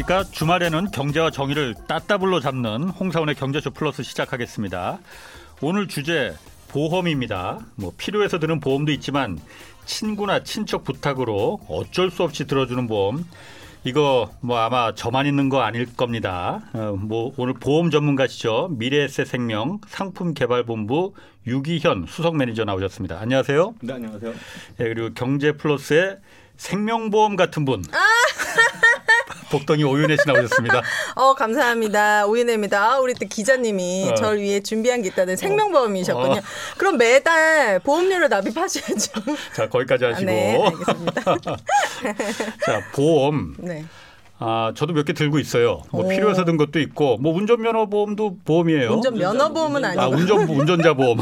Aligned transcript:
안녕하십니까. 0.00 0.24
주말에는 0.24 0.90
경제와 0.90 1.30
정의를 1.30 1.74
따따블로 1.86 2.40
잡는 2.40 2.88
홍사원의 2.90 3.34
경제쇼 3.34 3.70
플러스 3.70 4.02
시작하겠습니다. 4.02 4.98
오늘 5.60 5.88
주제 5.88 6.34
보험입니다. 6.68 7.58
뭐 7.76 7.92
필요해서 7.96 8.38
드는 8.38 8.60
보험도 8.60 8.92
있지만 8.92 9.38
친구나 9.84 10.42
친척 10.42 10.84
부탁으로 10.84 11.60
어쩔 11.68 12.10
수 12.10 12.22
없이 12.22 12.46
들어주는 12.46 12.86
보험. 12.86 13.24
이거 13.84 14.30
뭐 14.40 14.58
아마 14.58 14.94
저만 14.94 15.26
있는 15.26 15.48
거 15.48 15.60
아닐 15.60 15.86
겁니다. 15.96 16.62
어, 16.72 16.96
뭐 16.98 17.32
오늘 17.36 17.54
보험 17.54 17.90
전문가시죠. 17.90 18.68
미래에셋 18.72 19.26
생명 19.26 19.80
상품개발본부 19.86 21.14
유기현 21.46 22.06
수석 22.08 22.36
매니저 22.36 22.64
나오셨습니다. 22.64 23.18
안녕하세요. 23.20 23.74
네, 23.80 23.94
안녕하세요. 23.94 24.32
예, 24.80 24.84
그리고 24.84 25.14
경제플러스의 25.14 26.18
생명보험 26.64 27.36
같은 27.36 27.64
분. 27.64 27.82
복덩이 29.50 29.82
오윤혜 29.82 30.16
씨 30.16 30.22
나오셨습니다. 30.28 30.80
어 31.16 31.34
감사합니다 31.34 32.26
오윤혜입니다. 32.26 33.00
우리 33.00 33.14
또 33.14 33.26
기자님이 33.26 34.10
어. 34.12 34.14
저를 34.14 34.40
위해 34.40 34.60
준비한 34.60 35.02
게 35.02 35.08
있다는 35.08 35.36
생명보험이셨군요. 35.36 36.40
그럼 36.76 36.98
매달 36.98 37.80
보험료를 37.80 38.28
납입하셔야죠. 38.28 39.10
자 39.56 39.68
거기까지 39.68 40.04
하시고. 40.04 40.26
네 40.30 40.62
알겠습니다. 40.62 41.22
자 42.66 42.82
보험. 42.92 43.54
네. 43.58 43.84
아 44.38 44.72
저도 44.76 44.92
몇 44.92 45.04
개 45.04 45.14
들고 45.14 45.38
있어요. 45.40 45.82
뭐 45.90 46.04
오. 46.04 46.08
필요해서 46.08 46.44
든 46.44 46.56
것도 46.56 46.78
있고, 46.80 47.16
뭐 47.18 47.34
운전면허 47.34 47.86
보험도 47.86 48.36
보험이에요. 48.44 48.92
운전 48.92 49.14
면허 49.18 49.48
보험은 49.48 49.84
아 49.84 49.88
아니고 49.88 50.04
운전 50.16 50.48
운전자 50.48 50.94
보험. 50.94 51.18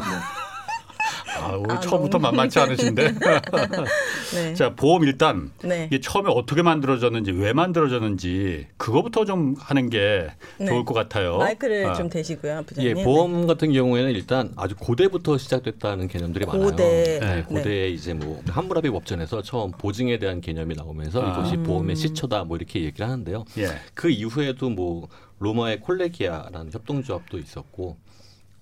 아, 1.38 1.62
아, 1.68 1.80
처음부터 1.80 2.18
너무 2.18 2.22
만만치 2.22 2.58
않으신데. 2.58 3.14
네. 4.34 4.54
자, 4.54 4.74
보험 4.74 5.04
일단 5.04 5.50
네. 5.62 5.86
이게 5.86 6.00
처음에 6.00 6.30
어떻게 6.32 6.62
만들어졌는지, 6.62 7.32
왜 7.32 7.52
만들어졌는지 7.52 8.66
그거부터 8.76 9.24
좀 9.24 9.54
하는 9.58 9.88
게 9.90 10.28
네. 10.58 10.66
좋을 10.66 10.84
것 10.84 10.94
같아요. 10.94 11.38
마이크를 11.38 11.86
아. 11.86 11.94
좀 11.94 12.08
대시고요, 12.08 12.64
부장님. 12.66 12.98
예, 12.98 13.04
보험 13.04 13.46
같은 13.46 13.72
경우에는 13.72 14.10
일단 14.10 14.52
아주 14.56 14.74
고대부터 14.76 15.38
시작됐다는 15.38 16.08
개념들이 16.08 16.46
많아요. 16.46 16.62
고대. 16.62 17.18
네, 17.20 17.20
네. 17.20 17.42
고대에 17.42 17.88
이제 17.88 18.14
뭐 18.14 18.42
함무라비 18.48 18.90
법전에서 18.90 19.42
처음 19.42 19.70
보증에 19.72 20.18
대한 20.18 20.40
개념이 20.40 20.74
나오면서 20.74 21.22
아. 21.22 21.32
이것이 21.32 21.56
음. 21.56 21.62
보험의 21.62 21.96
시초다 21.96 22.44
뭐 22.44 22.56
이렇게 22.56 22.82
얘기를 22.82 23.06
하는데요. 23.06 23.44
예. 23.58 23.68
그 23.94 24.10
이후에도 24.10 24.70
뭐 24.70 25.08
로마의 25.38 25.80
콜레기아라는 25.80 26.72
협동조합도 26.72 27.38
있었고 27.38 27.96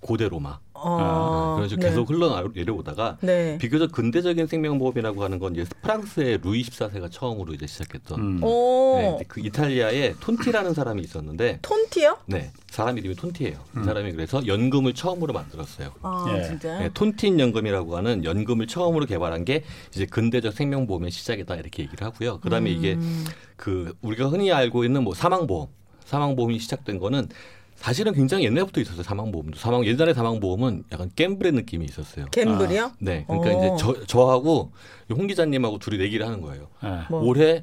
고대 0.00 0.28
로마 0.28 0.58
어, 0.75 1.55
그런 1.56 1.69
식으로 1.69 1.83
네. 1.83 1.89
계속 1.91 2.11
흘러내려오다가 2.11 3.16
네. 3.22 3.58
비교적 3.58 3.92
근대적인 3.92 4.47
생명보험이라고 4.47 5.25
하는 5.25 5.38
건 5.38 5.55
이제 5.55 5.64
프랑스의 5.83 6.38
루이 6.42 6.62
14세가 6.62 7.11
처음으로 7.11 7.55
이제 7.55 7.66
시작했던 7.66 8.20
음. 8.20 8.44
오 8.44 9.16
네, 9.19 9.25
그 9.27 9.41
이탈리아에 9.41 10.14
톤티라는 10.20 10.75
사람이 10.75 11.03
있었는데 11.03 11.61
톤티요? 11.62 12.19
네 12.27 12.53
사람 12.70 12.98
이름이 12.98 13.16
톤티예요. 13.16 13.58
음. 13.77 13.83
이 13.83 13.84
사람이 13.84 14.12
그래서 14.12 14.47
연금을 14.47 14.92
처음으로 14.92 15.33
만들었어요. 15.33 15.92
아 16.03 16.27
예. 16.36 16.42
진짜. 16.44 16.78
네, 16.78 16.91
톤틴 16.92 17.41
연금이라고 17.41 17.97
하는 17.97 18.25
연금을 18.25 18.66
처음으로 18.66 19.06
개발한 19.06 19.44
게 19.44 19.64
이제 19.94 20.05
근대적 20.05 20.53
생명보험의 20.53 21.10
시작이다 21.10 21.55
이렇게 21.56 21.84
얘기를 21.84 22.06
하고요. 22.06 22.41
그다음에 22.41 22.70
이게 22.70 22.94
음. 22.94 23.25
그 23.56 23.94
우리가 24.03 24.28
흔히 24.28 24.53
알고 24.53 24.84
있는 24.84 25.05
뭐 25.05 25.14
사망보험, 25.14 25.69
사망보험이 26.05 26.58
시작된 26.58 26.98
거는 26.98 27.28
사실은 27.77 28.12
굉장히 28.14 28.44
옛날부터 28.44 28.80
있었어요. 28.80 29.02
사망보험도 29.02 29.58
사망 29.58 29.84
옛날에 29.84 30.14
사망보험은 30.14 30.84
약간 30.92 31.10
갬블의 31.14 31.53
느낌이 31.53 31.84
있었어요. 31.84 32.26
갬블이요? 32.32 32.92
네, 32.98 33.25
그러니까 33.28 33.50
어. 33.50 33.76
이제 33.76 33.84
저, 33.84 34.06
저하고 34.06 34.72
홍 35.10 35.26
기자님하고 35.26 35.78
둘이 35.78 35.98
내기를 35.98 36.26
하는 36.26 36.41
거예요. 36.41 36.69
예. 36.84 36.88
뭐. 37.10 37.22
올해 37.22 37.62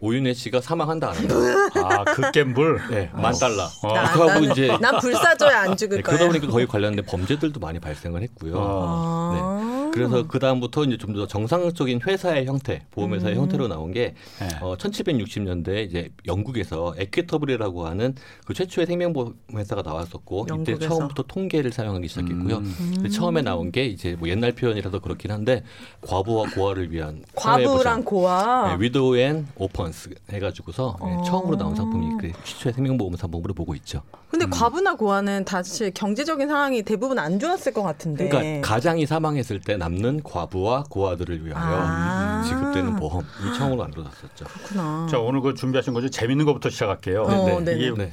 오윤혜 0.00 0.32
씨가 0.34 0.60
사망한다 0.60 1.10
안 1.10 1.16
한다. 1.16 1.34
아, 1.82 2.04
그 2.04 2.30
갬블. 2.30 2.78
네, 2.90 3.10
만 3.14 3.34
달러. 3.34 3.64
어. 3.82 3.92
나, 3.92 4.04
나는- 4.12 4.52
이제 4.52 4.76
난 4.80 4.98
불사조야 5.00 5.62
안 5.62 5.76
죽을 5.76 5.96
네, 5.96 6.02
거야. 6.02 6.16
그러다 6.16 6.32
보니까 6.32 6.52
거기 6.52 6.66
관련된 6.66 7.04
범죄들도 7.04 7.58
많이 7.58 7.80
발생을 7.80 8.22
했고요. 8.22 8.54
어. 8.56 9.32
아. 9.34 9.77
그래서 9.98 10.26
그 10.26 10.38
다음부터 10.38 10.84
이제 10.84 10.96
좀 10.96 11.08
더 11.18 11.26
정상적인 11.26 12.00
회사의 12.06 12.46
형태, 12.46 12.82
보험회사의 12.92 13.34
음. 13.34 13.42
형태로 13.42 13.66
나온 13.68 13.92
게 13.92 14.14
예. 14.42 14.48
어, 14.60 14.76
1760년대 14.76 15.84
이제 15.84 16.10
영국에서 16.26 16.94
Equitable이라고 16.96 17.86
하는 17.86 18.14
그 18.44 18.54
최초의 18.54 18.86
생명보험 18.86 19.34
회사가 19.54 19.82
나왔었고 19.82 20.44
이때 20.44 20.54
영국에서. 20.72 20.88
처음부터 20.88 21.22
통계를 21.24 21.72
사용하기 21.72 22.06
시작했고요. 22.08 22.58
음. 22.58 23.08
처음에 23.10 23.42
나온 23.42 23.72
게 23.72 23.86
이제 23.86 24.16
뭐 24.18 24.28
옛날 24.28 24.52
표현이라서 24.52 25.00
그렇긴 25.00 25.30
한데 25.30 25.62
과부와 26.02 26.50
고아를 26.54 26.92
위한 26.92 27.22
과부랑 27.34 28.04
고아. 28.04 28.76
네, 28.76 28.84
widow 28.84 29.16
and 29.16 29.46
orphans 29.56 30.10
해가지고서 30.30 30.96
네, 31.00 31.14
어. 31.16 31.22
처음으로 31.22 31.56
나온 31.56 31.74
상품이 31.74 32.06
그 32.20 32.32
최초의 32.44 32.74
생명보험 32.74 33.16
상품으로 33.16 33.54
보고 33.54 33.74
있죠. 33.76 34.02
근데 34.30 34.44
음. 34.44 34.50
과부나 34.50 34.94
고아는 34.94 35.44
사실 35.48 35.90
경제적인 35.92 36.48
상황이 36.48 36.82
대부분 36.82 37.18
안 37.18 37.38
좋았을 37.38 37.72
것 37.72 37.82
같은데. 37.82 38.28
그러니까 38.28 38.68
가장이 38.68 39.06
사망했을 39.06 39.60
때 39.60 39.76
남는 39.88 40.22
과부와 40.22 40.84
고아들을 40.90 41.44
위하여 41.46 41.76
아. 41.80 42.42
지급되는 42.46 42.96
보험이 42.96 43.26
처음으로 43.56 43.78
만들어졌었죠. 43.82 44.44
그렇구나. 44.44 45.06
자, 45.10 45.18
오늘 45.18 45.40
그 45.40 45.54
준비하신 45.54 45.94
거죠. 45.94 46.08
재밌는 46.08 46.44
것부터 46.44 46.68
시작할게요. 46.70 47.22
어, 47.22 47.60
네. 47.60 47.76
이게 47.76 47.94
네. 47.96 48.12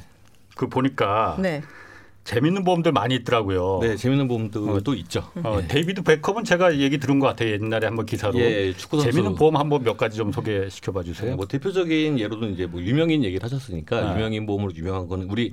그 0.56 0.68
보니까 0.68 1.36
네. 1.38 1.62
재밌는 2.24 2.64
보험들 2.64 2.90
많이 2.90 3.14
있더라고요. 3.16 3.78
네, 3.82 3.96
재밌는 3.96 4.26
보험도 4.26 4.74
어. 4.74 4.80
또 4.80 4.94
있죠. 4.94 5.30
어, 5.44 5.58
예. 5.62 5.66
데이비드 5.68 6.02
베컴은 6.02 6.42
제가 6.42 6.78
얘기 6.78 6.98
들은 6.98 7.20
것 7.20 7.28
같아요. 7.28 7.52
옛날에 7.52 7.86
한번 7.86 8.04
기사로. 8.04 8.36
예, 8.40 8.72
축구 8.72 8.96
선수. 8.96 9.12
재밌는 9.12 9.36
보험 9.36 9.56
한번 9.56 9.84
몇 9.84 9.96
가지 9.96 10.16
좀 10.16 10.32
소개시켜 10.32 10.90
봐 10.90 11.04
주세요. 11.04 11.30
네, 11.30 11.36
뭐 11.36 11.46
대표적인 11.46 12.18
예로는 12.18 12.54
이제 12.54 12.66
뭐 12.66 12.82
유명인 12.82 13.22
얘기를 13.22 13.44
하셨으니까 13.44 14.00
네. 14.00 14.14
유명인 14.14 14.44
보험으로 14.44 14.74
유명한 14.74 15.06
거는 15.06 15.28
우리 15.30 15.52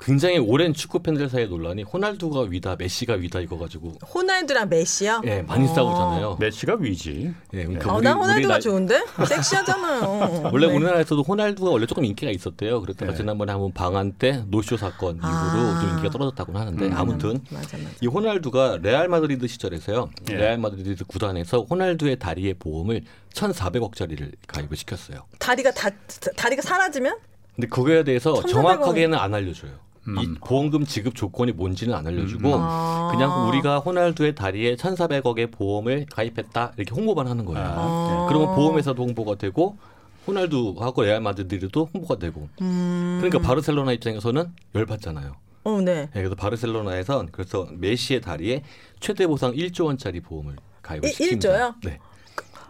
굉장히 0.00 0.38
오랜 0.38 0.72
축구 0.72 1.00
팬들 1.00 1.28
사이의 1.28 1.48
논란이 1.48 1.82
호날두가 1.82 2.42
위다, 2.48 2.74
메시가 2.76 3.14
위다 3.14 3.40
이거 3.40 3.58
가지고 3.58 3.92
호날두랑 4.14 4.68
메시요? 4.70 5.20
예, 5.26 5.42
많이 5.42 5.68
어. 5.68 5.74
싸우잖아요. 5.74 6.36
메시가 6.40 6.76
위지. 6.80 7.32
예, 7.52 7.64
그러니까 7.64 7.92
어, 7.92 7.96
우리- 7.98 8.04
난 8.04 8.16
호날두가 8.16 8.56
우리나- 8.56 8.60
좋은데? 8.62 9.04
섹시하잖아요. 9.28 10.50
원래 10.52 10.66
네. 10.68 10.74
우리나라에서도 10.74 11.22
호날두가 11.22 11.70
원래 11.70 11.84
조금 11.86 12.04
인기가 12.06 12.30
있었대요. 12.30 12.80
그랬다가 12.80 13.12
네. 13.12 13.16
지난번에 13.18 13.52
한번 13.52 13.72
방한 13.72 14.12
때 14.12 14.42
노쇼 14.48 14.78
사건 14.78 15.16
이후로 15.16 15.28
아. 15.28 15.80
좀 15.80 15.90
인기가 15.90 16.08
떨어졌다고 16.10 16.58
하는데 16.58 16.86
음. 16.86 16.92
아무튼 16.96 17.40
맞아 17.50 17.76
맞아. 17.76 17.90
이 18.00 18.06
호날두가 18.06 18.78
레알 18.82 19.08
마드리드 19.08 19.46
시절에서요. 19.48 20.08
예. 20.30 20.34
레알 20.34 20.58
마드리드 20.58 21.04
구단에서 21.04 21.66
호날두의 21.68 22.18
다리의 22.18 22.54
보험을 22.54 23.02
1,400억짜리를 23.34 24.32
가입을 24.46 24.76
시켰어요. 24.78 25.26
다리가 25.38 25.70
다 25.72 25.90
다리가 26.36 26.62
사라지면? 26.62 27.18
근데 27.54 27.68
그거에 27.68 28.02
대해서 28.04 28.32
1,400억. 28.34 28.48
정확하게는 28.48 29.18
안 29.18 29.34
알려줘요. 29.34 29.72
음. 30.08 30.18
이 30.18 30.34
보험금 30.40 30.84
지급 30.86 31.14
조건이 31.14 31.52
뭔지는 31.52 31.94
안 31.94 32.06
알려주고 32.06 32.48
음. 32.48 32.54
아. 32.60 33.08
그냥 33.12 33.48
우리가 33.48 33.80
호날두의 33.80 34.34
다리에 34.34 34.76
1,400억의 34.76 35.50
보험을 35.52 36.06
가입했다 36.10 36.72
이렇게 36.76 36.94
홍보만 36.94 37.26
하는 37.26 37.44
거예요. 37.44 37.64
아. 37.66 38.26
그러면 38.28 38.54
보험회사도 38.54 39.02
홍보가 39.02 39.36
되고 39.36 39.76
호날두하고 40.26 41.02
레알 41.02 41.20
마드리드도 41.20 41.90
홍보가 41.92 42.16
되고 42.18 42.48
음. 42.60 43.18
그러니까 43.20 43.38
바르셀로나 43.46 43.92
입장에서는 43.92 44.52
열받잖아요. 44.74 45.34
어, 45.64 45.80
네. 45.82 45.94
네, 46.06 46.08
그래서 46.12 46.34
바르셀로나에선 46.34 47.28
그래서 47.32 47.68
메시의 47.72 48.20
다리에 48.22 48.62
최대 49.00 49.26
보상 49.26 49.52
1조 49.52 49.84
원짜리 49.86 50.20
보험을 50.20 50.56
가입을 50.82 51.08
일- 51.08 51.14
시킵니다. 51.14 51.32
일조요? 51.32 51.74
네. 51.84 51.98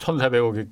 1,400억에 0.00 0.66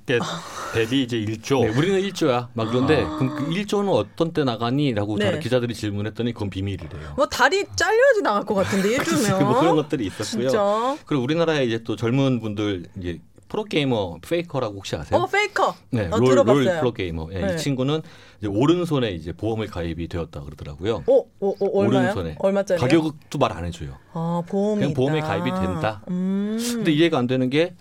대비 0.74 1.02
이제 1.02 1.18
1조. 1.18 1.60
네, 1.62 1.68
우리는 1.68 2.00
1조야. 2.00 2.48
막 2.54 2.68
그런데 2.68 3.04
그럼 3.04 3.36
그 3.36 3.48
1조는 3.50 3.92
어떤 3.92 4.32
때 4.32 4.44
나가니?라고 4.44 5.16
네. 5.18 5.38
기자들이 5.38 5.74
질문했더니 5.74 6.32
그건 6.32 6.50
비밀이래요. 6.50 7.14
뭐 7.16 7.26
다리 7.26 7.64
잘려야지 7.76 8.22
나갈 8.22 8.44
것 8.44 8.54
같은데 8.54 8.90
일주면. 8.96 9.44
뭐 9.44 9.60
그런 9.60 9.76
것들이 9.76 10.06
있었고요. 10.06 10.48
진짜. 10.48 10.98
그리고 11.06 11.22
우리나라에 11.24 11.64
이제 11.64 11.82
또 11.84 11.96
젊은 11.96 12.40
분들 12.40 12.86
이제 12.98 13.20
프로게이머 13.48 14.18
페이커라고 14.28 14.76
혹시 14.76 14.94
아세요? 14.94 15.20
어 15.20 15.26
페이커. 15.26 15.74
네, 15.90 16.06
어, 16.08 16.18
롤, 16.18 16.20
롤 16.20 16.28
들어봤어요. 16.30 16.80
프로게이머. 16.80 17.28
예, 17.32 17.46
네. 17.46 17.54
이 17.54 17.56
친구는 17.58 18.02
이제 18.40 18.46
오른손에 18.46 19.10
이제 19.12 19.32
보험을 19.32 19.68
가입이 19.68 20.08
되었다 20.08 20.42
그러더라고요. 20.42 21.04
어, 21.06 21.18
어, 21.40 21.48
어 21.48 21.78
얼마요? 21.80 22.02
오른손에. 22.02 22.36
얼마짜리? 22.40 22.78
가격도 22.80 23.38
말 23.38 23.52
안 23.52 23.64
해줘요. 23.64 23.94
아 24.12 24.42
보험이 24.46 24.80
그냥 24.82 24.94
보험에 24.94 25.18
있다. 25.18 25.26
가입이 25.28 25.50
된다. 25.50 26.02
음. 26.10 26.58
근데 26.60 26.92
이해가 26.92 27.16
안 27.18 27.26
되는 27.26 27.48
게 27.48 27.74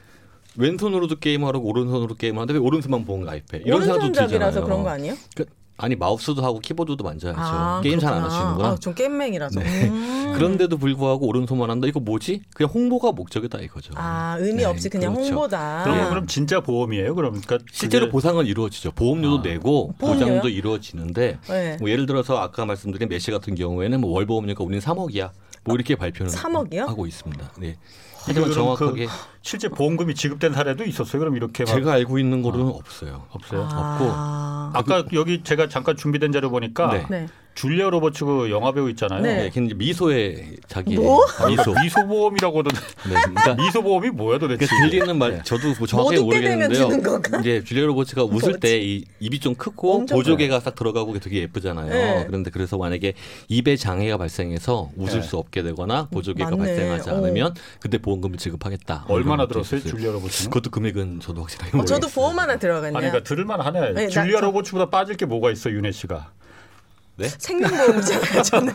왼손으로도 0.57 1.15
게임하고 1.19 1.59
오른손으로 1.59 2.15
게임하는데 2.15 2.53
왜 2.53 2.59
오른손만 2.59 3.05
보험 3.05 3.23
가입해? 3.25 3.61
이런 3.65 3.81
생각도 3.83 4.11
들잖아요. 4.11 4.63
그런 4.63 4.83
거 4.83 4.89
아니에요? 4.89 5.15
그, 5.35 5.45
아니 5.79 5.95
마우스도 5.95 6.43
하고 6.43 6.57
키보드도 6.59 7.03
만져야죠. 7.03 7.39
아, 7.39 7.81
게임 7.83 7.99
잘 7.99 8.11
안. 8.11 8.23
하시는구나. 8.23 8.69
아, 8.69 8.75
좀 8.77 8.95
게임맹이라서. 8.95 9.59
네. 9.59 9.87
음. 9.89 10.33
그런데도 10.37 10.77
불구하고 10.77 11.27
오른손만 11.27 11.69
한다. 11.69 11.87
이거 11.87 11.99
뭐지? 11.99 12.41
그냥 12.55 12.71
홍보가 12.73 13.11
목적이다 13.11 13.59
이거죠. 13.59 13.93
아 13.95 14.37
의미 14.39 14.57
네, 14.59 14.65
없이 14.65 14.89
그냥 14.89 15.13
그렇죠. 15.13 15.31
홍보다. 15.33 15.83
그럼 15.83 15.99
예. 15.99 16.09
그럼 16.09 16.27
진짜 16.27 16.59
보험이에요? 16.61 17.13
그럼 17.15 17.39
그러니까 17.41 17.59
실제로 17.71 18.05
그게- 18.07 18.11
보상은 18.11 18.45
이루어지죠. 18.47 18.91
보험료도 18.91 19.37
아. 19.39 19.41
내고 19.43 19.93
보험료요? 19.99 20.25
보장도 20.27 20.49
이루어지는데 20.49 21.37
네. 21.47 21.77
뭐 21.79 21.89
예를 21.89 22.05
들어서 22.07 22.37
아까 22.37 22.65
말씀드린 22.65 23.07
메시 23.09 23.29
같은 23.31 23.53
경우에는 23.55 24.01
뭐 24.01 24.11
월 24.11 24.25
보험료가 24.25 24.63
우리는 24.63 24.79
3억이야. 24.81 25.29
뭐 25.67 25.75
이렇게 25.75 25.95
발표는 25.95 26.31
3억이요? 26.31 26.87
하고 26.87 27.05
있습니다. 27.05 27.51
네. 27.59 27.77
하지만 28.21 28.49
그럼 28.49 28.49
그 28.49 28.53
정확하게 28.53 29.07
실제 29.41 29.69
보험금이 29.69 30.15
지급된 30.15 30.53
사례도 30.53 30.83
있었어요. 30.85 31.19
그럼 31.19 31.35
이렇게 31.35 31.63
막 31.63 31.73
제가 31.73 31.93
알고 31.93 32.19
있는 32.19 32.41
거로는 32.41 32.67
없어요. 32.67 33.25
없어요. 33.31 33.61
없고 33.61 33.75
아. 33.75 34.71
아까 34.73 35.03
여기 35.13 35.43
제가 35.43 35.69
잠깐 35.69 35.95
준비된 35.95 36.31
자료 36.31 36.49
보니까 36.49 37.05
네. 37.09 37.27
네. 37.57 37.61
줄리아 37.61 37.89
로버츠 37.89 38.23
그 38.23 38.51
영화 38.51 38.71
배우 38.71 38.87
있잖아요. 38.91 39.21
네. 39.21 39.35
네, 39.43 39.49
걔는 39.49 39.77
미소의 39.77 40.57
자기 40.67 40.95
뭐? 40.95 41.25
미소. 41.47 41.73
미소보험이라고도 41.81 42.69
네, 42.69 43.15
그러니까 43.33 43.55
미소보험이 43.63 44.11
뭐야 44.11 44.37
도대체? 44.37 44.65
그러니까 44.67 44.89
들리는 44.89 45.17
말 45.17 45.31
네. 45.31 45.41
저도 45.43 45.73
뭐 45.79 45.87
떼내면 45.87 46.69
모르겠는데요. 46.69 46.89
이제 47.39 47.63
줄리아 47.63 47.85
로버츠가 47.87 48.23
웃을 48.25 48.59
때 48.59 48.77
이 48.77 49.03
입이 49.19 49.39
좀 49.39 49.55
크고 49.55 50.05
보조개가 50.05 50.59
싹 50.59 50.75
들어가고 50.75 51.17
되게 51.19 51.41
예쁘잖아요. 51.41 51.89
네. 51.89 52.23
그런데 52.27 52.51
그래서 52.51 52.77
만약에 52.77 53.13
입에 53.47 53.75
장애가 53.75 54.17
발생해서 54.17 54.91
웃을 54.95 55.21
네. 55.21 55.27
수 55.27 55.37
없게 55.37 55.63
되거나 55.63 56.07
보조개가 56.11 56.51
맞네. 56.51 56.63
발생하지 56.63 57.09
어. 57.09 57.17
않으면 57.17 57.55
그때 57.79 57.97
보험금을 57.97 58.37
지급하겠다. 58.37 59.05
얼마나 59.09 59.47
들었어요. 59.47 59.81
줄리아 59.81 60.11
로버츠는? 60.11 60.51
그것도 60.51 60.69
금액은 60.69 61.21
저도 61.21 61.41
확실하게 61.41 61.69
어, 61.69 61.77
모르겠어요. 61.77 61.99
저도 62.01 62.13
보험 62.13 62.37
하나 62.37 62.55
들어갔네요. 62.57 62.95
아니 62.97 63.07
그러니까 63.09 63.23
들을만 63.27 63.59
하네. 63.61 63.93
네, 63.93 64.03
나- 64.03 64.07
줄리아 64.09 64.39
저- 64.41 64.45
로버츠보다 64.45 64.89
빠질 64.91 65.17
게 65.17 65.25
뭐가 65.25 65.49
있어 65.51 65.71
윤혜 65.71 65.91
씨가. 65.91 66.31
네? 67.17 67.27
생명보험이잖아요, 67.29 68.41
저는. 68.45 68.73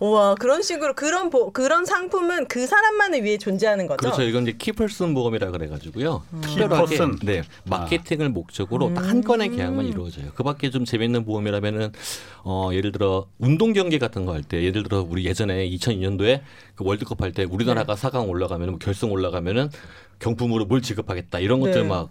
우와, 0.00 0.34
그런 0.34 0.62
식으로 0.62 0.94
그런 0.94 1.30
보, 1.30 1.52
그런 1.52 1.84
상품은 1.84 2.48
그 2.48 2.66
사람만을 2.66 3.22
위해 3.24 3.38
존재하는 3.38 3.86
거죠. 3.86 3.98
그렇죠. 3.98 4.22
이건 4.22 4.42
이제 4.42 4.52
키퍼슨 4.58 5.14
보험이라 5.14 5.50
그래 5.52 5.68
가지고요. 5.68 6.22
음. 6.32 6.40
특별하게 6.40 6.94
키퍼슨. 6.96 7.18
네 7.22 7.42
마케팅을 7.64 8.28
목적으로 8.30 8.92
딱 8.94 9.08
한 9.08 9.22
건의 9.22 9.50
계약만 9.50 9.84
음. 9.86 9.90
이루어져요. 9.90 10.32
그 10.34 10.42
밖에 10.42 10.70
좀 10.70 10.84
재밌는 10.84 11.24
보험이라면은 11.24 11.92
어 12.44 12.70
예를 12.72 12.92
들어 12.92 13.26
운동 13.38 13.72
경기 13.72 13.98
같은 13.98 14.26
거 14.26 14.32
할 14.32 14.42
때 14.42 14.62
예를 14.62 14.82
들어 14.82 15.00
우리 15.08 15.24
예전에 15.24 15.68
2002년도에 15.70 16.40
그 16.74 16.84
월드컵 16.84 17.22
할 17.22 17.32
때 17.32 17.44
우리나라가 17.44 17.94
네. 17.94 18.08
4강 18.08 18.28
올라가면 18.28 18.68
뭐 18.70 18.78
결승 18.78 19.10
올라가면은 19.12 19.70
경품으로 20.18 20.66
뭘 20.66 20.82
지급하겠다 20.82 21.38
이런 21.38 21.60
것들 21.60 21.82
네. 21.82 21.88
막 21.88 22.10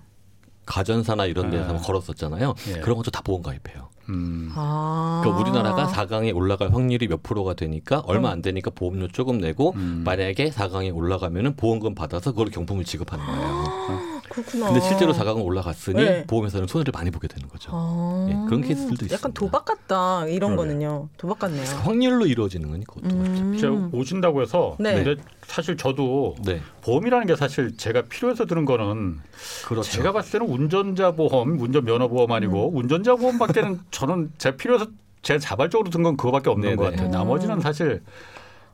가전사나 0.65 1.25
이런 1.25 1.49
데서 1.49 1.75
아. 1.75 1.77
걸었었잖아요. 1.77 2.55
예. 2.69 2.79
그런 2.79 2.97
것도 2.97 3.11
다 3.11 3.21
보험 3.21 3.41
가입해요. 3.43 3.89
음. 4.09 4.51
아. 4.55 5.21
그러니까 5.23 5.41
우리나라가 5.41 5.87
4강에 5.87 6.35
올라갈 6.35 6.73
확률이 6.73 7.07
몇 7.07 7.23
프로가 7.23 7.53
되니까 7.53 8.01
얼마 8.05 8.29
안 8.29 8.41
되니까 8.41 8.71
보험료 8.71 9.07
조금 9.07 9.39
내고 9.39 9.73
음. 9.75 10.03
만약에 10.05 10.49
4강에 10.49 10.95
올라가면은 10.95 11.55
보험금 11.55 11.95
받아서 11.95 12.31
그걸 12.31 12.49
경품을 12.49 12.83
지급하는 12.85 13.25
거예요. 13.25 14.17
그렇구나. 14.29 14.67
근데 14.67 14.81
실제로 14.81 15.13
4강을 15.13 15.43
올라갔으니 15.43 16.03
네. 16.03 16.25
보험회사는 16.27 16.67
손해를 16.67 16.91
많이 16.93 17.09
보게 17.11 17.27
되는 17.27 17.47
거죠. 17.47 17.71
아. 17.73 18.27
예, 18.29 18.33
그런 18.45 18.61
케이스들도 18.61 18.93
있습니다. 19.05 19.15
약간 19.15 19.31
도박 19.33 19.65
같다, 19.65 20.27
이런 20.27 20.55
그러네. 20.55 20.73
거는요. 20.73 21.09
도박 21.17 21.39
같네요. 21.39 21.63
확률로 21.83 22.25
이루어지는 22.25 22.69
거니 22.69 22.85
그것도 22.85 23.15
음. 23.15 23.57
제가 23.59 23.89
오신다고 23.93 24.41
해서 24.41 24.75
네. 24.79 25.03
근데 25.03 25.21
사실 25.47 25.77
저도 25.77 26.35
네, 26.45 26.61
보험이라는 26.81 27.25
게 27.25 27.35
사실 27.35 27.77
제가 27.77 28.03
필요해서 28.03 28.45
드는 28.45 28.65
거는 28.65 29.19
그렇죠. 29.65 29.89
제가 29.91 30.11
봤을 30.11 30.39
때는 30.39 30.53
운전자 30.53 31.11
보험, 31.11 31.59
운전 31.59 31.85
면허 31.85 32.07
보험 32.07 32.31
아니고 32.31 32.71
음. 32.71 32.77
운전자 32.77 33.15
보험밖에는 33.15 33.79
저는 33.97 34.31
제 34.37 34.55
필요해서 34.55 34.85
제가 35.23 35.39
자발적으로 35.39 35.89
든 35.89 36.03
건 36.03 36.15
그거밖에 36.17 36.51
없는 36.51 36.69
네네. 36.69 36.75
것 36.75 36.83
같아요. 36.91 37.07
음. 37.07 37.11
나머지는 37.11 37.59
사실 37.61 38.03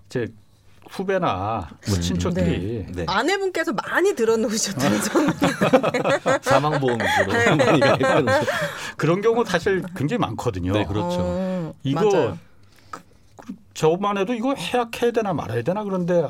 제 0.09 0.27
후배나 0.89 1.69
뭐 1.87 1.95
음. 1.95 2.01
친척들이 2.01 2.85
네. 2.89 3.05
아내분께서 3.07 3.71
많이 3.71 4.13
들어놓으셨다는 4.15 5.01
소문. 5.01 5.33
사망 6.43 6.77
보험 6.81 6.97
네. 6.97 7.55
많이. 7.55 8.25
그런 8.97 9.21
경우 9.21 9.45
사실 9.45 9.81
굉장히 9.95 10.19
많거든요. 10.19 10.73
네, 10.73 10.83
그렇죠. 10.83 11.17
어, 11.21 11.73
이거 11.83 12.11
맞아요. 12.11 12.37
저만 13.73 14.17
해도 14.17 14.33
이거 14.33 14.53
해약해야 14.53 15.11
되나 15.11 15.33
말아야 15.33 15.63
되나 15.63 15.83
그런데 15.85 16.27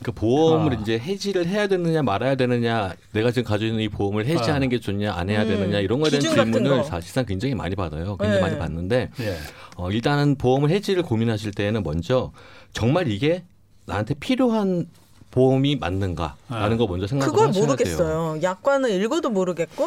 그러니까 0.00 0.12
보험을 0.20 0.76
아. 0.76 0.80
이제 0.80 0.98
해지를 0.98 1.46
해야 1.46 1.66
되느냐 1.66 2.02
말아야 2.02 2.34
되느냐, 2.36 2.94
내가 3.12 3.30
지금 3.30 3.44
가지고 3.48 3.70
있는 3.70 3.82
이 3.84 3.88
보험을 3.88 4.26
해지하는 4.26 4.68
게 4.68 4.78
좋냐 4.78 5.12
안 5.12 5.28
해야 5.28 5.42
음, 5.42 5.48
되느냐 5.48 5.78
이런 5.80 6.00
거에 6.00 6.10
대한 6.10 6.22
질문을 6.22 6.70
거. 6.78 6.82
사실상 6.84 7.24
굉장히 7.26 7.54
많이 7.54 7.74
받아요. 7.74 8.16
굉장히 8.16 8.34
네. 8.36 8.40
많이 8.40 8.58
받는데 8.58 9.10
예. 9.20 9.36
어, 9.76 9.90
일단은 9.90 10.36
보험을 10.36 10.70
해지를 10.70 11.02
고민하실 11.02 11.52
때에는 11.52 11.82
먼저 11.82 12.32
정말 12.72 13.08
이게 13.08 13.44
나한테 13.86 14.14
필요한 14.14 14.86
보험이 15.30 15.76
맞는가라는 15.76 16.36
아. 16.48 16.76
거 16.76 16.86
먼저 16.86 17.06
생각을 17.06 17.32
그걸 17.32 17.48
하셔야 17.48 17.62
돼요. 17.62 17.66
모르겠어요. 17.66 18.38
약관을 18.42 18.90
읽어도 19.02 19.30
모르겠고, 19.30 19.84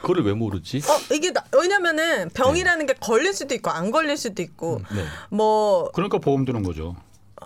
그걸 0.00 0.24
왜 0.24 0.32
모르지? 0.32 0.78
어 0.78 1.14
이게 1.14 1.32
나- 1.32 1.44
왜냐면은 1.56 2.30
병이라는 2.30 2.86
게 2.86 2.94
걸릴 2.94 3.34
수도 3.34 3.54
있고 3.54 3.70
안 3.70 3.90
걸릴 3.90 4.16
수도 4.16 4.40
있고, 4.42 4.80
네. 4.94 5.02
뭐 5.30 5.90
그러니까 5.92 6.18
보험 6.18 6.44
드는 6.44 6.62
거죠. 6.62 6.94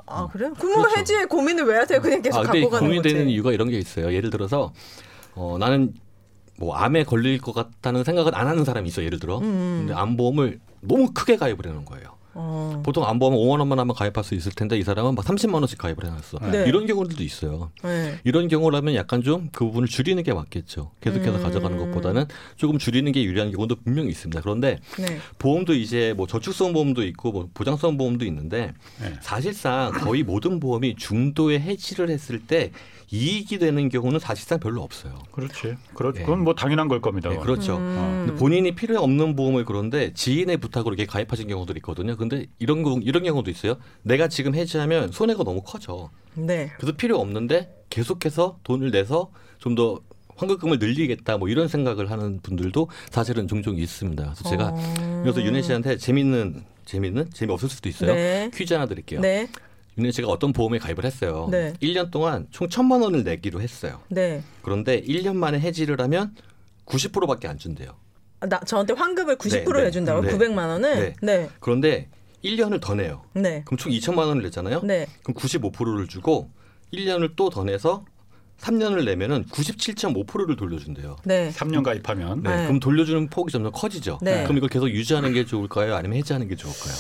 아 0.06 0.28
그래요? 0.28 0.52
그럼 0.58 0.82
그렇죠. 0.82 0.98
해지에 1.00 1.24
고민을 1.26 1.64
왜 1.64 1.76
하세요? 1.78 2.00
그냥 2.00 2.22
계속 2.22 2.38
아, 2.38 2.42
갖고 2.42 2.68
가는 2.70 2.88
고민되는 2.88 3.20
거지. 3.24 3.32
이유가 3.32 3.52
이런 3.52 3.68
게 3.70 3.78
있어요. 3.78 4.12
예를 4.12 4.30
들어서 4.30 4.72
어, 5.34 5.56
나는 5.58 5.94
뭐 6.58 6.74
암에 6.76 7.04
걸릴 7.04 7.40
것 7.40 7.52
같다는 7.54 8.04
생각은 8.04 8.34
안 8.34 8.46
하는 8.46 8.64
사람이 8.64 8.88
있어. 8.88 9.02
예를 9.02 9.18
들어. 9.18 9.38
음. 9.38 9.84
근데 9.86 9.94
암보험을 9.94 10.60
너무 10.80 11.12
크게 11.12 11.36
가입을 11.36 11.66
해놓은 11.66 11.84
거예요. 11.84 12.16
어. 12.34 12.82
보통 12.84 13.04
암보험은 13.06 13.38
5만 13.38 13.58
원만 13.60 13.78
하면 13.78 13.94
가입할 13.94 14.24
수 14.24 14.34
있을 14.34 14.52
텐데 14.52 14.78
이 14.78 14.82
사람은 14.82 15.14
막 15.14 15.24
30만 15.24 15.54
원씩 15.54 15.78
가입을 15.78 16.04
해놨어. 16.04 16.38
네. 16.50 16.64
이런 16.66 16.86
경우들도 16.86 17.22
있어요. 17.22 17.70
네. 17.84 18.18
이런 18.24 18.48
경우라면 18.48 18.94
약간 18.94 19.22
좀 19.22 19.42
그 19.52 19.64
부분을 19.64 19.88
줄이는 19.88 20.22
게 20.22 20.32
맞겠죠. 20.32 20.92
계속해서 21.00 21.36
음. 21.36 21.42
가져가는 21.42 21.76
것보다는 21.76 22.24
조금 22.56 22.78
줄이는 22.78 23.12
게 23.12 23.22
유리한 23.24 23.50
경우도 23.50 23.76
분명히 23.84 24.08
있습니다. 24.10 24.40
그런데 24.40 24.78
네. 24.98 25.18
보험도 25.38 25.74
이제 25.74 26.14
뭐 26.16 26.26
저축성 26.26 26.72
보험도 26.72 27.04
있고 27.04 27.32
뭐 27.32 27.48
보장성 27.52 27.96
보험도 27.96 28.24
있는데 28.26 28.72
네. 29.00 29.14
사실상 29.20 29.92
거의 29.92 30.22
모든 30.22 30.60
보험이 30.60 30.94
중도에 30.96 31.60
해지를 31.60 32.10
했을 32.10 32.40
때 32.40 32.72
이익이 33.12 33.58
되는 33.58 33.88
경우는 33.90 34.18
사실상 34.18 34.58
별로 34.58 34.82
없어요. 34.82 35.14
그렇지. 35.30 35.76
그렇, 35.94 36.12
네. 36.12 36.22
그건 36.22 36.44
뭐 36.44 36.54
당연한 36.54 36.88
걸 36.88 37.00
겁니다. 37.00 37.28
네, 37.28 37.36
그렇죠. 37.36 37.76
음. 37.76 38.24
근데 38.26 38.38
본인이 38.38 38.74
필요 38.74 39.00
없는 39.00 39.36
보험을 39.36 39.66
그런데 39.66 40.12
지인의 40.14 40.56
부탁으로 40.56 40.94
이렇게 40.94 41.06
가입하신 41.06 41.46
경우들이 41.48 41.78
있거든요. 41.78 42.16
근데 42.16 42.46
이런 42.58 42.82
거 42.82 42.98
이런 43.02 43.22
경우도 43.22 43.50
있어요. 43.50 43.76
내가 44.02 44.28
지금 44.28 44.54
해지하면 44.54 45.12
손해가 45.12 45.44
너무 45.44 45.62
커져. 45.62 46.10
네. 46.34 46.70
그래서 46.78 46.96
필요 46.96 47.18
없는데 47.20 47.70
계속해서 47.90 48.58
돈을 48.64 48.90
내서 48.90 49.30
좀 49.58 49.74
더 49.74 50.00
환급금을 50.36 50.78
늘리겠다 50.78 51.38
뭐 51.38 51.48
이런 51.48 51.68
생각을 51.68 52.10
하는 52.10 52.40
분들도 52.40 52.88
사실은 53.10 53.46
종종 53.48 53.76
있습니다. 53.78 54.22
그래서 54.22 54.48
제가 54.48 54.68
어. 54.74 55.20
그래서 55.22 55.42
윤혜 55.42 55.62
씨한테 55.62 55.96
재밌는 55.96 56.64
재밌는 56.84 57.30
재미없을 57.32 57.68
수도 57.68 57.88
있어요. 57.88 58.14
네. 58.14 58.50
퀴즈 58.52 58.74
하나 58.74 58.86
드릴게요. 58.86 59.20
네. 59.20 59.48
윤혜 59.98 60.10
씨가 60.10 60.28
어떤 60.28 60.52
보험에 60.52 60.78
가입을 60.78 61.04
했어요. 61.04 61.48
네. 61.50 61.74
1년 61.82 62.10
동안 62.10 62.46
총 62.50 62.68
천만 62.68 63.02
원을 63.02 63.24
내기로 63.24 63.60
했어요. 63.60 64.00
네. 64.08 64.42
그런데 64.62 65.02
1년 65.02 65.36
만에 65.36 65.60
해지를 65.60 66.00
하면 66.00 66.34
90%밖에 66.86 67.46
안 67.48 67.58
준대요. 67.58 67.94
아, 68.40 68.46
나 68.46 68.58
저한테 68.60 68.94
환급을 68.94 69.36
90% 69.36 69.72
네, 69.72 69.80
네. 69.80 69.86
해준다고 69.86 70.22
네. 70.22 70.32
900만 70.32 70.56
원을. 70.68 70.94
네. 70.96 71.14
네. 71.22 71.48
그런데 71.60 72.08
1년을 72.42 72.80
더 72.80 72.94
내요. 72.94 73.22
네. 73.34 73.62
그럼 73.64 73.76
총 73.78 73.92
2천만 73.92 74.26
원을 74.26 74.42
냈잖아요. 74.42 74.80
네. 74.82 75.06
그럼 75.22 75.36
95%를 75.36 76.08
주고 76.08 76.50
1년을 76.92 77.36
또 77.36 77.50
더 77.50 77.62
내서 77.64 78.04
3년을 78.58 79.04
내면은 79.04 79.44
97.5%를 79.46 80.56
돌려준대요. 80.56 81.16
네. 81.24 81.50
3년 81.50 81.82
가입하면 81.84 82.42
네. 82.42 82.56
네. 82.56 82.62
그럼 82.64 82.80
돌려주는 82.80 83.28
폭이 83.28 83.52
점점 83.52 83.72
커지죠. 83.72 84.18
네. 84.22 84.44
그럼 84.44 84.56
이걸 84.56 84.68
계속 84.68 84.88
유지하는 84.88 85.32
게 85.32 85.44
좋을까요? 85.44 85.94
아니면 85.94 86.16
해지하는 86.18 86.48
게 86.48 86.54
좋을까요? 86.56 86.94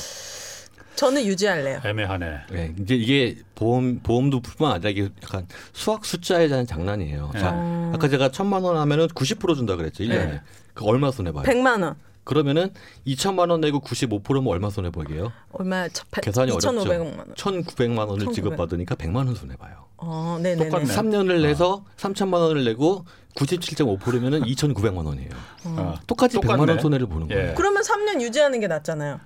저는 0.96 1.24
유지할래요. 1.24 1.80
애매하네. 1.84 2.38
네. 2.50 2.74
이제 2.80 2.94
이게 2.94 3.36
보험 3.54 4.00
보험도 4.02 4.40
뿐만 4.40 4.74
아니라 4.76 4.90
이게 4.90 5.08
약간 5.22 5.46
수학 5.72 6.04
숫자에 6.04 6.48
대한 6.48 6.66
장난이에요. 6.66 7.30
네. 7.34 7.40
자, 7.40 7.52
어. 7.54 7.92
아까 7.94 8.08
제가 8.08 8.30
천만 8.30 8.62
원 8.62 8.76
하면은 8.76 9.08
90% 9.08 9.56
준다 9.56 9.76
그랬죠. 9.76 10.04
1년에. 10.04 10.08
네. 10.30 10.40
그 10.74 10.84
얼마 10.84 11.10
손해 11.10 11.32
봐요? 11.32 11.44
100만 11.44 11.82
원. 11.82 11.96
그러면 12.24 12.72
2천만 13.06 13.50
원 13.50 13.60
내고 13.60 13.80
95%면 13.80 14.46
얼마 14.46 14.70
손해 14.70 14.90
보이게요? 14.90 15.32
얼마? 15.52 15.88
저, 15.88 16.04
백- 16.12 16.22
계산이 16.22 16.52
어렵죠. 16.52 16.70
2,500만 16.70 17.18
원. 17.18 17.34
1,900만 17.34 17.98
원을 17.98 18.26
1,900. 18.26 18.32
지급받으니까 18.34 18.94
100만 18.94 19.16
원 19.16 19.34
손해 19.34 19.56
봐요. 19.56 19.86
어, 19.96 20.38
네, 20.40 20.54
네, 20.54 20.64
똑같네. 20.68 20.84
네. 20.86 20.94
3년을 20.94 21.42
내서 21.42 21.84
3천만 21.96 22.34
원을 22.34 22.64
내고 22.64 23.04
97.5%면은 23.34 24.42
2,900만 24.42 25.04
원이에요. 25.06 25.30
어. 25.64 25.94
똑같이 26.06 26.36
똑같네. 26.36 26.62
100만 26.62 26.68
원 26.68 26.78
손해를 26.80 27.06
보는 27.06 27.30
예. 27.30 27.34
거예요. 27.34 27.54
그러면 27.56 27.82
3년 27.82 28.20
유지하는 28.20 28.60
게 28.60 28.66
낫잖아요. 28.68 29.18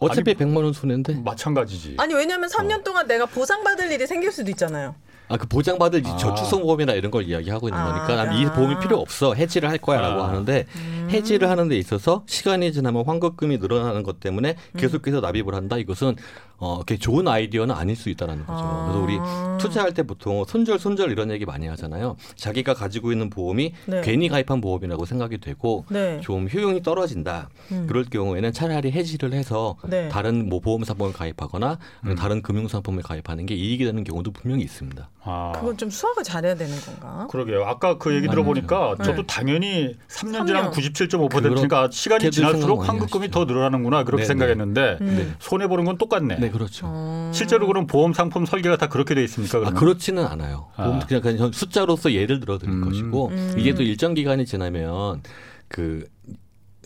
어차피 0.00 0.30
아니, 0.30 0.38
100만 0.38 0.64
원 0.64 0.72
손해인데 0.72 1.14
마찬가지지. 1.24 1.96
아니 1.98 2.14
왜냐면 2.14 2.48
3년 2.48 2.82
동안 2.82 3.06
내가 3.06 3.26
보상받을 3.26 3.92
일이 3.92 4.06
생길 4.06 4.32
수도 4.32 4.50
있잖아요. 4.50 4.94
아 5.30 5.36
그 5.36 5.46
보장받을 5.46 6.02
아. 6.04 6.16
저축성 6.16 6.62
보험이나 6.62 6.92
이런 6.92 7.10
걸 7.12 7.22
이야기하고 7.22 7.68
있는 7.68 7.80
아, 7.80 7.92
거니까 7.92 8.24
난이 8.24 8.46
아. 8.46 8.52
보험이 8.52 8.78
필요 8.80 8.98
없어 8.98 9.32
해지를 9.34 9.70
할 9.70 9.78
거야라고 9.78 10.22
아. 10.22 10.28
하는데 10.28 10.66
음. 10.74 11.08
해지를 11.10 11.48
하는 11.48 11.68
데 11.68 11.78
있어서 11.78 12.24
시간이 12.26 12.72
지나면 12.72 13.04
환급금이 13.06 13.58
늘어나는 13.58 14.02
것 14.02 14.18
때문에 14.18 14.56
계속해서 14.76 15.20
납입을 15.20 15.54
한다 15.54 15.78
이것은 15.78 16.16
어, 16.60 16.78
그게 16.80 16.98
좋은 16.98 17.26
아이디어는 17.26 17.74
아닐 17.74 17.96
수 17.96 18.10
있다라는 18.10 18.44
거죠. 18.46 18.62
아. 18.62 18.84
그래서 18.84 19.00
우리 19.02 19.58
투자할 19.58 19.94
때 19.94 20.02
보통 20.02 20.44
손절 20.46 20.78
손절 20.78 21.10
이런 21.10 21.30
얘기 21.30 21.46
많이 21.46 21.66
하잖아요. 21.68 22.16
자기가 22.36 22.74
가지고 22.74 23.12
있는 23.12 23.30
보험이 23.30 23.72
네. 23.86 24.02
괜히 24.02 24.28
가입한 24.28 24.60
보험이라고 24.60 25.06
생각이 25.06 25.38
되고 25.38 25.86
네. 25.88 26.20
좀 26.20 26.48
효용이 26.52 26.82
떨어진다. 26.82 27.48
음. 27.72 27.86
그럴 27.88 28.04
경우에는 28.04 28.52
차라리 28.52 28.92
해지를 28.92 29.32
해서 29.32 29.76
네. 29.88 30.08
다른 30.10 30.48
뭐 30.48 30.60
보험 30.60 30.84
상품을 30.84 31.14
가입하거나 31.14 31.78
음. 32.06 32.14
다른 32.14 32.42
금융 32.42 32.68
상품을 32.68 33.02
가입하는 33.02 33.46
게 33.46 33.54
이익이 33.54 33.84
되는 33.84 34.04
경우도 34.04 34.32
분명히 34.32 34.62
있습니다. 34.62 35.08
아. 35.22 35.52
그건 35.54 35.76
좀 35.78 35.88
수학을 35.88 36.24
잘해야 36.24 36.54
되는 36.54 36.74
건가? 36.80 37.26
그러게요. 37.30 37.64
아까 37.64 37.96
그 37.96 38.14
얘기 38.14 38.26
음. 38.28 38.30
들어보니까 38.30 38.96
네. 38.98 39.04
저도 39.04 39.26
당연히 39.26 39.94
3년 40.08 40.46
지나면 40.46 40.72
3년. 40.72 41.30
97.5%니까 41.30 41.88
시간이 41.90 42.30
지날수록 42.30 42.86
환급금이 42.86 43.24
하시죠. 43.24 43.30
더 43.30 43.44
늘어나는구나 43.46 44.04
그렇게 44.04 44.24
네, 44.24 44.26
생각했는데 44.26 44.98
음. 45.00 45.06
네. 45.16 45.34
손해 45.38 45.66
보는 45.68 45.86
건 45.86 45.96
똑같네. 45.96 46.49
네, 46.50 46.52
그렇죠. 46.52 46.86
어. 46.88 47.30
실제로 47.32 47.66
그럼 47.66 47.86
보험 47.86 48.12
상품 48.12 48.44
설계가 48.44 48.76
다 48.76 48.88
그렇게 48.88 49.14
돼 49.14 49.22
있습니까? 49.24 49.58
아, 49.58 49.60
그러면? 49.60 49.80
그렇지는 49.80 50.26
않아요. 50.26 50.68
아. 50.76 50.84
보험 50.84 51.00
그냥, 51.00 51.22
그냥 51.22 51.52
숫자로서 51.52 52.12
예를 52.12 52.40
들어 52.40 52.58
드릴 52.58 52.74
음. 52.74 52.84
것이고 52.84 53.28
음. 53.28 53.54
이게 53.56 53.74
또 53.74 53.82
일정 53.82 54.14
기간이 54.14 54.44
지나면 54.44 55.22
그 55.68 56.06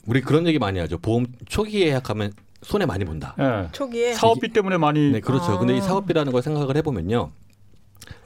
우리 0.06 0.20
그런 0.20 0.46
얘기 0.46 0.58
많이 0.58 0.78
하죠. 0.78 0.98
보험 0.98 1.26
초기 1.48 1.80
예약하면 1.80 2.32
손해 2.62 2.86
많이 2.86 3.04
본다. 3.04 3.34
예. 3.38 3.68
초기에 3.72 4.14
사업비 4.14 4.48
때문에 4.52 4.76
많이 4.76 5.12
네, 5.12 5.20
그렇죠. 5.20 5.52
아. 5.52 5.58
근데 5.58 5.76
이 5.76 5.80
사업비라는 5.80 6.32
걸 6.32 6.42
생각을 6.42 6.76
해 6.76 6.82
보면요. 6.82 7.30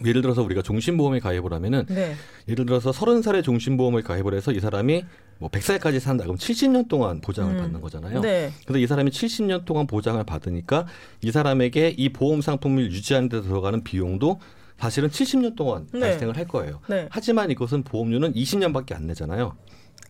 예를 0.05 0.23
들어서 0.23 0.43
우리가 0.43 0.63
종신보험에 0.63 1.21
가입을 1.21 1.53
하면은 1.53 1.87
네. 1.89 2.15
예를 2.49 2.67
들어서 2.67 2.93
서른 2.93 3.23
살에 3.23 3.43
종신보험을 3.43 4.03
가입을 4.03 4.35
해서 4.35 4.51
이 4.53 4.59
사람이 4.61 5.05
뭐 5.39 5.49
100살까지 5.51 6.01
산다. 6.01 6.25
그럼 6.25 6.37
70년 6.37 6.89
동안 6.89 7.21
보장을 7.21 7.55
음. 7.55 7.61
받는 7.61 7.81
거잖아요. 7.81 8.21
네. 8.21 8.53
그래서 8.67 8.79
이 8.79 8.87
사람이 8.87 9.11
70년 9.11 9.65
동안 9.65 9.87
보장을 9.87 10.23
받으니까 10.25 10.87
이 11.23 11.31
사람에게 11.31 11.95
이 11.97 12.09
보험 12.11 12.41
상품을 12.41 12.91
유지하는 12.91 13.29
데 13.29 13.41
들어가는 13.41 13.85
비용도 13.85 14.41
사실은 14.79 15.09
70년 15.09 15.57
동안 15.57 15.87
네. 15.93 16.01
발생을 16.01 16.37
할 16.37 16.47
거예요. 16.47 16.81
네. 16.89 17.09
하지만 17.11 17.51
이것은 17.51 17.83
보험료는 17.85 18.35
20년밖에 18.35 18.95
안 18.95 19.07
내잖아요. 19.07 19.57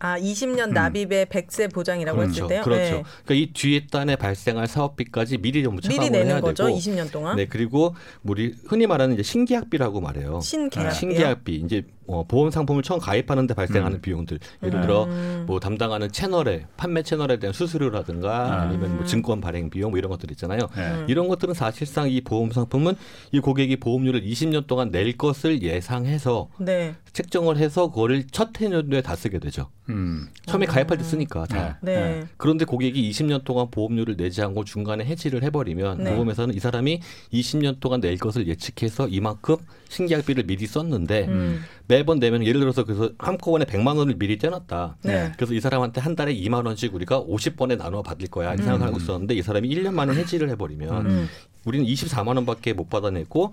아 0.00 0.18
20년 0.18 0.68
음. 0.68 0.74
납입의 0.74 1.26
100세 1.26 1.72
보장이라고 1.72 2.18
그렇죠. 2.18 2.44
했을 2.44 2.48
때요. 2.48 2.62
그렇죠. 2.62 2.82
네. 2.82 3.02
그러니까 3.24 3.34
이 3.34 3.52
뒤에 3.52 3.86
단에 3.90 4.16
발생할 4.16 4.66
사업비까지 4.66 5.38
미리 5.38 5.62
전부 5.64 5.80
미리 5.82 5.94
차감을 5.96 6.12
내는 6.12 6.26
해야 6.32 6.40
거죠. 6.40 6.66
되고 6.66 6.78
20년 6.78 7.10
동안. 7.10 7.36
네, 7.36 7.46
그리고 7.46 7.94
우리 8.22 8.54
흔히 8.66 8.86
말하는 8.86 9.14
이제 9.14 9.22
신계약비라고 9.24 10.00
말해요. 10.00 10.40
신계약이요. 10.40 10.92
신계약비 10.92 11.56
이제 11.56 11.84
어, 12.08 12.24
보험 12.26 12.50
상품을 12.50 12.82
처음 12.82 12.98
가입하는데 12.98 13.52
발생하는 13.52 13.98
음. 13.98 14.00
비용들 14.00 14.38
예를 14.62 14.80
들어 14.80 15.04
음. 15.04 15.44
뭐 15.46 15.60
담당하는 15.60 16.10
채널에 16.10 16.64
판매 16.78 17.02
채널에 17.02 17.38
대한 17.38 17.52
수수료라든가 17.52 18.46
음. 18.46 18.52
아니면 18.52 18.96
뭐 18.96 19.04
증권 19.04 19.42
발행 19.42 19.68
비용 19.68 19.90
뭐 19.90 19.98
이런 19.98 20.10
것들 20.10 20.30
있잖아요. 20.30 20.60
예. 20.78 20.80
음. 20.80 21.06
이런 21.08 21.28
것들은 21.28 21.52
사실상 21.52 22.10
이 22.10 22.22
보험 22.22 22.50
상품은 22.50 22.94
이 23.32 23.40
고객이 23.40 23.76
보험료를 23.76 24.22
20년 24.22 24.66
동안 24.66 24.90
낼 24.90 25.16
것을 25.18 25.62
예상해서 25.62 26.48
네. 26.58 26.94
책정을 27.12 27.58
해서 27.58 27.90
그거를 27.90 28.24
첫 28.30 28.58
해년도에 28.58 29.02
다 29.02 29.14
쓰게 29.14 29.38
되죠. 29.38 29.68
음. 29.90 30.28
처음에 30.46 30.66
음. 30.66 30.68
가입할 30.68 30.96
때 30.98 31.04
쓰니까 31.04 31.46
다. 31.46 31.78
네. 31.82 31.94
네. 31.94 32.26
그런데 32.36 32.64
고객이 32.64 33.10
20년 33.10 33.44
동안 33.44 33.70
보험료를 33.70 34.16
내지 34.16 34.40
않고 34.42 34.64
중간에 34.64 35.04
해지를 35.04 35.42
해버리면 35.42 36.04
네. 36.04 36.12
보험회사는 36.12 36.54
이 36.54 36.58
사람이 36.58 37.00
20년 37.32 37.80
동안 37.80 38.00
낼 38.00 38.16
것을 38.16 38.46
예측해서 38.46 39.08
이만큼 39.08 39.56
신계약비를 39.88 40.44
미리 40.44 40.66
썼는데 40.66 41.26
음. 41.28 41.62
매번 41.98 42.20
내면 42.20 42.46
예를 42.46 42.60
들어서 42.60 42.84
그래서 42.84 43.10
한꺼번에 43.18 43.64
100만 43.64 43.96
원을 43.96 44.14
미리 44.16 44.38
떼놨다. 44.38 44.98
네. 45.02 45.32
그래서 45.36 45.52
이 45.52 45.60
사람한테 45.60 46.00
한 46.00 46.14
달에 46.14 46.32
2만 46.32 46.64
원씩 46.64 46.94
우리가 46.94 47.20
50번에 47.24 47.76
나눠 47.76 48.02
받을 48.02 48.28
거야 48.28 48.52
이 48.52 48.58
음. 48.58 48.58
생각을 48.58 48.86
하고 48.86 48.98
있었는데 48.98 49.34
이 49.34 49.42
사람이 49.42 49.68
1년 49.68 49.94
만에 49.94 50.14
해지를 50.14 50.48
해버리면 50.50 51.06
음. 51.06 51.28
우리는 51.64 51.84
24만 51.84 52.36
원밖에 52.36 52.72
못 52.72 52.88
받아냈고 52.88 53.52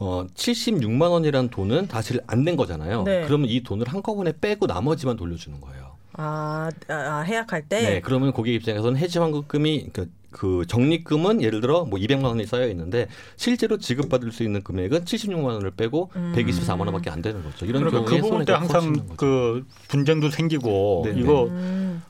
어 0.00 0.26
76만 0.34 1.10
원이라는 1.10 1.50
돈은 1.50 1.88
사실 1.90 2.20
안낸 2.26 2.56
거잖아요. 2.56 3.02
네. 3.02 3.24
그러면 3.26 3.50
이 3.50 3.62
돈을 3.62 3.86
한꺼번에 3.86 4.32
빼고 4.40 4.66
나머지만 4.66 5.16
돌려주는 5.16 5.60
거예요. 5.60 5.90
아, 6.14 6.70
아, 6.88 6.94
아, 6.94 7.20
해약할 7.20 7.68
때. 7.68 7.82
네. 7.82 8.00
그러면 8.00 8.32
고객 8.32 8.54
입장에서는 8.54 8.98
해지 8.98 9.18
환급금이 9.18 9.90
그러니까 9.92 10.14
그 10.30 10.64
적립금은 10.66 11.42
예를 11.42 11.60
들어 11.60 11.84
뭐 11.84 11.98
200만 11.98 12.24
원이 12.24 12.46
쌓여 12.46 12.66
있는데 12.68 13.08
실제로 13.36 13.76
지급받을 13.76 14.32
수 14.32 14.42
있는 14.42 14.62
금액은 14.62 15.04
76만 15.04 15.44
원을 15.44 15.70
빼고 15.72 16.10
음. 16.16 16.32
124만 16.34 16.80
원밖에 16.80 17.10
안 17.10 17.20
되는 17.20 17.42
거죠. 17.42 17.66
이런 17.66 17.84
그러니까 17.84 18.04
경우에 18.04 18.20
그 18.20 18.26
부분 18.26 18.44
때 18.46 18.52
항상. 18.54 19.06
그 19.16 19.66
분쟁도 19.88 20.30
생기고 20.30 21.02
네, 21.04 21.12
네. 21.12 21.20
이거 21.20 21.44
음. 21.48 22.02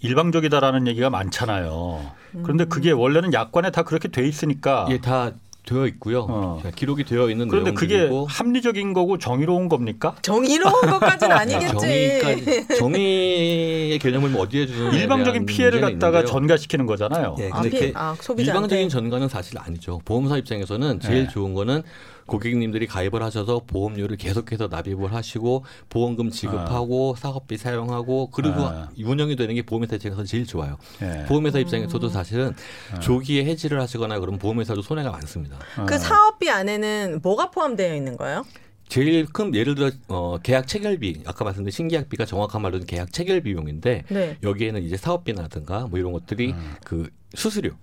일방적이다라는 0.00 0.86
얘기가 0.86 1.10
많잖아요. 1.10 2.12
그런데 2.42 2.66
그게 2.66 2.92
원래는 2.92 3.32
약관에 3.32 3.70
다 3.70 3.82
그렇게 3.82 4.08
돼 4.08 4.26
있으니까 4.28 4.86
예, 4.90 4.98
다 5.00 5.32
되어 5.66 5.86
있고요. 5.86 6.26
어. 6.28 6.60
자, 6.62 6.70
기록이 6.70 7.04
되어 7.04 7.30
있는 7.30 7.48
그런데 7.48 7.72
그게 7.72 7.94
내용들이고 7.96 8.26
합리적인 8.26 8.92
거고 8.92 9.16
정의로운 9.18 9.68
겁니까? 9.68 10.14
정의로운 10.20 10.72
것까지는 10.72 11.34
아니겠지. 11.36 11.74
정의까지 11.74 12.78
정의의 12.78 13.98
개념을 13.98 14.30
뭐 14.30 14.42
어디에 14.42 14.66
주는 14.66 14.92
일방적인 14.92 15.46
피해를 15.46 15.80
갖다가 15.80 16.24
전가시키는 16.24 16.84
거잖아요. 16.86 17.36
예, 17.38 17.50
아, 17.50 17.62
근데 17.62 17.70
피- 17.78 17.92
그 17.92 17.98
아. 17.98 18.14
일방적인 18.36 18.88
전가는 18.90 19.28
사실 19.28 19.58
아니죠. 19.58 20.00
보험사 20.04 20.36
입장에서는 20.38 21.00
제일 21.00 21.24
네. 21.24 21.28
좋은 21.30 21.54
거는 21.54 21.82
고객님들이 22.26 22.86
가입을 22.86 23.22
하셔서 23.22 23.62
보험료를 23.66 24.16
계속해서 24.16 24.68
납입을 24.68 25.12
하시고 25.12 25.64
보험금 25.88 26.30
지급하고 26.30 27.14
사업비 27.16 27.56
사용하고 27.56 28.30
그리고 28.30 28.62
아. 28.62 28.88
운영이 28.98 29.36
되는 29.36 29.54
게 29.54 29.62
보험회사 29.62 29.96
입장에서 29.96 30.24
제일 30.24 30.46
좋아요. 30.46 30.78
예. 31.02 31.24
보험회사 31.26 31.58
음. 31.58 31.62
입장에서도 31.62 32.08
사실은 32.08 32.54
조기에 33.00 33.44
해지를 33.44 33.80
하시거나 33.80 34.18
그러면 34.20 34.38
보험회사도 34.38 34.82
손해가 34.82 35.10
많습니다. 35.10 35.58
그 35.86 35.94
어. 35.94 35.98
사업비 35.98 36.50
안에는 36.50 37.20
뭐가 37.22 37.50
포함되어 37.50 37.94
있는 37.94 38.16
거예요? 38.16 38.44
제일 38.88 39.26
큰 39.26 39.54
예를 39.54 39.74
들어 39.74 39.90
어, 40.08 40.38
계약 40.42 40.68
체결비 40.68 41.22
아까 41.26 41.44
말씀드린 41.44 41.72
신계약비가 41.72 42.26
정확한 42.26 42.62
말로는 42.62 42.86
계약 42.86 43.12
체결 43.12 43.40
비용인데 43.40 44.04
네. 44.08 44.36
여기에는 44.42 44.82
이제 44.82 44.96
사업비라든가 44.96 45.86
뭐 45.86 45.98
이런 45.98 46.12
것들이 46.12 46.52
음. 46.52 46.74
그 46.84 47.08
수수료 47.34 47.70
그 47.70 47.76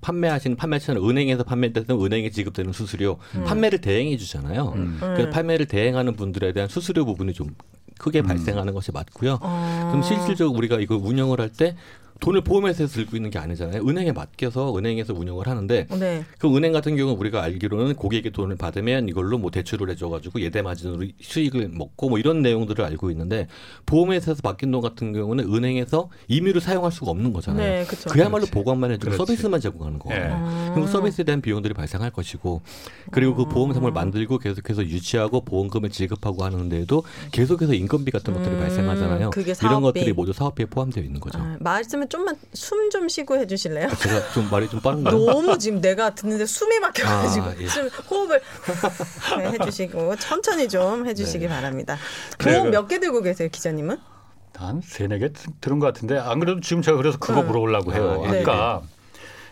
판매하시는 0.00 0.56
판매처는 0.56 1.02
은행에서 1.08 1.44
판매되는 1.44 1.88
은행에 1.90 2.30
지급되는 2.30 2.72
수수료 2.72 3.18
판매를 3.44 3.80
대행해 3.80 4.16
주잖아요. 4.16 4.72
음. 4.76 4.98
그 5.00 5.30
판매를 5.30 5.66
대행하는 5.66 6.14
분들에 6.16 6.52
대한 6.52 6.68
수수료 6.68 7.04
부분이 7.04 7.32
좀 7.32 7.54
크게 7.98 8.22
발생하는 8.22 8.72
것이 8.74 8.90
맞고요. 8.92 9.38
어. 9.40 9.86
그럼 9.88 10.02
실질적으로 10.02 10.56
우리가 10.58 10.78
이거 10.80 10.96
운영을 10.96 11.40
할 11.40 11.50
때 11.50 11.76
돈을 12.24 12.40
보험회사에서 12.40 12.94
들고 12.94 13.16
있는 13.16 13.28
게 13.28 13.38
아니잖아요. 13.38 13.86
은행에 13.86 14.12
맡겨서 14.12 14.74
은행에서 14.78 15.12
운영을 15.12 15.46
하는데 15.46 15.86
네. 15.90 16.24
그 16.38 16.48
은행 16.56 16.72
같은 16.72 16.96
경우는 16.96 17.18
우리가 17.18 17.42
알기로는 17.42 17.96
고객의 17.96 18.32
돈을 18.32 18.56
받으면 18.56 19.10
이걸로 19.10 19.36
뭐 19.36 19.50
대출을 19.50 19.90
해줘가지고 19.90 20.40
예대 20.40 20.62
마진으로 20.62 21.06
수익을 21.20 21.68
먹고 21.74 22.08
뭐 22.08 22.18
이런 22.18 22.40
내용들을 22.40 22.82
알고 22.82 23.10
있는데 23.10 23.46
보험회사에서 23.84 24.40
맡긴 24.42 24.70
돈 24.70 24.80
같은 24.80 25.12
경우는 25.12 25.52
은행에서 25.52 26.08
임의로 26.28 26.60
사용할 26.60 26.92
수가 26.92 27.10
없는 27.10 27.34
거잖아요. 27.34 27.62
네, 27.80 27.84
그렇죠. 27.84 28.08
그야말로 28.08 28.46
그렇지. 28.46 28.52
보관만 28.52 28.90
해주고 28.92 29.04
그렇지. 29.04 29.18
서비스만 29.18 29.60
제공하는 29.60 29.98
거예요. 29.98 30.22
예. 30.24 30.28
음. 30.28 30.70
그리고 30.72 30.86
서비스에 30.88 31.24
대한 31.24 31.42
비용들이 31.42 31.74
발생할 31.74 32.10
것이고 32.10 32.62
그리고 33.10 33.34
그 33.34 33.44
보험상을 33.44 33.92
만들고 33.92 34.38
계속해서 34.38 34.86
유치하고 34.86 35.42
보험금을 35.44 35.90
지급하고 35.90 36.42
하는데도 36.42 37.02
계속해서 37.32 37.74
인건비 37.74 38.10
같은 38.12 38.32
것들이 38.32 38.54
음, 38.54 38.60
발생하잖아요. 38.60 39.28
그게 39.28 39.50
이런 39.60 39.82
사업비. 39.82 39.82
것들이 40.00 40.12
모두 40.14 40.32
사업비에 40.32 40.64
포함되어 40.64 41.04
있는 41.04 41.20
거죠. 41.20 41.38
아, 41.38 41.58
말씀을 41.60 42.08
좀만 42.14 42.36
숨 42.52 42.84
좀 42.90 43.08
쉬고 43.08 43.36
해주실래요? 43.38 43.88
제가 43.88 44.32
좀 44.32 44.48
말이 44.50 44.68
좀 44.68 44.80
빠른가요? 44.80 45.16
너무 45.18 45.58
지금 45.58 45.80
내가 45.80 46.14
듣는데 46.14 46.46
숨이 46.46 46.78
막혀가지고 46.78 47.46
아, 47.46 47.54
예. 47.58 47.66
좀 47.66 47.88
호흡을 48.08 48.40
네, 49.38 49.50
해주시고 49.52 50.14
천천히 50.16 50.68
좀 50.68 51.06
해주시기 51.06 51.46
네. 51.46 51.48
바랍니다. 51.48 51.96
보험 52.38 52.70
몇 52.70 52.86
개 52.86 53.00
들고 53.00 53.20
계세요, 53.22 53.48
기자님은? 53.50 53.98
한 54.56 54.80
세네 54.84 55.18
개 55.18 55.30
들은 55.60 55.80
것 55.80 55.86
같은데 55.86 56.16
안 56.16 56.38
그래도 56.38 56.60
지금 56.60 56.82
제가 56.82 56.96
그래서 56.96 57.18
그거 57.18 57.40
음. 57.40 57.46
물어보려고 57.48 57.92
해요. 57.94 58.22
아, 58.24 58.32
예. 58.36 58.42
아까 58.42 58.82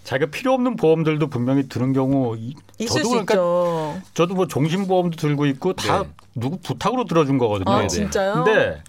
자기가 0.04 0.30
필요 0.30 0.52
없는 0.52 0.76
보험들도 0.76 1.26
분명히 1.28 1.68
드는 1.68 1.92
경우 1.92 2.36
저도 2.78 3.02
수 3.02 3.08
그러니까 3.08 3.34
있죠. 3.34 4.00
저도 4.14 4.34
뭐 4.34 4.46
종신보험도 4.46 5.16
들고 5.16 5.46
있고 5.46 5.72
다 5.72 6.02
네. 6.04 6.08
누구 6.36 6.58
부탁으로 6.60 7.06
들어준 7.06 7.38
거거든요. 7.38 7.70
아 7.74 7.80
네. 7.80 7.88
진짜요? 7.88 8.44
근데 8.44 8.82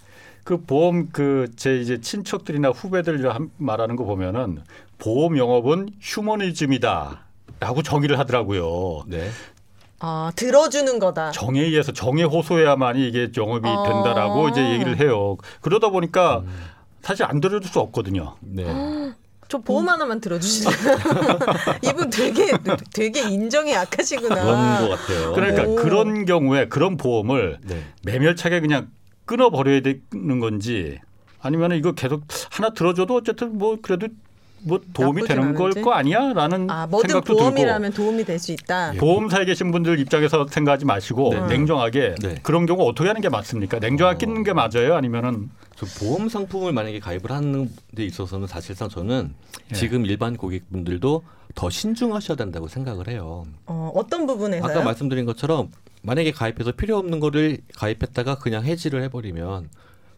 그 0.44 0.60
보험 0.62 1.08
그 1.10 1.48
제 1.56 1.78
이제 1.80 2.00
친척들이나 2.00 2.68
후배들 2.68 3.34
한- 3.34 3.50
말하는 3.56 3.96
거 3.96 4.04
보면은 4.04 4.62
보험 4.98 5.38
영업은 5.38 5.88
휴머니즘이다라고 6.00 7.82
정의를 7.82 8.18
하더라고요. 8.18 9.04
네. 9.06 9.30
아 10.00 10.30
들어주는 10.36 10.98
거다. 10.98 11.30
정에 11.30 11.60
의해서 11.62 11.92
정에 11.92 12.24
호소해야만이 12.24 13.08
이게 13.08 13.30
영업이 13.36 13.66
아. 13.68 13.82
된다라고 13.84 14.48
이제 14.50 14.70
얘기를 14.72 15.00
해요. 15.00 15.36
그러다 15.62 15.88
보니까 15.88 16.40
음. 16.40 16.48
사실 17.02 17.24
안 17.24 17.40
들어줄 17.40 17.70
수 17.70 17.80
없거든요. 17.80 18.34
네. 18.40 18.64
저 19.48 19.58
보험 19.58 19.88
하나만 19.88 20.20
들어주시죠. 20.20 20.70
이분 21.84 22.10
되게 22.10 22.50
되게 22.94 23.20
인정이 23.28 23.72
약하시구나. 23.72 24.34
그런 24.42 24.88
것 24.88 24.98
같아요. 24.98 25.32
그러니까 25.34 25.62
오. 25.64 25.74
그런 25.76 26.24
경우에 26.24 26.66
그런 26.68 26.96
보험을 26.96 27.58
네. 27.62 27.82
매멸차게 28.04 28.60
그냥 28.60 28.88
끊어버려야 29.26 29.80
되는 29.80 30.40
건지 30.40 30.98
아니면 31.40 31.72
이거 31.72 31.92
계속 31.92 32.22
하나 32.50 32.70
들어줘도 32.70 33.16
어쨌든 33.16 33.58
뭐 33.58 33.76
그래도 33.80 34.08
뭐 34.66 34.80
도움이 34.94 35.24
되는 35.26 35.52
걸? 35.52 35.72
거 35.82 35.92
아니야라는 35.92 36.70
아, 36.70 36.86
뭐든 36.86 37.10
생각도 37.10 37.36
보험이라면 37.36 37.92
도움이 37.92 38.24
될 38.24 38.38
수 38.38 38.50
있다. 38.52 38.92
들고 38.92 39.04
보험사에 39.06 39.44
계신 39.44 39.70
분들 39.70 39.98
입장에서 40.00 40.46
생각하지 40.48 40.86
마시고 40.86 41.34
네. 41.34 41.46
냉정하게 41.48 42.14
네. 42.22 42.36
그런 42.42 42.64
경우 42.64 42.88
어떻게 42.88 43.08
하는 43.08 43.20
게 43.20 43.28
맞습니까? 43.28 43.78
냉정하게 43.78 44.14
어. 44.14 44.18
끼는 44.18 44.42
게 44.42 44.54
맞아요? 44.54 44.94
아니면은 44.94 45.50
저 45.76 45.84
보험 45.98 46.30
상품을 46.30 46.72
만약에 46.72 46.98
가입을 46.98 47.30
하는 47.30 47.70
데 47.94 48.04
있어서는 48.06 48.46
사실상 48.46 48.88
저는 48.88 49.34
예. 49.70 49.74
지금 49.74 50.06
일반 50.06 50.34
고객분들도 50.34 51.22
더 51.54 51.68
신중하셔야 51.70 52.36
된다고 52.38 52.66
생각을 52.66 53.08
해요. 53.08 53.44
어, 53.66 53.92
어떤 53.94 54.26
부분에서요? 54.26 54.70
아까 54.70 54.82
말씀드린 54.82 55.26
것처럼 55.26 55.68
만약에 56.04 56.32
가입해서 56.32 56.72
필요 56.72 56.98
없는 56.98 57.18
거를 57.18 57.58
가입했다가 57.76 58.38
그냥 58.38 58.64
해지를 58.64 59.02
해버리면 59.04 59.70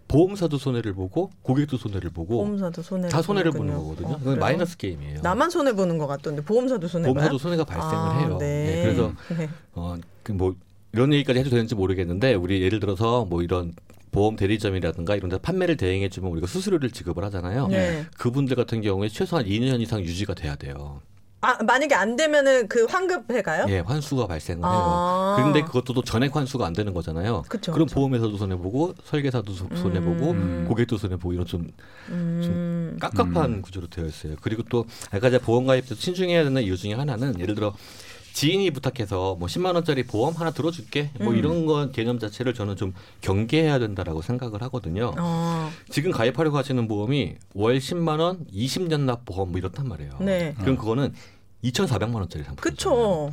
보험사도 0.09 0.59
손해를 0.59 0.95
보고 0.95 1.31
고객도 1.43 1.77
손해를 1.79 2.11
보고 2.11 2.39
보험사도 2.39 2.83
손해를 2.83 3.11
다 3.11 3.23
손해를. 3.23 3.51
보는 3.53 3.75
거거든요. 3.75 4.09
어, 4.09 4.19
그건? 4.19 4.39
마이너스 4.39 4.77
게임이에요. 4.77 5.21
나만 5.23 5.51
손해 5.51 5.73
보는 5.73 5.99
것 5.99 6.07
같던데 6.07 6.43
보험사도 6.43 6.87
손해? 6.89 7.09
보험사도 7.09 7.39
손해가 7.39 7.65
발생을 7.65 7.95
아, 7.97 8.19
해요. 8.19 8.37
네. 8.39 8.65
네, 8.65 8.83
그래서 8.83 9.13
네. 9.37 9.49
어, 9.75 9.97
그뭐 10.23 10.55
이런 10.93 11.13
얘기까지 11.13 11.41
해도 11.41 11.51
되는지 11.51 11.75
모르겠는데 11.75 12.35
우리 12.35 12.63
예를 12.63 12.81
들어서 12.81 13.25
뭐 13.25 13.43
이런 13.43 13.73
보험 14.13 14.37
대리점이라든가 14.37 15.15
이런 15.15 15.29
데 15.29 15.39
판매를 15.39 15.77
대행해 15.77 16.09
주면 16.09 16.31
우리가 16.33 16.47
수수료를 16.47 16.91
지급을 16.91 17.25
하잖아요. 17.25 17.69
네. 17.69 18.07
그분들 18.17 18.57
같은 18.57 18.81
경우에 18.81 19.09
최소한 19.09 19.45
2년 19.45 19.81
이상 19.81 20.01
유지가 20.01 20.35
돼야 20.35 20.57
돼요. 20.57 21.01
아 21.43 21.63
만약에 21.63 21.95
안 21.95 22.17
되면은 22.17 22.67
그 22.69 22.85
환급해 22.87 23.43
가요? 23.43 23.67
예, 23.69 23.81
환수가 23.81 24.27
발생을 24.27 24.65
해요. 24.69 24.73
아. 24.83 25.35
그런데 25.37 25.63
그것도 25.63 25.93
또 25.93 26.03
전액 26.03 26.35
환수가 26.35 26.65
안 26.67 26.73
되는 26.73 26.95
거잖아요. 26.95 27.43
그쵸, 27.49 27.73
럼 27.73 27.87
그쵸. 27.87 27.95
보험회사도 27.95 28.37
손해 28.39 28.57
보고 28.57 28.95
설계사도 29.05 29.53
소- 29.53 29.69
손해 29.77 30.01
보고 30.01 30.31
음. 30.31 30.65
고객도 30.67 30.97
손해 30.97 31.17
보고 31.17 31.35
이런 31.35 31.45
좀 31.45 31.71
음. 32.09 32.97
깝깝한 33.01 33.61
구조로 33.63 33.89
되어 33.89 34.07
있어요. 34.07 34.35
그리고 34.41 34.63
또 34.71 34.87
아까 35.11 35.29
제가 35.31 35.45
보험 35.45 35.67
가입 35.67 35.87
때 35.89 35.95
신중해야 35.95 36.43
되는 36.43 36.63
이유 36.63 36.77
중에 36.77 36.95
하나는 36.95 37.39
예를 37.39 37.55
들어 37.55 37.75
지인이 38.37 38.71
부탁해서 38.71 39.37
뭐 39.39 39.49
10만 39.49 39.75
원짜리 39.77 40.03
보험 40.03 40.35
하나 40.35 40.51
들어줄게 40.51 41.11
뭐 41.19 41.33
음. 41.33 41.39
이런 41.39 41.65
건 41.65 41.91
개념 41.91 42.19
자체를 42.19 42.53
저는 42.53 42.77
좀 42.77 42.93
경계해야 43.23 43.79
된다라고 43.79 44.21
생각을 44.21 44.61
하거든요. 44.65 45.15
어. 45.19 45.71
지금 45.89 46.11
가입하려고 46.11 46.59
하시는 46.59 46.87
보험이 46.87 47.37
월 47.55 47.79
10만 47.79 48.21
원, 48.21 48.45
20년 48.53 49.01
납 49.07 49.25
보험 49.25 49.53
뭐 49.53 49.59
이렇단 49.59 49.89
말이에요. 49.89 50.19
네. 50.21 50.55
그럼 50.61 50.77
그거는 50.77 51.15
2,400만 51.65 52.17
원짜리 52.17 52.45
상품. 52.45 52.57
그쵸. 52.61 53.33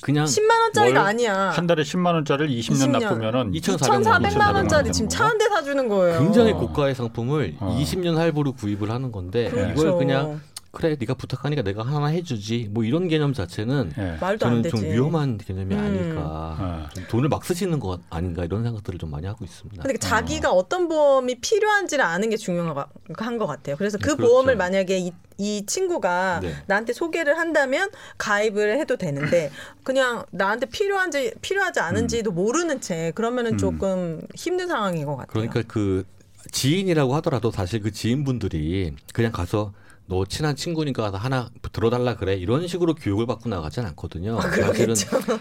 그냥 0.00 0.26
10만 0.26 0.50
원짜리가 0.60 1.00
월 1.00 1.08
아니야. 1.08 1.34
한 1.50 1.66
달에 1.66 1.82
10만 1.82 2.14
원짜리를 2.14 2.48
20년, 2.60 2.92
20년. 2.94 3.00
납부면은 3.00 3.50
2,400만 3.54 4.54
원짜리 4.54 4.92
지금 4.92 5.08
차 5.08 5.24
한 5.24 5.36
대 5.38 5.48
사주는 5.48 5.88
거예요. 5.88 6.20
굉장히 6.20 6.52
어. 6.52 6.58
고가의 6.58 6.94
상품을 6.94 7.56
어. 7.58 7.76
20년 7.80 8.14
할부로 8.14 8.52
구입을 8.52 8.92
하는 8.92 9.10
건데 9.10 9.50
그렇죠. 9.50 9.72
이걸 9.72 9.98
그냥 9.98 10.40
그래 10.70 10.96
네가 11.00 11.14
부탁하니까 11.14 11.62
내가 11.62 11.82
하나 11.82 12.06
해주지 12.08 12.68
뭐 12.70 12.84
이런 12.84 13.08
개념 13.08 13.32
자체는 13.32 13.92
예. 13.96 14.16
말도 14.20 14.46
안 14.46 14.50
저는 14.50 14.62
되지. 14.62 14.76
좀 14.76 14.84
위험한 14.84 15.38
개념이 15.38 15.74
음. 15.74 15.80
아닐까 15.80 16.56
어. 16.60 16.88
좀 16.94 17.04
돈을 17.08 17.28
막 17.30 17.44
쓰시는 17.44 17.78
것 17.80 18.00
아닌가 18.10 18.44
이런 18.44 18.62
생각들을 18.62 18.98
좀 18.98 19.10
많이 19.10 19.26
하고 19.26 19.44
있습니다. 19.44 19.82
근데 19.82 19.98
자기가 19.98 20.52
어 20.52 20.68
떤 20.68 20.86
보험이 20.88 21.36
필요한지를 21.40 22.04
아는 22.04 22.28
게 22.28 22.36
중요한 22.36 22.74
것 22.74 23.46
같아요. 23.46 23.76
그래서 23.76 23.96
그 23.96 24.10
네, 24.10 24.16
그렇죠. 24.16 24.30
보험을 24.30 24.56
만약에 24.56 24.98
이, 24.98 25.12
이 25.38 25.64
친구가 25.64 26.40
네. 26.42 26.52
나한테 26.66 26.92
소개를 26.92 27.38
한다면 27.38 27.88
가입을 28.18 28.78
해도 28.78 28.96
되는데 28.96 29.50
그냥 29.82 30.26
나한테 30.30 30.66
필요한지 30.66 31.32
필요하지 31.40 31.80
않은지도 31.80 32.32
모르는 32.32 32.82
채 32.82 33.12
그러면은 33.14 33.52
음. 33.54 33.58
조금 33.58 34.20
힘든 34.34 34.68
상황인 34.68 35.06
것 35.06 35.12
같아요. 35.16 35.28
그러니까 35.32 35.62
그 35.66 36.04
지인이라고 36.52 37.14
하더라도 37.16 37.50
사실 37.50 37.80
그 37.80 37.90
지인분들이 37.90 38.94
그냥 39.14 39.32
가서 39.32 39.72
너 40.08 40.24
친한 40.24 40.56
친구니까 40.56 41.12
하나 41.12 41.50
들어달라 41.70 42.16
그래 42.16 42.34
이런 42.34 42.66
식으로 42.66 42.94
교육을 42.94 43.26
받고 43.26 43.50
나가진 43.50 43.84
않거든요. 43.84 44.38
아, 44.38 44.40
그러겠죠. 44.40 44.94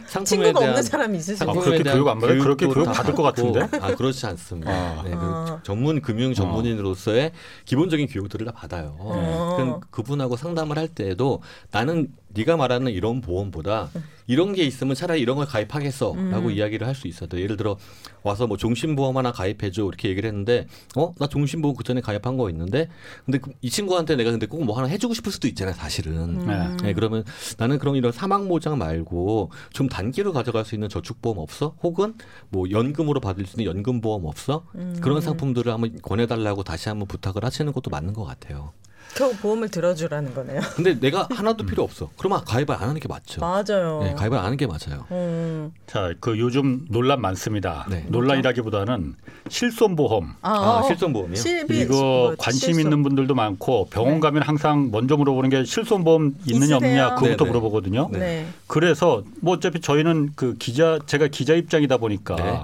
상품에 0.08 0.24
친구가 0.26 0.60
대한 0.60 0.70
없는 0.70 0.84
사람이 0.84 1.18
있을 1.18 1.38
수 1.38 1.44
아. 1.46 1.54
그렇게 1.54 1.84
교육 1.84 2.06
안 2.10 2.20
받아요? 2.20 2.44
그렇게 2.44 2.68
교육 2.68 2.84
다 2.86 2.92
받을 2.92 3.16
것. 3.16 3.24
같은데? 3.24 3.62
아 3.80 3.96
그렇지 3.96 4.26
않습니다. 4.26 4.72
아. 4.72 5.04
네, 5.04 5.12
그 5.12 5.18
아. 5.22 5.62
전문 5.64 6.02
금융 6.02 6.34
전문인으로서의 6.34 7.32
기본적인 7.64 8.08
교육들을 8.08 8.46
다 8.46 8.52
받아요. 8.52 8.96
어. 9.00 9.54
그럼 9.56 9.80
그분하고 9.90 10.36
상담을 10.36 10.78
할 10.78 10.90
때에도 10.90 11.42
나는 11.72 12.10
네가 12.38 12.56
말하는 12.58 12.92
이런 12.92 13.22
보험보다 13.22 13.90
이런 14.28 14.54
게 14.54 14.64
있으면 14.64 14.94
차라리 14.96 15.22
이런 15.22 15.38
걸 15.38 15.46
가입하겠어라고 15.48 16.48
음. 16.48 16.52
이야기를 16.52 16.86
할 16.86 16.94
수 16.96 17.08
있어요. 17.08 17.30
예를 17.34 17.58
들어 17.58 17.78
와서 18.24 18.46
뭐 18.48 18.58
종신보험 18.58 19.16
하나 19.18 19.32
가입해줘 19.32 19.84
이렇게 19.88 20.10
얘기를 20.10 20.28
했는데 20.28 20.68
어 20.96 21.14
나 21.20 21.28
종신보험 21.28 21.76
그 21.76 21.84
전에 21.84 22.02
가입한 22.02 22.38
거 22.38 22.50
있는데 22.50 22.90
근데 23.26 23.38
그이 23.40 23.70
친구한테 23.70 24.16
내가 24.16 24.32
근데 24.32 24.46
꼭 24.46 24.64
뭐 24.68 24.76
하나 24.78 24.88
해주고 24.88 25.14
싶을 25.14 25.32
수도 25.32 25.48
있잖아요. 25.48 25.74
사실은. 25.76 26.46
네. 26.46 26.68
네, 26.84 26.94
그러면 26.94 27.24
나는 27.58 27.78
그럼 27.80 27.96
이런 27.96 28.12
사망 28.12 28.48
보장 28.50 28.78
말고 28.78 29.52
좀 29.72 29.88
단기로 29.88 30.34
가져갈 30.34 30.66
수 30.66 30.76
있는 30.76 30.90
저축보험 30.90 31.38
없어? 31.38 31.76
혹은 31.84 32.16
뭐 32.50 32.70
연금으로 32.70 33.20
받을 33.22 33.46
수 33.46 33.60
있는 33.62 33.74
연금보험 33.78 34.26
없어? 34.26 34.66
음. 34.76 34.98
그런 35.02 35.22
상품들을 35.22 35.72
한번 35.72 36.00
권해달라고 36.02 36.64
다시 36.64 36.90
한번 36.90 37.08
부탁을 37.08 37.46
하시는 37.46 37.72
것도 37.72 37.90
맞는 37.90 38.14
것 38.14 38.26
같아요. 38.26 38.74
겨우 39.16 39.34
보험을 39.34 39.70
들어주라는 39.70 40.34
거네요. 40.34 40.62
근데 40.76 41.00
내가 41.00 41.28
하나도 41.32 41.66
필요 41.66 41.84
없어. 41.84 42.10
그러면 42.18 42.44
가입을 42.46 42.76
안 42.76 42.82
하는 42.90 43.00
게 43.00 43.08
맞죠. 43.08 43.42
맞아요. 43.42 44.02
네, 44.04 44.14
가입을 44.14 44.38
안 44.38 44.46
하는 44.46 44.58
게 44.58 44.68
맞아요. 44.68 45.06
음. 45.12 45.72
자, 45.88 46.14
그 46.20 46.38
요즘 46.38 46.86
논란 46.90 47.20
많습니다. 47.22 47.88
네. 47.90 48.06
논란이라기보다는 48.10 49.16
실손보험. 49.50 50.36
아, 50.42 50.52
아, 50.52 50.80
어. 50.80 50.84
실손보험이요? 50.84 51.36
실비 51.36 51.80
이거 51.82 51.96
뭐, 51.96 52.36
관심 52.38 52.74
실손. 52.74 52.82
있는 52.82 53.04
분들도 53.04 53.34
많고 53.34 53.88
병원 53.90 54.16
네. 54.16 54.20
가면 54.20 54.44
항상 54.44 54.92
먼저 54.92 55.18
물어보는 55.18 55.50
게 55.50 55.64
실손보험 55.64 56.36
있느냐 56.46 56.58
있으세요? 56.66 56.76
없느냐 56.76 57.10
그거부터 57.16 57.28
네, 57.28 57.36
네. 57.38 57.46
물어보거든요. 57.46 58.10
네. 58.12 58.20
네. 58.20 58.48
그래서 58.68 59.24
뭐 59.42 59.56
어차피 59.56 59.82
저희는 59.82 60.34
그 60.36 60.56
기자 60.58 61.00
제가 61.06 61.28
기자 61.28 61.54
입장이다 61.56 61.98
보니까 61.98 62.36
네. 62.36 62.60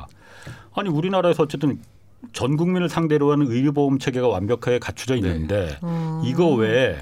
아니 0.75 0.89
우리나라에서 0.89 1.43
어쨌든 1.43 1.79
전 2.31 2.55
국민을 2.57 2.89
상대로 2.89 3.31
하는 3.31 3.47
의료보험 3.51 3.99
체계가 3.99 4.27
완벽하게 4.27 4.79
갖춰져 4.79 5.15
있는데 5.17 5.77
음. 5.83 6.21
이거 6.23 6.53
외에 6.53 6.97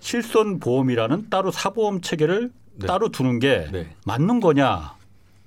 실손 0.00 0.58
보험이라는 0.60 1.28
따로 1.30 1.50
사보험 1.50 2.00
체계를 2.00 2.50
네. 2.76 2.86
따로 2.86 3.10
두는 3.10 3.38
게 3.38 3.66
네. 3.72 3.88
맞는 4.04 4.40
거냐? 4.40 4.96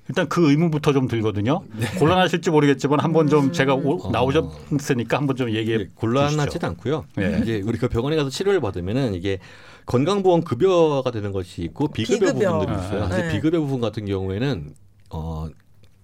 일단 0.08 0.28
그 0.28 0.50
의문부터 0.50 0.91
좀 0.91 1.08
들거든요. 1.08 1.62
곤란하실지 2.00 2.50
모르겠지만 2.50 3.00
한번 3.00 3.28
음. 3.28 3.30
좀 3.30 3.52
제가 3.52 3.76
오- 3.76 4.08
어. 4.08 4.12
나오셨으니까 4.12 5.17
한번 5.17 5.36
좀 5.36 5.52
얘기해 5.52 5.80
예, 5.82 5.88
곤란하지는 5.93 6.45
주시죠. 6.48 6.65
않고요. 6.65 7.06
네. 7.15 7.39
이제 7.43 7.62
우리가 7.63 7.89
병원에 7.89 8.15
가서 8.15 8.30
치료를 8.32 8.60
받으면은 8.60 9.13
이게 9.13 9.38
건강보험 9.86 10.41
급여가 10.41 11.12
되는 11.12 11.32
것이 11.32 11.62
있고 11.62 11.89
비급여, 11.89 12.34
비급여. 12.34 12.52
부분들이 12.60 12.86
있어요. 12.86 13.04
아, 13.04 13.08
사실 13.08 13.28
네. 13.28 13.34
비급여 13.34 13.60
부분 13.60 13.82
같은 13.82 14.06
경우에는 14.06 14.74
어. 15.12 15.48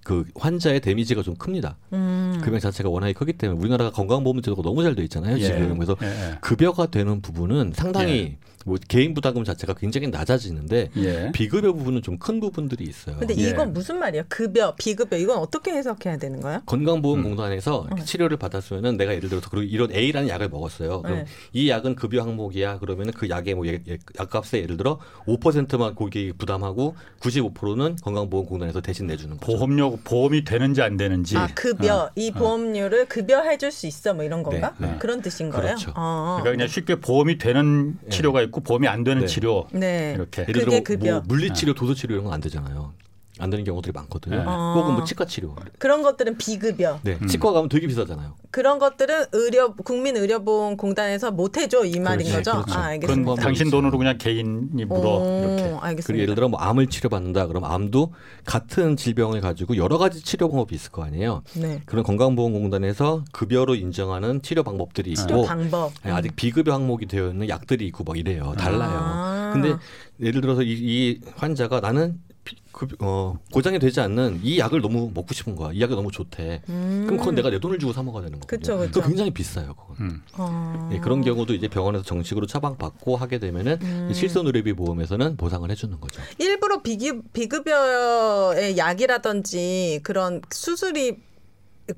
그 0.05 0.23
환자의 0.35 0.81
데미지가 0.81 1.23
좀 1.23 1.35
큽니다. 1.35 1.77
음. 1.91 2.39
금액 2.43 2.59
자체가 2.61 2.89
워낙에 2.89 3.13
크기 3.13 3.33
때문에 3.33 3.59
우리나라가 3.59 3.89
건강보험 3.91 4.39
제도가 4.43 4.61
너무 4.61 4.83
잘 4.83 4.93
돼 4.95 5.01
있잖아요. 5.03 5.35
예. 5.39 5.43
지금 5.43 5.73
그래서 5.79 5.97
예, 6.03 6.05
예. 6.05 6.37
급여가 6.41 6.85
되는 6.85 7.21
부분은 7.21 7.73
상당히 7.75 8.37
뭐 8.67 8.77
개인 8.87 9.13
부담금 9.13 9.43
자체가 9.43 9.75
굉장히 9.75 10.07
낮아지는데 10.07 10.89
예. 10.97 11.31
비급여 11.33 11.71
부분은 11.73 12.01
좀 12.01 12.15
큰 12.17 12.39
부분들이 12.39 12.85
있어요. 12.85 13.17
근데 13.17 13.35
예. 13.37 13.49
이건 13.49 13.71
무슨 13.73 13.99
말이에요? 13.99 14.23
급여, 14.29 14.73
비급여 14.75 15.17
이건 15.17 15.37
어떻게 15.37 15.71
해석해야 15.71 16.17
되는 16.17 16.39
거야? 16.41 16.61
건강보험공단에서 16.65 17.87
음. 17.91 17.97
치료를 18.03 18.37
받았으면은 18.37 18.97
내가 18.97 19.13
예를 19.13 19.29
들어서 19.29 19.49
그리고 19.49 19.63
이런 19.63 19.91
A라는 19.91 20.29
약을 20.29 20.49
먹었어요. 20.49 21.01
그럼 21.01 21.17
네. 21.19 21.25
이 21.53 21.69
약은 21.69 21.95
급여 21.95 22.21
항목이야. 22.23 22.79
그러면은 22.79 23.13
그 23.13 23.29
약의 23.29 23.53
뭐 23.53 23.67
예- 23.67 23.81
예- 23.87 23.97
약값에 24.19 24.61
예를 24.61 24.77
들어 24.77 24.99
5%만 25.27 25.93
고객이 25.95 26.33
부담하고 26.37 26.95
95%는 27.19 27.97
건강보험공단에서 28.01 28.81
대신 28.81 29.07
내주는 29.07 29.37
거죠. 29.37 29.45
보험료 29.51 29.97
보험이 30.03 30.43
되는지 30.43 30.81
안 30.81 30.97
되는지. 30.97 31.37
아 31.37 31.47
급여 31.53 32.09
이 32.15 32.31
보험료를 32.31 33.05
급여 33.07 33.41
해 33.41 33.57
줄 33.57 33.71
수 33.71 33.87
있어 33.87 34.13
뭐 34.13 34.23
이런 34.23 34.41
건가? 34.43 34.73
네, 34.77 34.87
네. 34.87 34.95
그런 34.99 35.21
뜻인 35.21 35.49
거예요? 35.49 35.65
그렇죠. 35.75 35.91
어. 35.95 36.37
그러니까 36.41 36.51
그냥 36.51 36.67
쉽게 36.67 36.95
보험이 37.01 37.37
되는 37.37 37.97
네. 38.03 38.09
치료가 38.09 38.41
있고 38.43 38.54
보험이 38.61 38.87
안 38.87 39.03
되는 39.03 39.21
네. 39.21 39.27
치료 39.27 39.67
네. 39.71 40.13
이렇게. 40.15 40.43
예를 40.47 40.65
들어 40.65 40.79
급여. 40.83 41.11
뭐 41.13 41.23
물리치료, 41.27 41.73
도수치료 41.73 42.13
이런 42.15 42.25
건 42.25 42.33
안 42.33 42.41
되잖아요. 42.41 42.93
안 43.39 43.49
되는 43.49 43.65
경우들이 43.65 43.91
많거든요. 43.91 44.37
네. 44.37 44.43
혹은 44.43 44.93
뭐 44.93 45.03
치과 45.03 45.25
치료. 45.25 45.55
그런 45.77 46.01
것들은 46.03 46.37
비급여. 46.37 46.99
네, 47.03 47.17
음. 47.21 47.27
치과 47.27 47.51
가면 47.51 47.69
되게 47.69 47.85
비싸잖아요. 47.87 48.35
그런 48.51 48.79
것들은 48.79 49.25
의료 49.33 49.73
국민 49.75 50.15
의료보험 50.15 50.77
공단에서 50.77 51.31
못 51.31 51.57
해줘 51.57 51.83
이 51.85 51.99
말인 51.99 52.27
그렇지, 52.27 52.31
거죠? 52.49 52.51
그렇죠. 52.63 52.79
아, 52.79 52.83
알겠습니다. 52.85 53.29
그건 53.31 53.43
당신 53.43 53.69
돈으로 53.69 53.97
그냥 53.97 54.17
개인이 54.17 54.85
물어 54.85 55.17
오, 55.17 55.39
이렇게. 55.43 55.63
알겠습니다. 55.81 56.03
그리고 56.07 56.21
예를 56.21 56.35
들어 56.35 56.47
뭐 56.47 56.59
암을 56.59 56.87
치료받는다. 56.87 57.47
그럼 57.47 57.65
암도 57.65 58.13
같은 58.45 58.95
질병을 58.95 59.41
가지고 59.41 59.75
여러 59.75 59.97
가지 59.97 60.21
치료 60.23 60.47
방법이 60.49 60.73
있을 60.75 60.91
거 60.91 61.03
아니에요. 61.03 61.41
네. 61.55 61.81
그런 61.85 62.03
건강보험공단에서 62.05 63.25
급여로 63.33 63.75
인정하는 63.75 64.41
치료 64.41 64.63
방법들이 64.63 65.11
있고 65.11 65.21
치료 65.21 65.43
방법. 65.43 65.91
아니, 66.03 66.13
아직 66.15 66.35
비급여 66.35 66.73
항목이 66.73 67.07
되어 67.07 67.29
있는 67.29 67.49
약들이 67.49 67.85
있고 67.87 68.03
막 68.05 68.17
이래요. 68.17 68.53
달라요. 68.57 68.91
아. 68.93 69.49
근데 69.53 69.75
예를 70.21 70.39
들어서 70.41 70.61
이, 70.63 70.71
이 70.71 71.19
환자가 71.35 71.81
나는 71.81 72.19
비- 72.29 72.34
그, 72.71 72.87
어, 72.99 73.37
고장이 73.51 73.79
되지 73.79 74.01
않는 74.01 74.41
이 74.43 74.59
약을 74.59 74.81
너무 74.81 75.09
먹고 75.13 75.33
싶은 75.33 75.55
거야. 75.55 75.71
이 75.73 75.81
약이 75.81 75.95
너무 75.95 76.11
좋대. 76.11 76.61
그럼 76.65 77.17
그건 77.17 77.35
내가 77.35 77.49
내 77.49 77.59
돈을 77.59 77.79
주고 77.79 77.93
사 77.93 78.03
먹어야 78.03 78.23
되는 78.23 78.39
거거든요. 78.39 78.57
음. 78.57 78.59
그쵸, 78.59 78.77
그쵸. 78.77 78.91
그거 78.91 79.07
굉장히 79.07 79.31
비싸요. 79.31 79.73
그건. 79.75 79.95
음. 79.99 80.21
어. 80.33 80.89
예, 80.93 80.99
그런 80.99 81.21
경우도 81.21 81.53
이제 81.53 81.67
병원에서 81.67 82.03
정식으로 82.03 82.45
처방받고 82.47 83.15
하게 83.15 83.39
되면은 83.39 83.79
음. 83.81 84.11
실손의료비 84.13 84.73
보험에서는 84.73 85.37
보상을 85.37 85.69
해주는 85.71 85.99
거죠. 85.99 86.21
일부러 86.37 86.81
비급, 86.81 87.31
비급여의 87.33 88.77
약이라든지 88.77 90.01
그런 90.03 90.41
수술이 90.51 91.17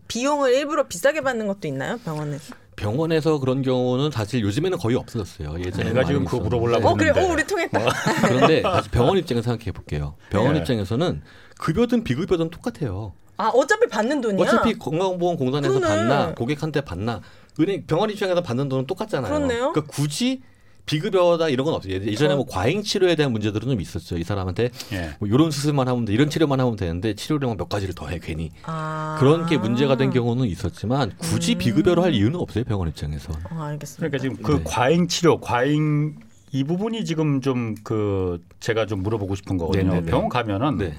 비용을 0.07 0.53
일부러 0.53 0.87
비싸게 0.87 1.21
받는 1.21 1.47
것도 1.47 1.67
있나요 1.67 1.97
병원에서? 1.99 2.53
병원에서 2.77 3.39
그런 3.39 3.63
경우는 3.63 4.11
사실 4.11 4.41
요즘에는 4.41 4.77
거의 4.77 4.95
없어졌어요. 4.95 5.59
예전에 5.59 5.89
내가 5.91 6.05
지금 6.05 6.23
그거 6.23 6.39
물어보려고 6.43 6.87
어 6.87 6.93
그래, 6.93 7.07
했는데. 7.09 7.27
어 7.27 7.33
우리 7.33 7.43
통했다. 7.45 7.79
그런데 8.27 8.61
다시 8.61 8.89
병원 8.89 9.17
입장에서 9.17 9.49
생각해 9.51 9.71
볼게요. 9.73 10.15
병원 10.29 10.55
예. 10.55 10.59
입장에서는 10.59 11.21
급여든 11.57 12.03
비급여든 12.03 12.51
똑같아요. 12.51 13.13
아 13.35 13.47
어차피 13.49 13.87
받는 13.87 14.21
돈이야. 14.21 14.41
어차피 14.47 14.77
건강보험공단에서 14.77 15.73
그러네. 15.73 15.95
받나 15.95 16.35
고객한테 16.35 16.81
받나 16.81 17.21
은행 17.59 17.85
병원 17.87 18.11
입장에서 18.11 18.41
받는 18.41 18.69
돈은 18.69 18.85
똑같잖아요. 18.85 19.33
그렇네요. 19.33 19.71
그러니까 19.73 19.81
굳이 19.91 20.43
비급여다 20.87 21.49
이런 21.49 21.65
건 21.65 21.75
없어요. 21.75 21.93
예- 21.93 22.03
예전에 22.05 22.33
뭐 22.35 22.45
과잉 22.47 22.81
치료에 22.81 23.15
대한 23.15 23.31
문제들은 23.33 23.67
좀 23.69 23.79
있었죠. 23.79 24.17
이 24.17 24.23
사람한테 24.23 24.69
예. 24.93 25.11
뭐 25.19 25.27
이런 25.27 25.51
수술만 25.51 25.87
하면 25.87 26.05
돼, 26.05 26.13
이런 26.13 26.29
치료만 26.29 26.59
하면 26.59 26.75
되는데 26.75 27.13
치료量몇 27.13 27.69
가지를 27.69 27.93
더해 27.93 28.17
괜히 28.19 28.49
아. 28.63 29.17
그런 29.19 29.45
게 29.45 29.57
문제가 29.57 29.97
된 29.97 30.09
경우는 30.09 30.45
있었지만 30.47 31.11
굳이 31.17 31.55
비급여로 31.55 32.01
할 32.03 32.13
이유는 32.15 32.39
없어요. 32.39 32.63
병원 32.63 32.87
입장에서. 32.87 33.33
어, 33.51 33.61
알겠습니다. 33.63 34.07
그러니까 34.07 34.17
지금 34.17 34.37
그 34.43 34.63
네. 34.63 34.63
과잉 34.65 35.07
치료, 35.07 35.39
과잉 35.39 36.15
이 36.53 36.63
부분이 36.63 37.03
지금 37.05 37.41
좀 37.41 37.75
그 37.83 38.41
제가 38.61 38.85
좀 38.85 39.03
물어보고 39.03 39.35
싶은 39.35 39.57
거거든요. 39.57 39.89
네네네. 39.91 40.09
병원 40.09 40.29
가면은 40.29 40.77
네. 40.77 40.93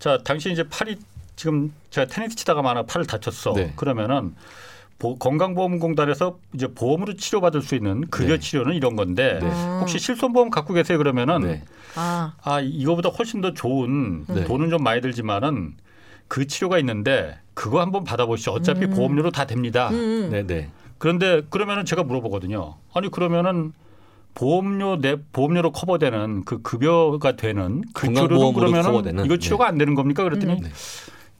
자 0.00 0.18
당신 0.24 0.50
이제 0.52 0.64
팔이 0.68 0.96
지금 1.36 1.72
제가 1.90 2.08
테니스 2.08 2.34
치다가 2.36 2.60
만약 2.60 2.86
팔을 2.88 3.06
다쳤어. 3.06 3.52
네. 3.54 3.72
그러면은 3.76 4.34
보- 5.00 5.16
건강보험공단에서 5.16 6.38
이제 6.54 6.68
보험으로 6.68 7.14
치료받을 7.14 7.62
수 7.62 7.74
있는 7.74 8.02
급여 8.08 8.34
네. 8.34 8.38
치료는 8.38 8.74
이런 8.74 8.94
건데 8.94 9.40
네. 9.42 9.48
혹시 9.80 9.98
실손보험 9.98 10.50
갖고 10.50 10.74
계세요 10.74 10.98
그러면은 10.98 11.40
네. 11.40 11.62
아 11.96 12.34
아 12.44 12.60
이거보다 12.60 13.08
훨씬 13.08 13.40
더 13.40 13.52
좋은 13.54 14.26
네. 14.28 14.44
돈은 14.44 14.70
좀 14.70 14.82
많이 14.84 15.00
들지만은 15.00 15.74
그 16.28 16.46
치료가 16.46 16.78
있는데 16.78 17.36
그거 17.54 17.80
한번 17.80 18.04
받아보시죠. 18.04 18.52
어차피 18.52 18.84
음. 18.84 18.90
보험료로 18.90 19.32
다 19.32 19.46
됩니다. 19.46 19.88
음. 19.90 20.28
네, 20.30 20.46
네. 20.46 20.68
그런데 20.98 21.42
그러면은 21.50 21.84
제가 21.84 22.04
물어보거든요. 22.04 22.76
아니 22.94 23.10
그러면은 23.10 23.72
보험료 24.34 24.96
내 25.00 25.16
보험료로 25.32 25.72
커버되는 25.72 26.44
그 26.44 26.62
급여가 26.62 27.34
되는 27.36 27.82
그 27.94 28.06
건강보험으로 28.06 28.52
그러면은 28.52 28.82
커버되는? 28.92 29.24
이거 29.24 29.36
치료가 29.38 29.66
안 29.66 29.76
되는 29.76 29.94
겁니까? 29.96 30.22
그랬더니 30.22 30.52
음. 30.52 30.70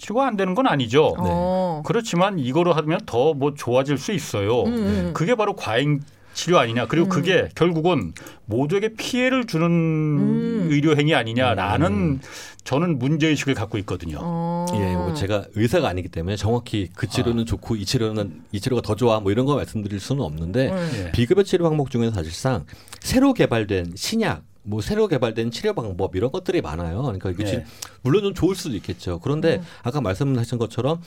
네. 0.01 0.07
치료가 0.07 0.27
안 0.27 0.37
되는 0.37 0.55
건 0.55 0.67
아니죠. 0.67 1.15
어. 1.19 1.83
그렇지만 1.85 2.39
이거로 2.39 2.73
하면 2.73 3.01
더 3.07 3.31
뭐 3.35 3.55
좋아질 3.55 3.97
수 3.99 4.13
있어요. 4.13 4.63
음, 4.65 4.73
음. 4.75 5.11
그게 5.15 5.35
바로 5.35 5.55
과잉 5.55 6.01
치료 6.35 6.59
아니냐. 6.59 6.87
그리고 6.87 7.09
그게 7.09 7.49
결국은 7.55 8.13
모두에게 8.47 8.95
피해를 8.95 9.47
주는 9.47 9.67
음. 9.67 10.69
의료 10.71 10.97
행위 10.97 11.15
아니냐라는 11.15 12.21
저는 12.65 12.99
문제 12.99 13.29
의식을 13.29 13.55
갖고 13.55 13.79
있거든요. 13.79 14.19
어. 14.21 14.67
예, 14.75 14.95
뭐 14.95 15.15
제가 15.15 15.45
의사가 15.55 15.89
아니기 15.89 16.09
때문에 16.09 16.37
정확히 16.37 16.89
그 16.95 17.09
치료는 17.09 17.47
좋고 17.47 17.77
이 17.77 17.85
치료는 17.85 18.43
이 18.53 18.61
치료가 18.61 18.83
더 18.83 18.95
좋아 18.95 19.21
뭐 19.21 19.33
이런 19.33 19.47
거 19.47 19.55
말씀드릴 19.57 20.01
수는 20.01 20.23
없는데 20.23 20.71
음. 20.71 20.91
예. 21.07 21.13
비급여 21.13 21.43
치료 21.43 21.69
방법 21.69 21.91
중에서 21.91 22.13
사실상 22.15 22.65
새로 23.01 23.33
개발된 23.33 23.93
신약 23.97 24.43
뭐 24.63 24.81
새로 24.83 25.09
개발된 25.09 25.51
치료 25.51 25.73
방법 25.73 26.15
이런 26.17 26.31
것들이 26.31 26.61
많아요. 26.61 27.03
그러니까 27.03 27.31
이게 27.31 27.45
네. 27.45 27.51
지- 27.51 27.63
물론 28.03 28.23
좀 28.23 28.35
좋을 28.35 28.55
수도 28.55 28.75
있겠죠. 28.77 29.19
그런데 29.21 29.57
음. 29.57 29.63
아까 29.83 30.01
말씀하신 30.01 30.59
것처럼 30.59 31.01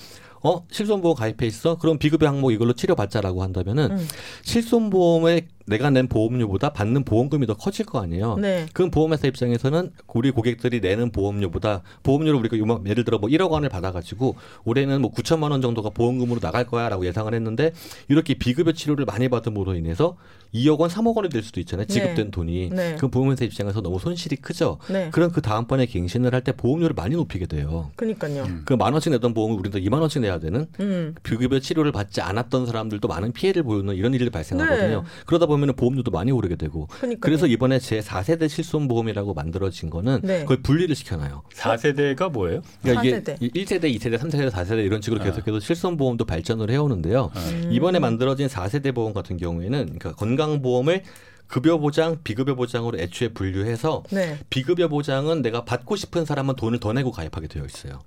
어 0.45 0.65
실손보험 0.71 1.15
가입해 1.15 1.45
있어? 1.47 1.77
그럼 1.77 1.97
비급여 1.97 2.27
항목 2.27 2.51
이걸로 2.51 2.73
치료받자라고 2.73 3.43
한다면은 3.43 3.91
음. 3.91 4.07
실손보험에 4.43 5.47
내가 5.65 5.89
낸 5.89 6.07
보험료보다 6.07 6.73
받는 6.73 7.05
보험금이 7.05 7.45
더 7.47 7.53
커질 7.53 7.85
거 7.85 8.01
아니에요. 8.01 8.35
네. 8.37 8.65
그럼 8.73 8.91
보험회사 8.91 9.27
입장에서는 9.27 9.91
우리 10.13 10.31
고객들이 10.31 10.81
내는 10.81 11.11
보험료보다 11.11 11.83
보험료를 12.03 12.37
우리가 12.39 12.57
요만- 12.57 12.85
예를 12.87 13.05
들어 13.05 13.17
뭐 13.19 13.29
1억 13.29 13.51
원을 13.51 13.69
받아가지고 13.69 14.35
올해는 14.65 15.01
뭐 15.01 15.11
9천만 15.13 15.51
원 15.51 15.61
정도가 15.61 15.91
보험금으로 15.91 16.41
나갈 16.41 16.65
거야라고 16.65 17.05
예상을 17.05 17.33
했는데 17.33 17.71
이렇게 18.09 18.33
비급여 18.33 18.73
치료를 18.73 19.05
많이 19.05 19.29
받음으로 19.29 19.75
인해서 19.75 20.17
2억 20.53 20.79
원, 20.79 20.89
3억 20.89 21.15
원이 21.15 21.29
될 21.29 21.41
수도 21.43 21.59
있잖아요. 21.59 21.87
지급된 21.87 22.15
네. 22.25 22.31
돈이. 22.31 22.69
네. 22.69 22.95
그럼 22.97 23.09
보험회사 23.11 23.43
입장에서 23.45 23.81
너무 23.81 23.99
손실이 23.99 24.35
크죠. 24.37 24.77
네. 24.89 25.09
그럼 25.11 25.31
그 25.31 25.41
다음번에 25.41 25.85
갱신을 25.87 26.33
할 26.33 26.43
때 26.43 26.51
보험료를 26.51 26.93
많이 26.93 27.15
높이게 27.15 27.45
돼요. 27.45 27.89
그니까요. 27.95 28.45
그만 28.65 28.91
원씩 28.91 29.11
내던 29.13 29.33
보험을 29.33 29.57
우리도 29.59 29.79
2만 29.79 30.01
원씩 30.01 30.21
내야 30.21 30.39
되는 30.39 30.67
음. 30.81 31.15
비급여 31.23 31.59
치료를 31.59 31.93
받지 31.93 32.19
않았던 32.19 32.65
사람들도 32.65 33.07
많은 33.07 33.31
피해를 33.31 33.63
보이는 33.63 33.95
이런 33.95 34.13
일이 34.13 34.29
발생하거든요. 34.29 35.01
네. 35.01 35.07
그러다 35.25 35.45
보면 35.45 35.73
보험료도 35.75 36.11
많이 36.11 36.31
오르게 36.31 36.57
되고. 36.57 36.87
그니까요. 36.87 37.19
그래서 37.21 37.47
이번에 37.47 37.79
제 37.79 37.99
4세대 38.01 38.49
실손 38.49 38.89
보험이라고 38.89 39.33
만들어진 39.33 39.89
거는 39.89 40.19
네. 40.23 40.41
그걸 40.41 40.61
분리를 40.61 40.93
시켜놔요. 40.93 41.43
4세대가 41.55 42.29
뭐예요? 42.31 42.61
그러니까 42.81 43.03
이게 43.05 43.21
4세대. 43.21 43.37
이 43.41 43.49
1세대, 43.51 43.83
2세대, 43.95 44.17
3세대, 44.19 44.49
4세대 44.51 44.85
이런 44.85 45.01
식으로 45.01 45.23
계속해서 45.23 45.59
실손 45.61 45.95
보험도 45.95 46.25
발전을 46.25 46.69
해오는데요. 46.69 47.31
음. 47.35 47.69
이번에 47.71 47.99
만들어진 47.99 48.47
4세대 48.47 48.93
보험 48.93 49.13
같은 49.13 49.37
경우에는 49.37 49.85
그러니까 49.97 50.11
건강 50.13 50.42
보험을 50.61 51.03
급여 51.47 51.77
보장, 51.77 52.17
비급여 52.23 52.55
보장으로 52.55 52.97
애초에 52.97 53.29
분류해서 53.29 54.03
네. 54.11 54.39
비급여 54.49 54.87
보장은 54.87 55.41
내가 55.41 55.65
받고 55.65 55.95
싶은 55.95 56.25
사람만 56.25 56.55
돈을 56.55 56.79
더 56.79 56.93
내고 56.93 57.11
가입하게 57.11 57.47
되어 57.47 57.65
있어요. 57.65 58.01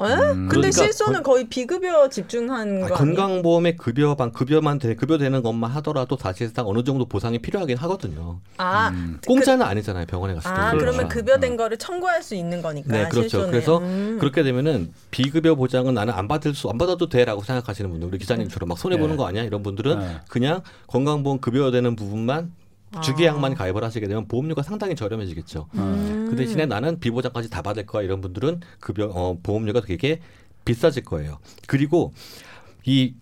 에? 0.00 0.06
근데 0.06 0.48
그러니까 0.48 0.70
실손은 0.70 1.22
거의 1.22 1.48
비급여 1.48 2.08
집중한 2.08 2.84
아, 2.84 2.88
거? 2.88 2.94
건강보험의 2.94 3.76
급여만 3.76 4.32
급여만 4.32 4.78
되, 4.78 4.94
급여되는 4.94 5.42
것만 5.42 5.70
하더라도 5.72 6.16
사실상 6.16 6.66
어느 6.66 6.82
정도 6.82 7.04
보상이 7.06 7.38
필요하긴 7.38 7.76
하거든요. 7.76 8.40
아, 8.56 8.92
공짜는 9.26 9.64
아니잖아요 9.64 10.06
병원에 10.06 10.34
갔을 10.34 10.52
때. 10.52 10.60
아 10.60 10.70
그렇죠. 10.70 10.78
그러면 10.78 11.08
급여된 11.08 11.56
거를 11.56 11.76
청구할 11.76 12.22
수 12.22 12.34
있는 12.34 12.62
거니까. 12.62 12.88
네, 12.88 13.08
그렇죠. 13.08 13.28
실손에. 13.28 13.50
그래서 13.50 13.78
음. 13.78 14.16
그렇게 14.18 14.42
되면은 14.42 14.92
비급여 15.10 15.54
보장은 15.54 15.94
나는 15.94 16.14
안 16.14 16.26
받을 16.26 16.54
수, 16.54 16.68
안 16.70 16.78
받아도 16.78 17.08
돼라고 17.08 17.42
생각하시는 17.42 17.90
분들, 17.90 18.08
우리 18.08 18.18
기자님처럼 18.18 18.68
막 18.68 18.78
손해 18.78 18.96
보는 18.96 19.12
네. 19.12 19.16
거 19.16 19.26
아니야? 19.26 19.42
이런 19.42 19.62
분들은 19.62 19.98
네. 19.98 20.20
그냥 20.28 20.62
건강보험 20.88 21.40
급여되는 21.40 21.96
부분만 21.96 22.52
아. 22.58 22.61
주기약만 23.00 23.54
가입을 23.54 23.82
하시게 23.82 24.06
되면 24.06 24.28
보험료가 24.28 24.62
상당히 24.62 24.94
저렴해지겠죠. 24.94 25.68
음. 25.74 26.26
그 26.30 26.36
대신에 26.36 26.66
나는 26.66 27.00
비보장까지 27.00 27.48
다 27.50 27.62
받을 27.62 27.86
거야 27.86 28.02
이런 28.02 28.20
분들은 28.20 28.60
급여 28.80 29.06
어, 29.06 29.38
보험료가 29.42 29.80
되게 29.80 30.20
비싸질 30.64 31.04
거예요. 31.04 31.38
그리고 31.66 32.12
이 32.84 33.14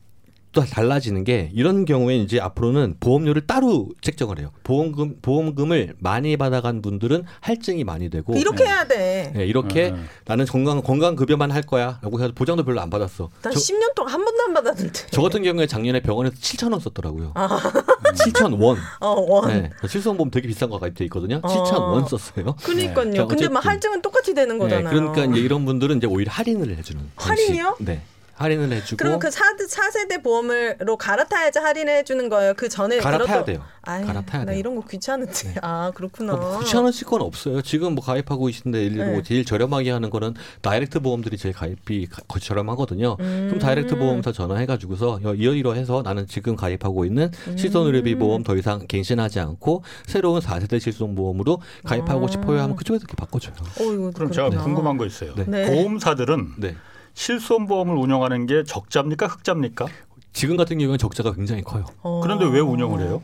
또 0.52 0.62
달라지는 0.62 1.22
게 1.22 1.50
이런 1.54 1.84
경우에 1.84 2.16
이제 2.16 2.40
앞으로는 2.40 2.96
보험료를 2.98 3.46
따로 3.46 3.88
책정을 4.00 4.40
해요. 4.40 4.50
보험금 4.64 5.16
보험금을 5.22 5.94
많이 5.98 6.36
받아간 6.36 6.82
분들은 6.82 7.24
할증이 7.40 7.84
많이 7.84 8.10
되고 8.10 8.34
이렇게 8.36 8.64
해야 8.64 8.84
돼. 8.86 9.32
네, 9.34 9.46
이렇게 9.46 9.90
음. 9.90 10.08
나는 10.26 10.46
건강 10.46 10.82
건강 10.82 11.14
급여만 11.14 11.52
할 11.52 11.62
거야라고 11.62 12.20
해서 12.20 12.32
보장도 12.34 12.64
별로 12.64 12.80
안 12.80 12.90
받았어. 12.90 13.30
난 13.42 13.52
저, 13.52 13.60
10년 13.60 13.94
동안 13.94 14.14
한 14.14 14.24
번도 14.24 14.42
안 14.42 14.54
받았는데. 14.54 15.06
저 15.10 15.22
같은 15.22 15.42
경우에 15.44 15.66
작년에 15.68 16.00
병원에서 16.00 16.34
7천 16.36 16.72
원 16.72 16.80
썼더라고요. 16.80 17.32
7천 18.14 18.60
원. 18.60 18.76
어, 19.00 19.08
원. 19.20 19.48
네, 19.48 19.70
실손보험 19.86 20.30
되게 20.30 20.48
비싼 20.48 20.68
거 20.68 20.80
가입돼 20.80 21.04
있거든요. 21.04 21.40
어. 21.42 21.48
7천 21.48 21.80
원 21.80 22.06
썼어요. 22.08 22.56
그니까요. 22.62 23.14
자, 23.14 23.26
근데 23.26 23.48
막 23.48 23.60
어쨌든. 23.60 23.70
할증은 23.70 24.02
똑같이 24.02 24.34
되는 24.34 24.58
네, 24.58 24.64
거잖아요. 24.64 24.92
그러니까 24.92 25.24
이제 25.26 25.40
이런 25.40 25.64
분들은 25.64 25.98
이제 25.98 26.08
오히려 26.08 26.32
할인을 26.32 26.76
해주는. 26.76 27.00
할인이요? 27.14 27.64
방식. 27.64 27.84
네, 27.84 28.02
할인을 28.40 28.72
해주고. 28.72 28.96
그러면 28.96 29.18
그 29.18 29.30
4, 29.30 29.44
4세대 29.68 30.22
보험으로 30.22 30.96
갈아타야지 30.96 31.58
할인을 31.58 31.94
해주는 31.98 32.28
거예요. 32.30 32.54
그 32.56 32.68
전에 32.70 32.98
갈아타야 32.98 33.42
들었던- 33.42 33.44
돼요. 33.44 33.62
아이, 33.82 34.02
갈아타야 34.04 34.44
나 34.44 34.52
돼요. 34.52 34.58
이런 34.58 34.76
거 34.76 34.82
귀찮은데. 34.88 35.54
아 35.62 35.90
그렇구나. 35.94 36.36
뭐 36.36 36.58
귀찮으실 36.60 37.06
건 37.06 37.20
없어요. 37.22 37.60
지금 37.62 37.94
뭐 37.94 38.02
가입하고 38.04 38.46
계신데 38.46 38.90
들어 38.90 39.04
네. 39.04 39.12
뭐 39.12 39.22
제일 39.22 39.44
저렴하게 39.44 39.90
하는 39.90 40.08
거는 40.10 40.34
다이렉트 40.62 41.00
보험들이 41.00 41.36
제일 41.36 41.54
가입비 41.54 42.08
저렴하거든요. 42.40 43.16
음. 43.20 43.46
그럼 43.48 43.58
다이렉트 43.58 43.96
보험사 43.96 44.32
전화해가지고서 44.32 45.20
여- 45.24 45.34
이러이러 45.34 45.74
해서 45.74 46.00
나는 46.02 46.26
지금 46.26 46.56
가입하고 46.56 47.04
있는 47.04 47.30
음. 47.48 47.56
실손의료비 47.58 48.14
보험 48.16 48.42
더 48.42 48.56
이상 48.56 48.86
갱신하지 48.86 49.40
않고 49.40 49.82
새로운 50.06 50.40
4세대 50.40 50.80
실손보험으로 50.80 51.60
가입하고 51.84 52.26
아. 52.26 52.30
싶어요 52.30 52.60
하면 52.62 52.76
그쪽에서 52.76 53.02
이렇게 53.02 53.14
바꿔줘요. 53.16 53.54
어, 53.80 53.92
이거 53.94 54.10
그럼 54.14 54.30
제가 54.32 54.48
그렇구나. 54.48 54.62
궁금한 54.62 54.96
거 54.96 55.04
있어요. 55.06 55.34
네. 55.36 55.44
네. 55.46 55.66
보험사들은 55.66 56.52
네. 56.58 56.76
실손보험을 57.14 57.96
운영하는 57.96 58.46
게 58.46 58.64
적자입니까 58.64 59.26
흑자입니까? 59.26 59.86
지금 60.32 60.56
같은 60.56 60.78
경우는 60.78 60.98
적자가 60.98 61.32
굉장히 61.32 61.62
커요. 61.62 61.84
어. 62.02 62.20
그런데 62.22 62.46
왜 62.46 62.60
운영을 62.60 63.00
해요? 63.00 63.22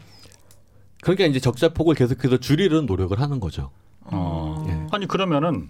그러니까 1.03 1.27
이제 1.27 1.39
적자 1.39 1.69
폭을 1.69 1.95
계속해서 1.95 2.39
줄이려는 2.39 2.87
노력을 2.87 3.19
하는 3.21 3.39
거죠. 3.41 3.71
어. 4.03 4.65
예. 4.69 4.87
아니 4.91 5.07
그러면은 5.07 5.69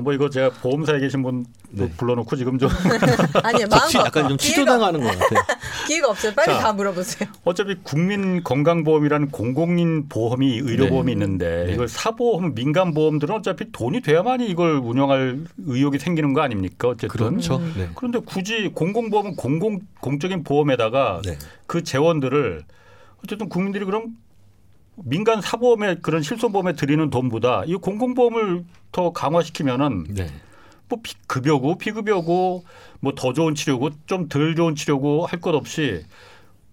뭐 0.00 0.12
이거 0.12 0.28
제가 0.30 0.50
보험사에 0.50 0.98
계신 1.00 1.22
분 1.22 1.44
네. 1.70 1.88
불러놓고 1.96 2.34
지금 2.36 2.58
좀 2.58 2.68
아니요 3.42 3.66
저 3.68 3.76
마음 3.76 3.88
취- 3.88 3.96
약간 3.98 4.28
좀 4.28 4.36
취조당하는 4.38 5.00
것 5.00 5.06
같아요. 5.18 5.40
기회가 5.86 6.08
없어요. 6.10 6.32
빨리 6.34 6.52
자. 6.54 6.58
다 6.58 6.72
물어보세요. 6.72 7.28
어차피 7.44 7.76
국민 7.82 8.42
건강보험이라는 8.42 9.30
공공인 9.30 10.08
보험이 10.08 10.58
의료보험이 10.58 11.06
네. 11.06 11.12
있는데 11.12 11.64
네. 11.66 11.72
이걸 11.74 11.88
사보험 11.88 12.54
민간 12.54 12.92
보험들은 12.94 13.34
어차피 13.36 13.70
돈이 13.72 14.00
돼야만이 14.00 14.46
이걸 14.48 14.74
운영할 14.76 15.44
의욕이 15.66 15.98
생기는 15.98 16.32
거 16.32 16.40
아닙니까 16.42 16.88
어쨌든 16.88 17.08
그렇죠. 17.08 17.58
네. 17.76 17.88
그런데 17.94 18.18
굳이 18.20 18.70
공공보험은 18.74 19.36
공공 19.36 19.80
공적인 20.00 20.44
보험에다가 20.44 21.20
네. 21.24 21.38
그 21.66 21.82
재원들을 21.82 22.62
어쨌든 23.24 23.48
국민들이 23.48 23.84
그럼 23.84 24.06
민간 24.96 25.40
사보험에 25.40 25.96
그런 26.02 26.22
실손보험에 26.22 26.74
들이는 26.74 27.08
돈보다 27.10 27.64
이 27.66 27.74
공공보험을 27.74 28.64
더 28.92 29.12
강화시키면은 29.12 30.04
네. 30.10 30.26
뭐 30.88 30.98
비- 31.02 31.14
급여고 31.26 31.78
비급여고 31.78 32.64
뭐 33.00 33.12
더 33.14 33.32
좋은 33.32 33.54
치료고 33.54 33.90
좀 34.06 34.28
덜 34.28 34.54
좋은 34.54 34.74
치료고 34.74 35.26
할 35.26 35.40
것 35.40 35.54
없이 35.54 36.04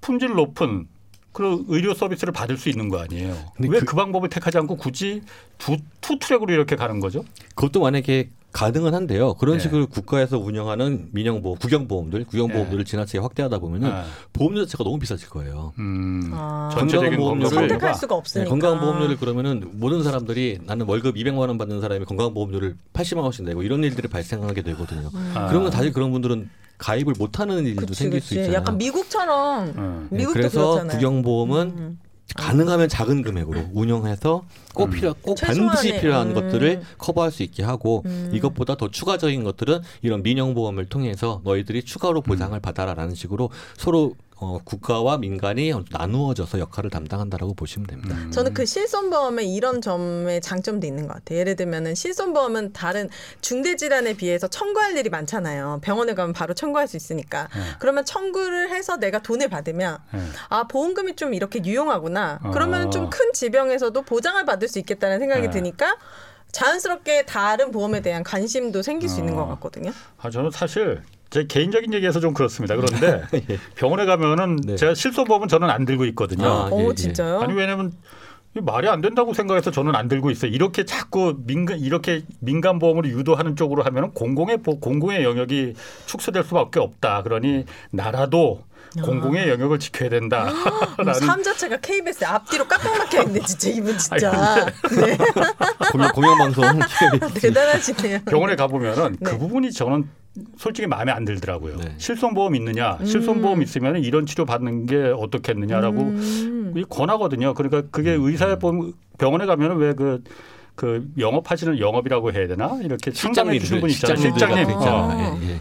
품질 0.01 0.33
높은 0.33 0.87
그런 1.31 1.63
의료 1.67 1.93
서비스를 1.93 2.33
받을 2.33 2.57
수 2.57 2.67
있는 2.69 2.89
거 2.89 2.99
아니에요. 2.99 3.35
근데 3.55 3.69
왜 3.69 3.79
그- 3.79 3.85
그 3.85 3.95
방법을 3.95 4.29
택하지 4.29 4.57
않고 4.57 4.75
굳이 4.77 5.21
두, 5.59 5.77
two 6.01 6.17
track으로 6.19 6.51
이렇게 6.51 6.75
가는 6.75 6.99
거죠? 6.99 7.23
그것도 7.55 7.81
만약에 7.81 8.29
가능은 8.57 8.95
한데요. 8.95 9.35
그런 9.35 9.57
네. 9.57 9.63
식으로 9.63 9.85
국가에서 9.85 10.39
운영하는 10.39 11.09
민영보험, 11.11 11.59
국영보험들, 11.59 12.25
국영보험들을 12.25 12.85
지나치게 12.85 13.19
확대하다 13.19 13.59
보면은 13.59 13.87
네. 13.91 14.01
보험료 14.33 14.65
자체가 14.65 14.83
너무 14.83 14.97
비싸질 14.97 15.29
거예요. 15.29 15.73
음, 15.77 16.31
아. 16.33 16.69
전체적인 16.73 17.19
건강보험료를 17.19 17.49
건강보험료가 17.49 17.69
선택할 17.77 17.93
수가 17.93 18.15
네, 18.15 18.17
없으니까. 18.17 18.49
건강보험료를 18.49 19.17
그러면은 19.17 19.69
모든 19.73 20.01
사람들이 20.01 20.57
나는 20.65 20.87
월급 20.87 21.17
200만 21.17 21.37
원 21.37 21.59
받는 21.59 21.81
사람이 21.81 22.05
건강보험료를 22.05 22.75
80만 22.93 23.19
원씩 23.21 23.45
내고 23.45 23.61
이런 23.61 23.83
일들이 23.83 24.07
발생하게 24.07 24.63
되거든요. 24.63 25.11
아. 25.35 25.45
그러면 25.49 25.69
사실 25.69 25.93
그런 25.93 26.11
분들은 26.11 26.49
가입을 26.79 27.13
못하는 27.19 27.63
일도 27.63 27.85
그치, 27.85 27.93
생길 27.93 28.21
수 28.21 28.29
그치. 28.29 28.39
있잖아요. 28.39 28.59
약간 28.59 28.77
미국처럼 28.79 29.67
음. 29.77 30.07
네, 30.09 30.17
미국도 30.17 30.33
그래서 30.33 30.61
그렇잖아요. 30.71 30.97
국영보험은 30.97 31.69
음. 31.77 31.99
가능하면 32.35 32.89
작은 32.89 33.21
금액으로 33.21 33.69
운영해서 33.73 34.45
꼭 34.73 34.83
음. 34.85 34.89
필요 34.91 35.13
꼭 35.21 35.37
최소한의, 35.37 35.67
반드시 35.67 35.99
필요한 35.99 36.29
음. 36.29 36.33
것들을 36.33 36.81
커버할 36.97 37.31
수 37.31 37.43
있게 37.43 37.63
하고 37.63 38.03
음. 38.05 38.31
이것보다 38.33 38.75
더 38.75 38.89
추가적인 38.89 39.43
것들은 39.43 39.79
이런 40.01 40.23
민영보험을 40.23 40.85
통해서 40.85 41.41
너희들이 41.43 41.83
추가로 41.83 42.21
보상을 42.21 42.55
음. 42.57 42.61
받아라라는 42.61 43.15
식으로 43.15 43.49
서로 43.77 44.15
어, 44.39 44.59
국가와 44.63 45.17
민간이 45.17 45.73
나누어져서 45.89 46.59
역할을 46.59 46.91
담당한다라고 46.91 47.55
보시면 47.55 47.87
됩니다. 47.87 48.15
음. 48.15 48.31
저는 48.31 48.53
그 48.53 48.65
실손보험의 48.65 49.51
이런 49.53 49.81
점의 49.81 50.41
장점도 50.41 50.85
있는 50.85 51.07
것 51.07 51.15
같아요. 51.15 51.39
예를 51.39 51.55
들면은 51.55 51.95
실손보험은 51.95 52.73
다른 52.73 53.09
중대 53.41 53.75
질환에 53.75 54.13
비해서 54.15 54.47
청구할 54.47 54.95
일이 54.95 55.09
많잖아요. 55.09 55.79
병원에 55.81 56.13
가면 56.13 56.33
바로 56.33 56.53
청구할 56.53 56.87
수 56.87 56.97
있으니까. 56.97 57.47
네. 57.55 57.61
그러면 57.79 58.05
청구를 58.05 58.69
해서 58.69 58.97
내가 58.97 59.19
돈을 59.19 59.49
받으면 59.49 59.97
네. 60.13 60.19
아 60.49 60.67
보험금이 60.67 61.15
좀 61.15 61.33
이렇게 61.33 61.63
유용하구나. 61.63 62.39
어. 62.43 62.51
그러면 62.51 62.91
좀큰 62.91 63.33
질병에서도 63.33 63.99
보장을 64.03 64.45
받을 64.45 64.67
수 64.67 64.77
있겠다는 64.77 65.19
생각이 65.19 65.47
네. 65.47 65.49
드니까 65.49 65.97
자연스럽게 66.51 67.25
다른 67.25 67.71
보험에 67.71 68.01
대한 68.01 68.23
관심도 68.23 68.83
생길 68.83 69.09
수 69.09 69.19
있는 69.19 69.33
어. 69.33 69.37
것 69.37 69.47
같거든요. 69.55 69.91
아, 70.19 70.29
저는 70.29 70.51
사실 70.51 71.01
제 71.29 71.45
개인적인 71.45 71.93
얘기해서 71.93 72.19
좀 72.19 72.33
그렇습니다. 72.33 72.75
그런데 72.75 73.23
예. 73.49 73.57
병원에 73.75 74.05
가면은 74.05 74.55
네. 74.57 74.75
제가 74.75 74.93
실손보험은 74.93 75.47
저는 75.47 75.69
안 75.69 75.85
들고 75.85 76.05
있거든요. 76.05 76.45
아, 76.47 76.69
오 76.71 76.81
예, 76.81 76.87
예. 76.89 76.93
진짜요? 76.95 77.39
아니 77.41 77.53
왜냐면 77.53 77.91
말이 78.53 78.87
안 78.87 79.01
된다고 79.01 79.33
생각해서 79.33 79.69
저는 79.71 79.93
안 79.95 80.07
들고 80.07 80.31
있어요. 80.31 80.49
이렇게 80.51 80.83
자꾸 80.85 81.35
민간 81.45 81.79
이렇게 81.79 82.23
민간 82.39 82.79
보험으로 82.79 83.07
유도하는 83.09 83.55
쪽으로 83.55 83.83
하면은 83.83 84.11
공공의 84.11 84.63
보- 84.63 84.79
공공의 84.79 85.23
영역이 85.23 85.73
축소될 86.07 86.43
수밖에 86.43 86.79
없다. 86.79 87.21
그러니 87.23 87.65
나라도 87.91 88.61
공공의 89.03 89.49
영역을 89.49 89.79
지켜야 89.79 90.09
된다. 90.09 90.51
뭐 91.03 91.13
삶 91.15 91.41
자체가 91.43 91.77
KBS 91.77 92.25
앞뒤로 92.25 92.67
깍깍 92.67 92.97
막혀 92.97 93.23
있네 93.23 93.39
진짜 93.41 93.69
이분 93.69 93.97
진짜 93.97 94.31
아니, 94.31 94.95
네. 94.95 95.17
공영, 95.91 96.11
공영방송 96.11 96.79
대단하시네요. 97.41 98.19
병원에 98.25 98.55
가 98.55 98.67
보면은 98.67 99.15
네. 99.19 99.29
그 99.31 99.37
부분이 99.37 99.71
저는 99.71 100.09
솔직히 100.57 100.87
마음에 100.87 101.11
안 101.11 101.25
들더라고요. 101.25 101.77
네. 101.77 101.95
실손보험 101.97 102.55
있느냐? 102.55 102.97
실손보험 103.03 103.61
있으면 103.63 104.03
이런 104.03 104.25
치료 104.25 104.45
받는 104.45 104.85
게 104.85 105.13
어떻겠느냐라고 105.17 106.01
음. 106.01 106.73
이 106.75 106.83
권하거든요. 106.87 107.53
그러니까 107.53 107.83
그게 107.91 108.11
의사에 108.11 108.57
보면 108.59 108.93
병원에 109.17 109.45
가면은 109.45 109.77
왜그 109.77 110.23
그 110.75 111.07
영업하시는 111.17 111.79
영업이라고 111.79 112.31
해야 112.33 112.47
되나 112.47 112.77
이렇게 112.83 113.09
상담해 113.11 113.57
주시는 113.59 113.81
분 113.81 113.89
있잖아요. 113.89 114.17
실장님들 114.17 114.73
실장님. 114.75 114.77
어. 114.77 115.39
예, 115.41 115.49
예. 115.53 115.59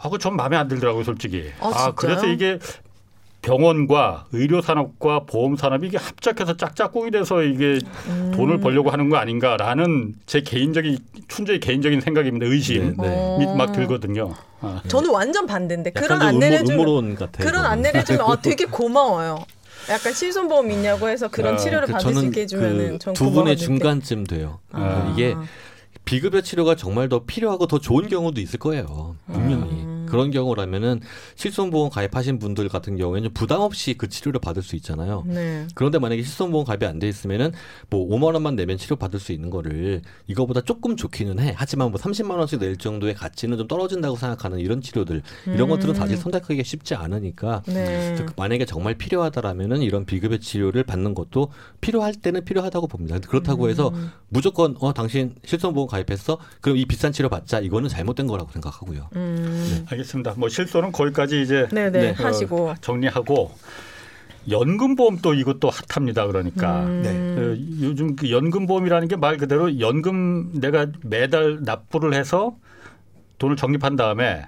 하고 0.00 0.16
전 0.16 0.34
마음에 0.34 0.56
안 0.56 0.66
들더라고요, 0.66 1.04
솔직히. 1.04 1.50
아, 1.60 1.66
아, 1.66 1.70
진짜요? 1.72 1.94
그래서 1.94 2.26
이게 2.26 2.58
병원과 3.42 4.26
의료 4.32 4.62
산업과 4.62 5.20
보험 5.26 5.56
산업이 5.56 5.88
이게 5.88 5.98
합작해서 5.98 6.56
짝짝꿍이 6.56 7.10
돼서 7.10 7.42
이게 7.42 7.78
음. 8.08 8.32
돈을 8.34 8.60
벌려고 8.60 8.90
하는 8.90 9.10
거 9.10 9.16
아닌가라는 9.18 10.14
제 10.26 10.40
개인적인 10.40 10.98
춘저의 11.28 11.60
개인적인 11.60 12.00
생각입니다. 12.00 12.46
의심 12.46 12.96
네, 12.96 13.08
네. 13.08 13.38
이막 13.42 13.72
들거든요. 13.72 14.34
아. 14.60 14.82
저는 14.88 15.10
완전 15.10 15.46
반대인데 15.46 15.90
그런 15.90 16.18
좀 16.20 16.28
안내를 16.28 16.58
음모, 16.58 16.64
주면 16.66 16.80
음모론 16.80 17.14
같아요. 17.14 17.46
그런 17.46 17.60
이거는. 17.60 17.70
안내를 17.70 18.04
주면 18.04 18.20
아, 18.22 18.36
되게 18.40 18.64
고마워요. 18.66 19.44
약간 19.90 20.12
실손보험 20.12 20.70
있냐고 20.70 21.08
해서 21.08 21.28
그런 21.28 21.54
아, 21.54 21.56
치료를 21.58 21.86
그 21.86 21.92
받을 21.92 22.14
수 22.14 22.24
있게 22.26 22.42
해주면은 22.42 22.98
전 22.98 23.12
그두 23.14 23.30
분의. 23.30 23.56
중간쯤 23.56 24.26
돼요. 24.26 24.60
아. 24.72 25.10
이게 25.14 25.34
비급여 26.10 26.40
치료가 26.40 26.74
정말 26.74 27.08
더 27.08 27.24
필요하고 27.24 27.68
더 27.68 27.78
좋은 27.78 28.08
경우도 28.08 28.40
있을 28.40 28.58
거예요. 28.58 29.14
분명히. 29.32 29.70
음. 29.70 29.99
그런 30.10 30.30
경우라면은 30.30 31.00
실손보험 31.34 31.90
가입하신 31.90 32.38
분들 32.38 32.68
같은 32.68 32.96
경우에는 32.96 33.32
부담 33.34 33.60
없이 33.60 33.94
그 33.94 34.08
치료를 34.08 34.40
받을 34.40 34.62
수 34.62 34.76
있잖아요. 34.76 35.24
네. 35.26 35.66
그런데 35.74 35.98
만약에 35.98 36.22
실손보험 36.22 36.66
가입이 36.66 36.86
안 36.86 37.00
돼 37.00 37.08
있으면은 37.08 37.52
뭐 37.88 38.06
5만 38.08 38.34
원만 38.34 38.54
내면 38.54 38.76
치료 38.76 38.94
받을 38.96 39.18
수 39.18 39.32
있는 39.32 39.50
거를 39.50 40.02
이거보다 40.26 40.60
조금 40.60 40.96
좋기는 40.96 41.38
해. 41.40 41.54
하지만 41.56 41.90
뭐 41.90 41.98
30만 41.98 42.36
원씩 42.38 42.60
낼 42.60 42.76
정도의 42.76 43.14
가치는 43.14 43.56
좀 43.56 43.66
떨어진다고 43.66 44.16
생각하는 44.16 44.58
이런 44.58 44.80
치료들 44.82 45.22
이런 45.46 45.60
음. 45.62 45.68
것들은 45.70 45.94
사실 45.94 46.16
선택하기가 46.18 46.62
쉽지 46.62 46.94
않으니까 46.94 47.62
네. 47.66 48.14
그래서 48.16 48.32
만약에 48.36 48.66
정말 48.66 48.94
필요하다라면은 48.94 49.82
이런 49.82 50.04
비급여 50.04 50.36
치료를 50.36 50.84
받는 50.84 51.14
것도 51.14 51.50
필요할 51.80 52.14
때는 52.14 52.44
필요하다고 52.44 52.86
봅니다. 52.86 53.18
그렇다고 53.18 53.68
해서 53.70 53.88
음. 53.94 54.10
무조건 54.28 54.76
어 54.80 54.92
당신 54.92 55.34
실손보험 55.44 55.88
가입했어? 55.88 56.38
그럼 56.60 56.76
이 56.76 56.84
비싼 56.84 57.12
치료 57.12 57.28
받자. 57.28 57.60
이거는 57.60 57.88
잘못된 57.88 58.26
거라고 58.26 58.50
생각하고요. 58.52 59.08
음. 59.16 59.86
알겠습니다. 60.00 60.34
뭐 60.36 60.48
실손은 60.48 60.92
거기까지 60.92 61.42
이제 61.42 61.68
네네 61.70 61.90
네. 61.90 62.10
하시고. 62.12 62.70
어, 62.70 62.74
정리하고 62.80 63.52
연금보험 64.48 65.18
또 65.18 65.34
이것도 65.34 65.70
핫합니다. 65.70 66.26
그러니까 66.26 66.84
음. 66.84 67.02
그 67.36 67.84
요즘 67.86 68.16
그 68.16 68.30
연금보험이라는 68.30 69.08
게 69.08 69.16
말 69.16 69.36
그대로 69.36 69.78
연금 69.80 70.52
내가 70.60 70.86
매달 71.02 71.58
납부를 71.62 72.14
해서 72.14 72.56
돈을 73.38 73.56
적립한 73.56 73.96
다음에 73.96 74.46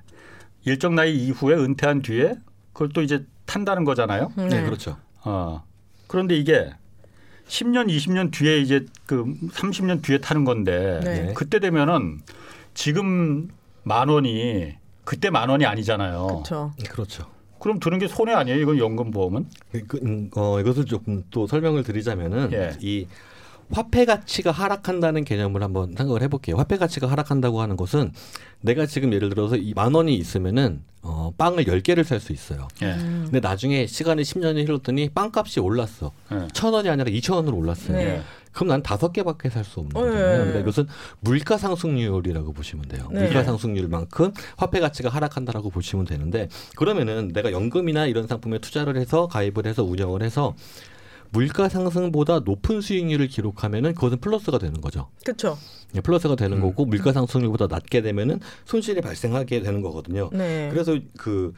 일정 0.64 0.94
나이 0.94 1.14
이후에 1.14 1.54
은퇴한 1.56 2.02
뒤에 2.02 2.34
그걸 2.72 2.88
또 2.90 3.02
이제 3.02 3.24
탄다는 3.46 3.84
거잖아요. 3.84 4.32
네. 4.36 4.48
네, 4.48 4.62
그렇죠. 4.64 4.96
어. 5.24 5.62
그런데 6.06 6.36
이게 6.36 6.70
10년, 7.48 7.88
20년 7.88 8.32
뒤에 8.32 8.58
이제 8.60 8.86
그 9.06 9.24
30년 9.52 10.02
뒤에 10.02 10.18
타는 10.18 10.44
건데 10.44 11.00
네. 11.04 11.32
그때 11.36 11.58
되면은 11.58 12.20
지금 12.74 13.48
만 13.82 14.08
원이 14.08 14.74
그때 15.04 15.30
만 15.30 15.48
원이 15.48 15.64
아니잖아요. 15.66 16.26
그렇죠. 16.26 16.72
그렇죠. 16.90 17.26
그럼 17.58 17.78
드는 17.78 17.98
게 17.98 18.08
손해 18.08 18.32
아니에요? 18.32 18.60
이건 18.60 18.78
연금 18.78 19.10
보험은? 19.10 19.46
그, 19.86 20.00
음, 20.02 20.30
어, 20.36 20.58
이것을 20.60 20.84
조금 20.84 21.22
또 21.30 21.46
설명을 21.46 21.84
드리자면은 21.84 22.50
예. 22.52 22.72
이 22.80 23.06
화폐 23.70 24.04
가치가 24.04 24.50
하락한다는 24.50 25.24
개념을 25.24 25.62
한번 25.62 25.94
생각을 25.96 26.22
해볼게요. 26.22 26.56
화폐 26.56 26.76
가치가 26.76 27.06
하락한다고 27.10 27.60
하는 27.62 27.76
것은 27.76 28.12
내가 28.60 28.84
지금 28.86 29.12
예를 29.12 29.28
들어서 29.30 29.56
이 29.56 29.72
만 29.74 29.94
원이 29.94 30.14
있으면은 30.16 30.82
어, 31.02 31.32
빵을 31.38 31.66
열 31.68 31.80
개를 31.80 32.04
살 32.04 32.20
수 32.20 32.32
있어요. 32.32 32.68
예. 32.82 32.86
음. 32.92 33.22
근데 33.24 33.40
나중에 33.40 33.86
시간이 33.86 34.22
10년이 34.22 34.66
흘렀더니 34.68 35.08
빵값이 35.10 35.60
올랐어. 35.60 36.12
예. 36.32 36.48
천 36.52 36.74
원이 36.74 36.88
아니라 36.88 37.08
이천 37.10 37.36
원으로 37.36 37.56
올랐어요. 37.56 37.96
네. 37.96 38.04
예. 38.16 38.22
그럼 38.52 38.68
난 38.68 38.82
다섯 38.82 39.12
개밖에 39.12 39.50
살 39.50 39.64
수 39.64 39.80
없는 39.80 39.96
어, 39.96 40.00
거잖아요. 40.00 40.32
예. 40.32 40.36
그러니까 40.36 40.58
이것은 40.60 40.86
물가 41.20 41.56
상승률이라고 41.56 42.52
보시면 42.52 42.86
돼요. 42.86 43.08
네. 43.12 43.24
물가 43.24 43.44
상승률만큼 43.44 44.32
화폐 44.56 44.80
가치가 44.80 45.08
하락한다라고 45.08 45.70
보시면 45.70 46.04
되는데 46.04 46.48
그러면은 46.76 47.28
내가 47.32 47.52
연금이나 47.52 48.06
이런 48.06 48.26
상품에 48.26 48.58
투자를 48.58 48.96
해서 48.96 49.28
가입을 49.28 49.66
해서 49.66 49.84
운영을 49.84 50.22
해서 50.22 50.54
물가 51.30 51.68
상승보다 51.68 52.40
높은 52.40 52.82
수익률을 52.82 53.28
기록하면은 53.28 53.94
그것은 53.94 54.18
플러스가 54.20 54.58
되는 54.58 54.80
거죠. 54.82 55.08
그렇죠. 55.24 55.56
예, 55.94 56.00
플러스가 56.00 56.36
되는 56.36 56.58
음. 56.58 56.62
거고 56.62 56.84
물가 56.84 57.12
상승률보다 57.12 57.68
낮게 57.68 58.02
되면은 58.02 58.40
손실이 58.66 59.00
발생하게 59.00 59.62
되는 59.62 59.80
거거든요. 59.80 60.28
네. 60.32 60.68
그래서 60.70 60.98
그 61.16 61.54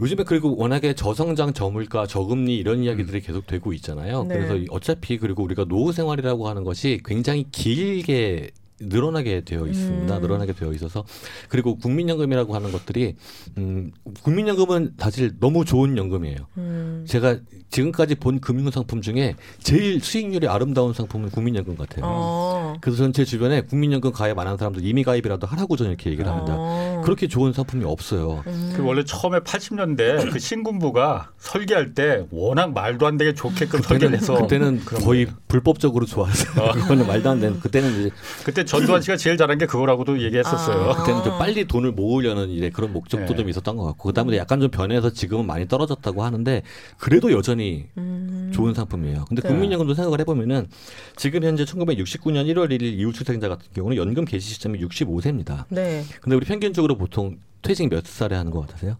요즘에 0.00 0.24
그리고 0.24 0.56
워낙에 0.56 0.94
저성장, 0.94 1.52
저물가, 1.52 2.06
저금리 2.06 2.56
이런 2.56 2.82
이야기들이 2.82 3.20
계속 3.20 3.46
되고 3.46 3.72
있잖아요. 3.74 4.24
네. 4.24 4.34
그래서 4.36 4.56
이- 4.56 4.66
어차피 4.70 5.18
그리고 5.18 5.42
우리가 5.42 5.64
노후 5.66 5.92
생활이라고 5.92 6.48
하는 6.48 6.64
것이 6.64 7.00
굉장히 7.04 7.46
길게 7.52 8.50
늘어나게 8.80 9.42
되어 9.42 9.66
있습니다. 9.66 10.16
음. 10.16 10.20
늘어나게 10.20 10.52
되어 10.52 10.72
있어서 10.72 11.04
그리고 11.48 11.76
국민연금이라고 11.76 12.54
하는 12.54 12.72
것들이 12.72 13.16
음 13.58 13.90
국민연금은 14.22 14.94
사실 14.98 15.32
너무 15.38 15.64
좋은 15.64 15.96
연금이에요. 15.96 16.38
음. 16.58 17.04
제가 17.06 17.36
지금까지 17.70 18.16
본 18.16 18.40
금융 18.40 18.70
상품 18.70 19.00
중에 19.00 19.36
제일 19.60 20.00
수익률이 20.00 20.48
아름다운 20.48 20.92
상품은 20.92 21.30
국민연금 21.30 21.76
같아요. 21.76 22.04
어. 22.04 22.74
그래서 22.80 22.98
저는 22.98 23.12
제 23.12 23.24
주변에 23.24 23.62
국민연금 23.62 24.12
가입 24.12 24.38
안 24.38 24.46
하는 24.46 24.58
사람들 24.58 24.84
이미 24.84 25.04
가입이라도 25.04 25.46
하라고 25.46 25.76
저는 25.76 25.92
이렇게 25.92 26.10
얘기를 26.10 26.30
합니다. 26.30 26.54
어. 26.56 27.02
그렇게 27.04 27.28
좋은 27.28 27.52
상품이 27.52 27.84
없어요. 27.84 28.42
음. 28.46 28.72
그 28.76 28.84
원래 28.84 29.04
처음에 29.04 29.40
80년대 29.40 30.32
그 30.32 30.38
신군부가 30.38 31.30
설계할 31.38 31.94
때 31.94 32.26
워낙 32.30 32.72
말도 32.72 33.06
안 33.06 33.16
되게 33.16 33.34
좋게끔 33.34 33.82
설계를 33.82 34.16
해서 34.16 34.34
그때는 34.34 34.80
거의. 34.84 35.26
불법적으로 35.50 36.06
좋았어요. 36.06 36.72
그거는 36.72 37.06
말도 37.06 37.28
안 37.28 37.40
되는. 37.40 37.60
그때는 37.60 38.00
이제 38.00 38.10
그때 38.44 38.64
전두환 38.70 39.02
씨가 39.02 39.16
제일 39.16 39.36
잘한 39.36 39.58
게 39.58 39.66
그거라고도 39.66 40.22
얘기했었어요. 40.22 40.90
아. 40.90 40.96
그때는 40.96 41.24
좀 41.24 41.38
빨리 41.38 41.64
돈을 41.64 41.92
모으려는 41.92 42.50
이제 42.50 42.70
그런 42.70 42.92
목적도 42.92 43.26
네. 43.26 43.36
좀 43.36 43.48
있었던 43.48 43.76
것 43.76 43.84
같고 43.84 44.08
그다음에 44.08 44.36
약간 44.36 44.60
좀 44.60 44.70
변해서 44.70 45.10
지금은 45.10 45.46
많이 45.46 45.66
떨어졌다고 45.66 46.22
하는데 46.22 46.62
그래도 46.96 47.32
여전히 47.32 47.86
음. 47.98 48.52
좋은 48.54 48.72
상품이에요. 48.74 49.24
근데 49.28 49.42
네. 49.42 49.48
국민연금도 49.48 49.94
생각을 49.94 50.20
해보면은 50.20 50.68
지금 51.16 51.42
현재 51.42 51.64
1969년 51.64 52.46
1월 52.52 52.70
1일 52.70 52.82
이후 52.82 53.12
출생자 53.12 53.48
같은 53.48 53.66
경우는 53.74 53.96
연금 53.96 54.24
개시 54.24 54.50
시점이 54.54 54.78
65세입니다. 54.80 55.64
네. 55.68 56.04
근데 56.20 56.36
우리 56.36 56.46
평균적으로 56.46 56.96
보통 56.96 57.38
퇴직 57.62 57.88
몇 57.88 58.06
살에 58.06 58.36
하는 58.36 58.50
것 58.50 58.66
같으세요? 58.66 58.96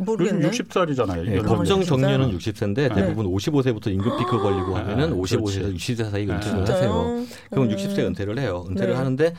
요즘 0.00 0.04
모르겠네. 0.04 0.50
60살이잖아요. 0.50 1.24
네, 1.24 1.38
법정 1.40 1.82
정년은 1.82 2.36
60세인데 2.38 2.94
대부분 2.94 3.26
55세부터 3.26 3.88
임금 3.88 4.16
피크 4.18 4.38
걸리고 4.38 4.76
하면은 4.76 5.12
아, 5.12 5.16
55세에서 5.16 5.74
60세 5.74 6.10
사이 6.10 6.30
아, 6.30 6.34
은퇴를 6.34 6.40
진짜요? 6.40 6.74
하세요. 6.76 7.26
그럼 7.50 7.68
음. 7.68 7.76
60세 7.76 7.98
은퇴를 7.98 8.38
해요. 8.38 8.64
은퇴를 8.68 8.92
네. 8.92 8.96
하는데 8.96 9.34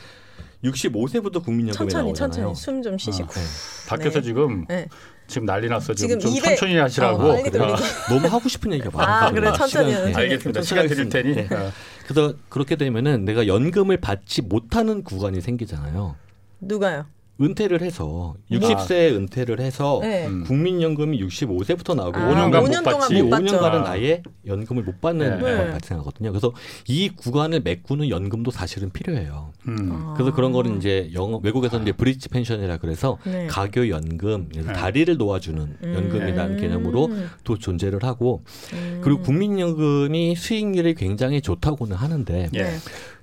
65세부터 0.64 1.44
국민연금이 1.44 1.74
천천히 1.90 2.06
나오잖아요. 2.08 2.14
천천히 2.32 2.56
숨 2.56 2.82
좀 2.84 2.98
쉬시고. 2.98 3.28
네. 3.34 3.42
밖에서 3.90 4.20
네. 4.20 4.26
지금 4.26 4.66
네. 4.68 4.88
지금 5.28 5.46
난리 5.48 5.68
났어. 5.68 5.94
지금, 5.94 6.20
지금 6.20 6.34
좀 6.34 6.34
입에- 6.34 6.46
천천히 6.56 6.78
하시라고. 6.78 7.24
어. 7.24 7.36
너무 8.10 8.28
하고 8.28 8.48
싶은 8.48 8.72
얘기가 8.74 8.90
아, 8.94 9.06
많아서 9.06 9.34
그래, 9.34 9.52
천천히 9.54 9.92
시간- 9.92 10.06
네. 10.06 10.14
알겠습니다. 10.16 10.62
좀 10.62 10.64
시간 10.64 10.88
드릴 10.88 11.10
테니. 11.10 11.36
네. 11.36 11.48
어. 11.52 11.72
그래서 12.08 12.34
그렇게 12.50 12.76
되면은 12.76 13.26
내가 13.26 13.48
연금을 13.48 13.98
받지 13.98 14.42
못하는 14.44 15.04
구간이 15.04 15.42
생기잖아요. 15.42 16.16
누가요? 16.62 17.06
은퇴를 17.42 17.82
해서 17.82 18.36
60세에 18.50 19.14
은퇴를 19.14 19.60
해서 19.60 20.00
네. 20.02 20.26
음. 20.28 20.44
국민연금이 20.46 21.22
65세부터 21.22 21.96
나오고 21.96 22.18
아, 22.18 22.30
5년간 22.30 22.62
못 22.62 22.70
5년 22.70 22.84
동안 22.84 23.00
받지. 23.00 23.18
이못 23.18 23.30
받죠. 23.30 23.46
5년간은 23.46 23.86
아. 23.86 23.90
아예 23.92 24.24
연금을 24.46 24.84
못 24.84 25.02
받는 25.02 25.40
네. 25.40 25.56
네. 25.56 25.72
발생하거든요. 25.72 26.32
그래서 26.32 26.54
이 26.88 27.10
구간을 27.10 27.62
메꾸는 27.62 28.10
연금도 28.10 28.52
사실은 28.52 28.90
필요해요. 28.92 29.52
음. 29.68 29.90
아. 29.92 30.14
그래서 30.16 30.34
그런 30.34 30.52
거는 30.54 30.78
이제 30.78 31.10
영어 31.14 31.38
외국에서는 31.44 31.86
이제 31.86 31.92
브리지 31.92 32.30
펜션이라 32.30 32.78
그래서 32.78 33.18
네. 33.26 33.48
가교 33.48 33.90
연금, 33.90 34.48
그래서 34.52 34.70
네. 34.72 34.74
다리를 34.74 35.18
놓아주는 35.18 35.78
연금이라는 35.84 36.56
음. 36.56 36.62
개념으로 36.62 37.10
또 37.44 37.58
존재를 37.58 38.04
하고 38.04 38.44
음. 38.74 39.02
그리고 39.04 39.22
국민연금이 39.22 40.36
수익률이 40.36 40.96
굉장히 40.96 41.42
좋다고는 41.42 41.96
하는데 41.96 42.50
예. 42.56 42.72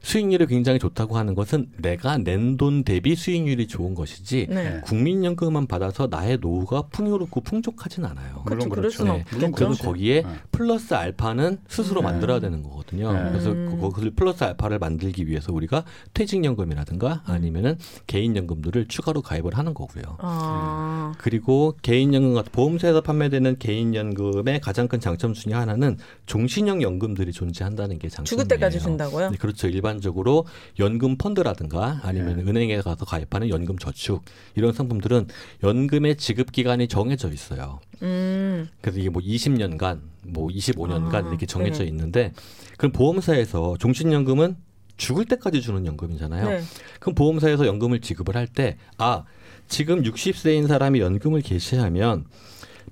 네. 0.03 0.09
수익률이 0.09 0.47
굉장히 0.47 0.79
좋다고 0.79 1.17
하는 1.17 1.35
것은 1.35 1.69
내가 1.79 2.19
낸 2.19 2.57
돈 2.57 2.85
대비 2.85 3.15
수익률이 3.15 3.67
좋은 3.67 3.95
것이지 3.95 4.47
네. 4.51 4.55
네. 4.71 4.81
국민연금만 4.83 5.67
받아서 5.67 6.07
나의 6.11 6.39
노후가 6.41 6.89
풍요롭고 6.89 7.41
풍족하진 7.41 8.05
않아요. 8.05 8.43
그렇죠. 8.45 8.67
물론 8.67 8.69
그럴 8.69 8.83
그렇죠. 8.83 8.97
수는 8.99 9.13
네. 9.13 9.21
없겠죠. 9.47 9.51
그래서 9.53 9.85
거기에 9.85 10.23
네. 10.23 10.29
플러스 10.51 10.95
알파는 10.95 11.59
스스로 11.69 12.01
음. 12.01 12.05
만들어야 12.05 12.41
되는 12.41 12.63
거거든요. 12.63 13.13
네. 13.13 13.29
그래서 13.31 13.53
음. 13.53 13.79
그것을 13.81 14.11
플러스 14.11 14.45
알파를 14.45 14.79
만들기 14.79 15.29
위해서 15.29 15.53
우리가 15.53 15.85
퇴직연금이라든가 16.15 17.23
아니면은 17.25 17.79
개인연금들을 18.07 18.87
추가로 18.89 19.23
가입을 19.23 19.57
하는 19.57 19.73
거고요. 19.73 20.19
아. 20.19 21.13
그리고 21.19 21.77
개인연금 21.83 22.35
같은 22.35 22.53
보험사에서 22.53 23.01
판매되는 23.01 23.59
개인연금의 23.59 24.61
가장 24.61 24.89
큰 24.89 25.01
장점 25.01 25.33
중에 25.33 25.53
하나는 25.55 25.97
종신형 26.27 26.83
연금들이 26.83 27.33
존재한다는 27.33 27.99
게 27.99 28.09
장점이에요. 28.09 28.27
죽을 28.27 28.49
때까지 28.49 28.81
준다고요? 28.81 29.31
네, 29.31 29.37
그렇죠. 29.39 29.69
일반 29.69 29.92
적으로 30.01 30.47
연금 30.79 31.17
펀드라든가 31.17 32.01
아니면 32.03 32.41
은행에 32.41 32.81
가서 32.81 33.05
가입하는 33.05 33.49
연금 33.51 33.79
저축 33.79 34.23
이런 34.55 34.73
상품들은 34.73 35.29
연금의 35.63 36.17
지급 36.17 36.53
기간이 36.53 36.89
정해져 36.89 37.29
있어요. 37.31 37.81
음. 38.03 38.69
그래서 38.81 38.99
이게 38.99 39.11
뭐 39.11 39.23
20년간, 39.23 40.01
뭐 40.27 40.49
25년간 40.49 41.15
아, 41.15 41.29
이렇게 41.29 41.47
정해져 41.47 41.85
네. 41.85 41.89
있는데 41.91 42.33
그럼 42.77 42.93
보험사에서 42.93 43.77
종신연금은 43.79 44.57
죽을 44.97 45.25
때까지 45.25 45.61
주는 45.63 45.85
연금이잖아요. 45.87 46.49
네. 46.49 46.63
그럼 47.01 47.15
보험사에서 47.15 47.67
연금을 47.67 48.01
지급을 48.01 48.37
할 48.37 48.47
때 48.47 48.77
아, 48.99 49.25
지금 49.69 50.03
60세인 50.03 50.67
사람이 50.69 51.01
연금을 51.01 51.41
개시하면 51.43 52.27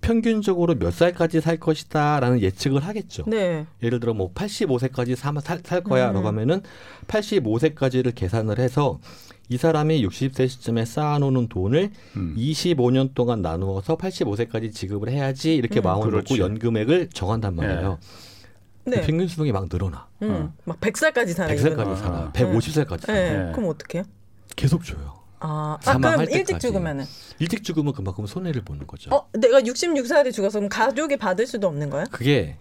평균적으로 0.01 0.75
몇 0.77 0.93
살까지 0.93 1.41
살 1.41 1.59
것이다라는 1.59 2.41
예측을 2.41 2.81
하겠죠. 2.81 3.25
네. 3.27 3.67
예를 3.83 4.01
들어 4.01 4.15
뭐 4.15 4.33
85세까지 4.33 5.15
살, 5.17 5.35
살 5.63 5.83
거야라고 5.83 6.21
음. 6.21 6.27
하면은 6.27 6.63
85세까지를 7.07 8.15
계산을 8.15 8.59
해서 8.59 8.99
이 9.49 9.57
사람이 9.57 10.07
60세 10.07 10.49
시점에 10.49 10.85
쌓아놓는 10.85 11.49
돈을 11.49 11.91
음. 12.17 12.35
25년 12.39 13.15
동안 13.15 13.43
나누어서 13.43 13.97
85세까지 13.97 14.73
지급을 14.73 15.11
해야지 15.11 15.55
이렇게 15.55 15.81
음. 15.81 15.83
마음을 15.83 16.11
그렇지. 16.11 16.35
먹고 16.35 16.45
연금액을 16.45 17.11
정한단 17.13 17.57
말이에요. 17.57 17.99
네. 18.87 19.03
평균 19.03 19.29
수명이 19.29 19.53
막 19.53 19.69
늘어나. 19.71 20.09
음. 20.23 20.53
막 20.65 20.81
100살까지 20.81 21.33
살아. 21.35 21.55
100살까지 21.55 21.89
아. 21.89 21.97
살아. 21.97 22.33
네. 22.33 22.45
150살까지 22.45 23.01
살아. 23.01 23.19
네. 23.19 23.45
네. 23.47 23.53
그럼 23.53 23.71
어떡해요? 23.71 24.05
계속 24.57 24.85
줘요. 24.85 25.20
아, 25.41 25.79
아 25.79 25.83
사망할 25.83 26.27
그럼 26.27 26.39
일찍. 26.39 26.61
죽으면은 26.61 27.05
일찍 27.39 27.65
죽으면 27.65 27.93
그만큼 27.93 28.27
손해를 28.27 28.63
보는 28.63 28.87
거죠. 28.87 29.11
어, 29.15 29.27
내가 29.33 29.61
66살에 29.61 30.33
죽어서 30.33 30.59
그럼 30.59 30.69
가족이 30.69 31.17
받을 31.17 31.47
수도 31.47 31.67
없는 31.67 31.91
거야? 31.91 32.05
그게 32.05 32.57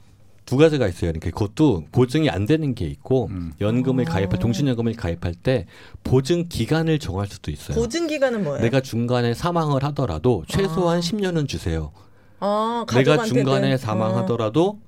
두 0.46 0.58
가지가 0.58 0.88
있어요. 0.88 1.12
그러니까 1.12 1.30
그것도 1.30 1.84
보증이 1.92 2.30
안 2.30 2.46
되는 2.46 2.74
게 2.74 2.86
있고 2.86 3.28
음. 3.28 3.54
연금을 3.62 4.06
어. 4.08 4.12
가입할 4.12 4.40
종신연금을 4.40 4.94
가입할 4.94 5.36
때 5.36 5.68
보증 6.04 6.50
기간을 6.50 6.98
정할 6.98 7.28
수도 7.28 7.52
있어요. 7.52 7.78
보증 7.78 8.08
기간은 8.08 8.44
뭐예요? 8.44 8.62
내가 8.62 8.82
중간에 8.82 9.36
사망을 9.36 9.84
하더라도 9.84 10.44
최소한 10.48 10.98
아. 10.98 11.02
10년은 11.02 11.48
주세요. 11.48 11.92
아, 12.40 12.86
내가 12.92 13.24
중간에 13.26 13.74
어. 13.74 13.78
사망하더라도 13.78 14.80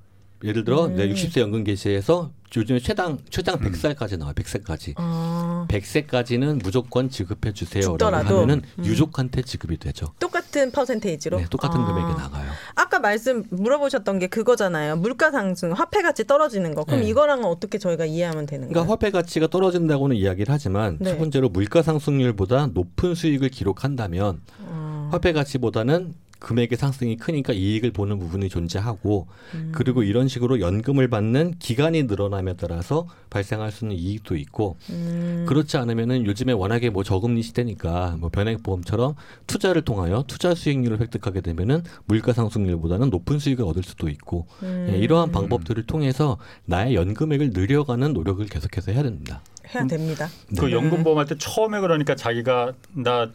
예를 0.44 0.64
들어 0.64 0.86
음. 0.86 0.96
내가 0.96 1.12
60세 1.12 1.40
연금 1.40 1.64
개시해서 1.64 2.30
요즘에 2.54 2.80
최당 2.80 3.18
최장 3.30 3.58
100살까지 3.58 4.18
나와요. 4.18 4.34
100세까지. 4.34 4.94
아, 4.96 5.66
100세까지는 5.68 6.62
무조건 6.62 7.08
지급해 7.08 7.52
주세요라고? 7.52 8.04
하면은 8.04 8.62
음. 8.78 8.84
유족한테 8.84 9.42
지급이 9.42 9.78
되죠. 9.78 10.12
똑같은 10.18 10.70
퍼센테이지로? 10.70 11.38
네, 11.38 11.46
똑같은 11.50 11.80
아. 11.80 11.86
금액이 11.86 12.14
나가요. 12.14 12.50
아까 12.74 12.98
말씀 12.98 13.44
물어보셨던 13.50 14.18
게 14.18 14.26
그거잖아요. 14.26 14.96
물가 14.96 15.30
상승, 15.30 15.72
화폐 15.72 16.02
가치 16.02 16.26
떨어지는 16.26 16.74
거. 16.74 16.84
그럼 16.84 17.00
네. 17.00 17.08
이거랑은 17.08 17.44
어떻게 17.44 17.78
저희가 17.78 18.04
이해하면 18.04 18.44
되는 18.44 18.68
거예요? 18.68 18.72
그러니까 18.72 18.92
화폐 18.92 19.10
가치가 19.10 19.46
떨어진다고는 19.46 20.16
이야기를 20.16 20.52
하지만 20.52 20.98
네. 21.00 21.10
첫 21.10 21.18
번째로 21.18 21.48
물가 21.48 21.82
상승률보다 21.82 22.68
높은 22.74 23.14
수익을 23.14 23.48
기록한다면 23.48 24.40
어, 24.60 25.08
화폐 25.10 25.32
가치보다는 25.32 26.14
금액의 26.42 26.76
상승이 26.76 27.16
크니까 27.16 27.52
이익을 27.52 27.92
보는 27.92 28.18
부분이 28.18 28.48
존재하고 28.48 29.28
음. 29.54 29.72
그리고 29.72 30.02
이런 30.02 30.26
식으로 30.26 30.60
연금을 30.60 31.08
받는 31.08 31.54
기간이 31.58 32.02
늘어남에 32.04 32.54
따라서 32.54 33.06
발생할 33.30 33.70
수 33.70 33.84
있는 33.84 33.96
이익도 33.96 34.36
있고 34.36 34.76
음, 34.90 35.46
그렇지 35.48 35.76
않으면은 35.76 36.26
요즘에 36.26 36.52
워낙에 36.52 36.90
뭐 36.90 37.04
저금리 37.04 37.42
시대니까 37.42 38.16
뭐 38.18 38.28
변액보험처럼 38.28 39.14
투자를 39.46 39.82
통하여 39.82 40.24
투자 40.26 40.54
수익률을 40.54 41.00
획득하게 41.00 41.40
되면은 41.40 41.84
물가 42.06 42.32
상승률보다는 42.32 43.10
높은 43.10 43.38
수익을 43.38 43.64
얻을 43.64 43.84
수도 43.84 44.08
있고 44.08 44.46
음, 44.62 44.88
예, 44.90 44.98
이러한 44.98 45.30
방법들을 45.30 45.86
통해서 45.86 46.38
나의 46.64 46.96
연금액을 46.96 47.50
늘려가는 47.50 48.12
노력을 48.12 48.44
계속해서 48.44 48.92
해야 48.92 49.04
됩니다. 49.04 49.42
해야 49.72 49.86
됩니다. 49.86 50.28
그 50.58 50.66
네. 50.66 50.72
연금 50.72 51.04
보험할 51.04 51.26
때 51.26 51.36
처음에 51.38 51.80
그러니까 51.80 52.16
자기가 52.16 52.72
나 52.94 53.30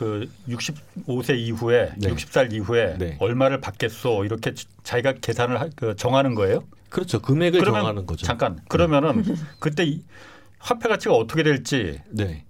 그 0.00 0.26
65세 0.48 1.36
이후에 1.38 1.92
네. 1.98 2.08
60살 2.08 2.54
이후에 2.54 2.96
네. 2.98 3.16
얼마를 3.20 3.60
받겠소 3.60 4.24
이렇게 4.24 4.54
지- 4.54 4.64
자기가 4.82 5.12
계산을 5.20 5.60
하, 5.60 5.68
그 5.76 5.94
정하는 5.94 6.34
거예요? 6.34 6.64
그렇죠. 6.88 7.20
금액을 7.20 7.60
그러면 7.60 7.82
정하는 7.82 8.06
거죠. 8.06 8.24
잠깐 8.24 8.58
그러면은 8.66 9.22
그때 9.60 9.84
이 9.84 10.02
화폐 10.58 10.88
가치가 10.88 11.14
어떻게 11.14 11.42
될지 11.42 12.00
네. 12.08 12.44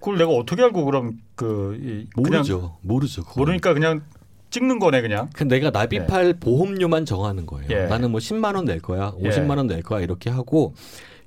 그걸 0.00 0.18
내가 0.18 0.30
어떻게 0.32 0.62
알고 0.64 0.84
그럼 0.84 1.18
그 1.34 1.78
이- 1.82 2.10
모르죠. 2.14 2.76
모르죠. 2.82 3.24
그건. 3.24 3.40
모르니까 3.40 3.72
그냥 3.72 4.02
찍는 4.50 4.78
거네 4.78 5.00
그냥. 5.00 5.30
그 5.34 5.44
내가 5.44 5.70
납입할 5.70 6.34
보험료만 6.34 7.06
정하는 7.06 7.46
거예요. 7.46 7.68
예. 7.70 7.86
나는 7.86 8.10
뭐 8.10 8.20
10만 8.20 8.54
원 8.54 8.66
낼 8.66 8.80
거야, 8.82 9.14
예. 9.24 9.30
50만 9.30 9.56
원 9.56 9.66
낼 9.66 9.82
거야 9.82 10.02
이렇게 10.02 10.28
하고 10.28 10.74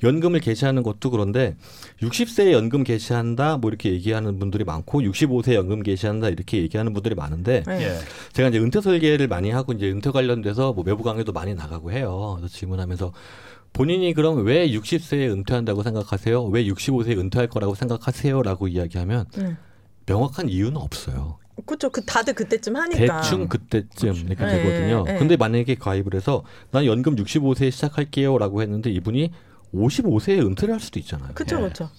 연금을 0.03 0.39
개시하는 0.39 0.83
것도 0.83 1.11
그런데 1.11 1.55
60세에 2.01 2.51
연금 2.51 2.83
개시한다 2.83 3.57
뭐 3.57 3.69
이렇게 3.69 3.91
얘기하는 3.91 4.39
분들이 4.39 4.63
많고 4.63 5.01
65세 5.01 5.53
연금 5.53 5.83
개시한다 5.83 6.29
이렇게 6.29 6.59
얘기하는 6.59 6.93
분들이 6.93 7.15
많은데 7.15 7.63
네. 7.65 7.83
예. 7.83 7.97
제가 8.33 8.49
이제 8.49 8.59
은퇴 8.59 8.81
설계를 8.81 9.27
많이 9.27 9.51
하고 9.51 9.73
이제 9.73 9.89
은퇴 9.89 10.11
관련돼서 10.11 10.73
뭐 10.73 10.83
외부 10.85 11.03
강의도 11.03 11.31
많이 11.31 11.53
나가고 11.53 11.91
해요. 11.91 12.35
그래서 12.37 12.53
질문하면서 12.53 13.11
본인이 13.73 14.13
그럼 14.13 14.45
왜 14.45 14.69
60세에 14.69 15.29
은퇴한다고 15.31 15.83
생각하세요? 15.83 16.43
왜 16.45 16.65
65세에 16.65 17.17
은퇴할 17.17 17.47
거라고 17.47 17.75
생각하세요? 17.75 18.41
라고 18.41 18.67
이야기하면 18.67 19.25
음. 19.37 19.57
명확한 20.05 20.49
이유는 20.49 20.77
없어요. 20.77 21.37
그렇죠. 21.65 21.89
그 21.89 22.03
다들 22.03 22.33
그때쯤 22.33 22.75
하니까. 22.75 23.21
대충 23.21 23.47
그때쯤 23.47 24.15
이렇게 24.27 24.45
네, 24.45 24.63
되거든요. 24.63 25.03
네. 25.03 25.17
근데 25.17 25.37
만약에 25.37 25.75
가입을 25.75 26.15
해서 26.15 26.43
난 26.71 26.85
연금 26.85 27.15
65세에 27.15 27.71
시작할게요라고 27.71 28.61
했는데 28.61 28.89
이분이 28.91 29.31
55세에 29.73 30.45
은퇴를 30.45 30.73
할 30.73 30.79
수도 30.79 30.99
있잖아요. 30.99 31.33
그렇죠, 31.33 31.57
예. 31.57 31.61
그렇죠. 31.61 31.89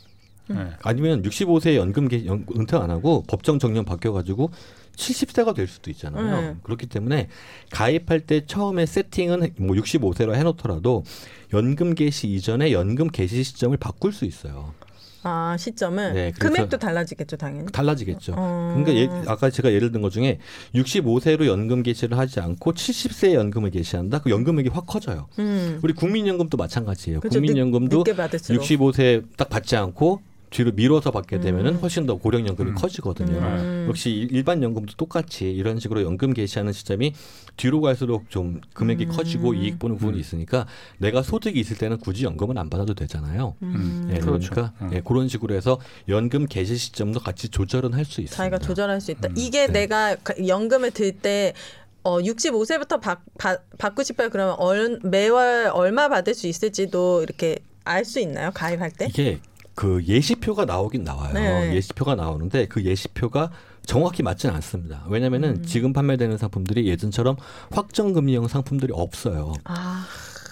네. 0.49 0.71
아니면 0.83 1.23
65세에 1.23 1.77
연금 1.77 2.09
개, 2.09 2.27
연, 2.27 2.45
은퇴 2.57 2.77
안 2.77 2.91
하고 2.91 3.23
법정 3.29 3.59
정년 3.59 3.85
바뀌어가지고 3.85 4.51
70세가 4.97 5.55
될 5.55 5.69
수도 5.69 5.91
있잖아요. 5.91 6.41
네. 6.41 6.57
그렇기 6.63 6.87
때문에 6.87 7.29
가입할 7.71 8.21
때 8.21 8.45
처음에 8.45 8.87
세팅은 8.87 9.55
뭐 9.59 9.77
65세로 9.77 10.35
해놓더라도 10.35 11.05
연금 11.53 11.95
개시 11.95 12.29
이전에 12.29 12.73
연금 12.73 13.09
개시 13.09 13.43
시점을 13.45 13.77
바꿀 13.77 14.13
수 14.13 14.25
있어요. 14.25 14.75
아 15.23 15.57
시점은 15.59 16.15
네, 16.15 16.33
금액도 16.33 16.79
달라지겠죠, 16.79 17.37
당연히. 17.37 17.67
달라지겠죠. 17.73 18.33
어. 18.37 18.75
그러니까 18.83 18.95
예, 18.95 19.23
아까 19.31 19.51
제가 19.51 19.73
예를 19.73 19.93
든 19.93 20.01
것 20.01 20.11
중에 20.11 20.39
65세로 20.75 21.47
연금 21.47 21.83
개시를 21.83 22.17
하지 22.17 22.41
않고 22.41 22.73
70세에 22.73 23.35
연금을 23.35 23.71
개시한다. 23.71 24.21
그 24.21 24.31
연금액이 24.31 24.71
확 24.71 24.87
커져요. 24.87 25.27
음. 25.39 25.79
우리 25.83 25.93
국민연금도 25.93 26.57
마찬가지예요. 26.57 27.21
그렇죠. 27.21 27.39
국민연금도 27.41 27.99
늦, 27.99 28.05
게 28.05 28.17
받을수록. 28.17 28.63
65세 28.63 29.25
딱 29.37 29.51
받지 29.51 29.77
않고 29.77 30.23
뒤로 30.51 30.73
미뤄서 30.73 31.13
받게 31.13 31.39
되면은 31.41 31.75
음. 31.75 31.79
훨씬 31.81 32.07
더 32.07 32.17
고령 32.17 32.47
연금이 32.49 32.71
음. 32.71 32.75
커지거든요. 32.75 33.39
음. 33.39 33.87
역시 33.89 34.11
일- 34.11 34.33
일반 34.33 34.63
연금도 34.63 34.95
똑같이 34.97 35.49
이런 35.51 35.79
식으로 35.79 36.03
연금 36.03 36.35
개시하는 36.35 36.73
시점이 36.73 37.15
뒤로 37.57 37.81
갈수록 37.81 38.29
좀 38.31 38.61
금액이 38.75 39.05
음. 39.07 39.11
커지고 39.13 39.55
이익 39.55 39.79
보는 39.79 39.97
부분이 39.97 40.17
음. 40.17 40.21
있으니까 40.21 40.67
내가 40.99 41.23
소득이 41.23 41.59
있을 41.61 41.77
때는 41.79 41.99
굳이 41.99 42.25
연금은 42.25 42.59
안 42.59 42.69
받아도 42.69 42.95
되잖아요. 42.95 43.55
음. 43.63 44.11
예, 44.13 44.19
그렇죠. 44.19 44.51
그러니까 44.51 44.75
음. 44.85 44.91
예, 44.93 45.01
그런 45.01 45.29
식으로 45.29 45.55
해서 45.55 45.79
연금 46.09 46.47
개시 46.47 46.77
시점도 46.77 47.21
같이 47.21 47.49
조절은 47.49 47.95
할 47.95 48.05
수 48.05 48.21
있습니다. 48.21 48.35
자기가 48.37 48.59
조절할 48.59 49.01
수 49.01 49.13
있다. 49.13 49.29
음. 49.29 49.35
이게 49.37 49.67
네. 49.69 49.73
내가 49.83 50.17
가- 50.17 50.35
연금을 50.45 50.91
들때 50.91 51.53
어, 52.03 52.19
65세부터 52.19 53.01
받, 53.01 53.21
받, 53.39 53.61
받고 53.79 54.03
싶어요. 54.03 54.31
그러면 54.31 54.57
얼, 54.59 54.99
매월 55.05 55.71
얼마 55.73 56.09
받을 56.09 56.35
수 56.35 56.47
있을지도 56.49 57.23
이렇게 57.23 57.59
알수 57.85 58.19
있나요? 58.21 58.51
가입할 58.53 58.91
때? 58.91 59.07
이게 59.11 59.39
그 59.75 60.03
예시표가 60.07 60.65
나오긴 60.65 61.05
나와요. 61.05 61.33
네. 61.35 61.75
예시표가 61.75 62.15
나오는데 62.15 62.67
그 62.67 62.85
예시표가 62.85 63.51
정확히 63.87 64.23
맞지는 64.23 64.55
않습니다. 64.57 65.05
왜냐면은 65.09 65.57
음. 65.57 65.63
지금 65.65 65.93
판매되는 65.93 66.37
상품들이 66.37 66.87
예전처럼 66.89 67.37
확정금리형 67.71 68.47
상품들이 68.49 68.93
없어요. 68.95 69.53
아, 69.65 70.07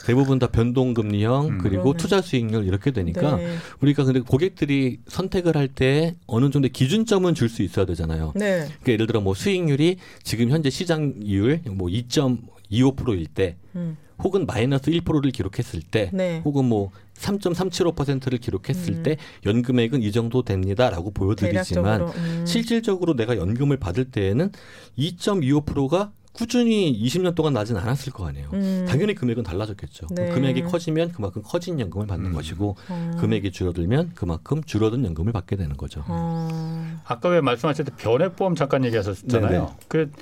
대부분 0.07 0.39
다 0.39 0.47
변동금리형 0.47 1.47
음. 1.49 1.59
그리고. 1.59 1.93
투자 1.95 2.23
수익률 2.23 2.65
이렇게 2.67 2.91
되니까 2.91 3.37
네. 3.37 3.55
우리가 3.81 4.05
근데 4.05 4.21
고객들이 4.21 5.01
선택을 5.07 5.57
할 5.57 5.69
때 5.69 6.15
어느 6.27 6.49
정도 6.51 6.69
기준점은 6.69 7.35
줄 7.35 7.51
수 7.51 7.63
있어야 7.63 7.85
되잖아요. 7.85 8.33
네. 8.35 8.61
그러니까 8.61 8.93
예를 8.93 9.07
들어 9.07 9.21
뭐 9.21 9.35
수익률이 9.35 9.99
지금 10.23 10.49
현재 10.51 10.71
시장 10.71 11.13
이율 11.23 11.61
뭐 11.67 11.89
2.25%일 11.89 13.27
때 13.27 13.57
음. 13.77 13.97
혹은 14.23 14.47
마이너스 14.47 14.91
1%를 14.91 15.31
기록했을 15.31 15.81
때 15.83 16.11
네. 16.13 16.43
혹은 16.45 16.65
뭐 16.65 16.91
3.375%를 17.15 18.39
기록했을 18.39 18.95
음. 18.95 19.03
때 19.03 19.17
연금액은 19.45 20.03
이 20.03 20.13
정도 20.13 20.43
됩니다라고 20.43 21.11
보여드리지만. 21.11 22.03
음. 22.03 22.45
실질적으로 22.47 23.15
내가 23.15 23.37
연금을 23.37 23.77
받을 23.77 24.11
때에는 24.11 24.51
2.25%가 24.99 26.13
꾸준히 26.33 26.97
20년 27.03 27.35
동안 27.35 27.53
나진 27.53 27.77
않았을 27.77 28.13
거 28.13 28.29
아니에요. 28.29 28.49
음. 28.53 28.87
당연히 28.89 29.15
금액은 29.17 29.43
달라졌겠죠. 29.43 30.07
네. 30.13 30.29
금액이 30.31 30.63
커지면 30.63 31.11
그만큼 31.11 31.43
커진 31.45 31.81
연금을 31.81 32.07
받는 32.07 32.31
음. 32.31 32.33
것이고 32.33 32.77
어. 32.89 33.17
금액이 33.19 33.51
줄어들면 33.51 34.13
그만큼 34.15 34.63
줄어든 34.63 35.05
연금을 35.05 35.33
받게 35.33 35.57
되는 35.57 35.77
거죠. 35.77 36.05
어. 36.07 37.01
아까 37.05 37.29
왜 37.31 37.41
말씀하셨을 37.41 37.87
때 37.87 37.93
변액보험 37.97 38.55
잠깐 38.55 38.85
얘기하셨잖아요. 38.85 39.51
네네. 39.51 39.67
그 39.89 40.13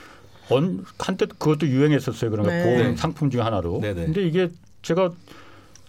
언, 0.51 0.84
한때 0.99 1.26
그것도 1.26 1.66
유행했었어요. 1.68 2.30
그런 2.30 2.47
거 2.47 2.53
네. 2.53 2.62
보험 2.62 2.78
네. 2.78 2.97
상품 2.97 3.30
중에 3.30 3.40
하나로. 3.40 3.80
네네. 3.80 4.05
근데 4.07 4.22
이게 4.26 4.49
제가 4.82 5.11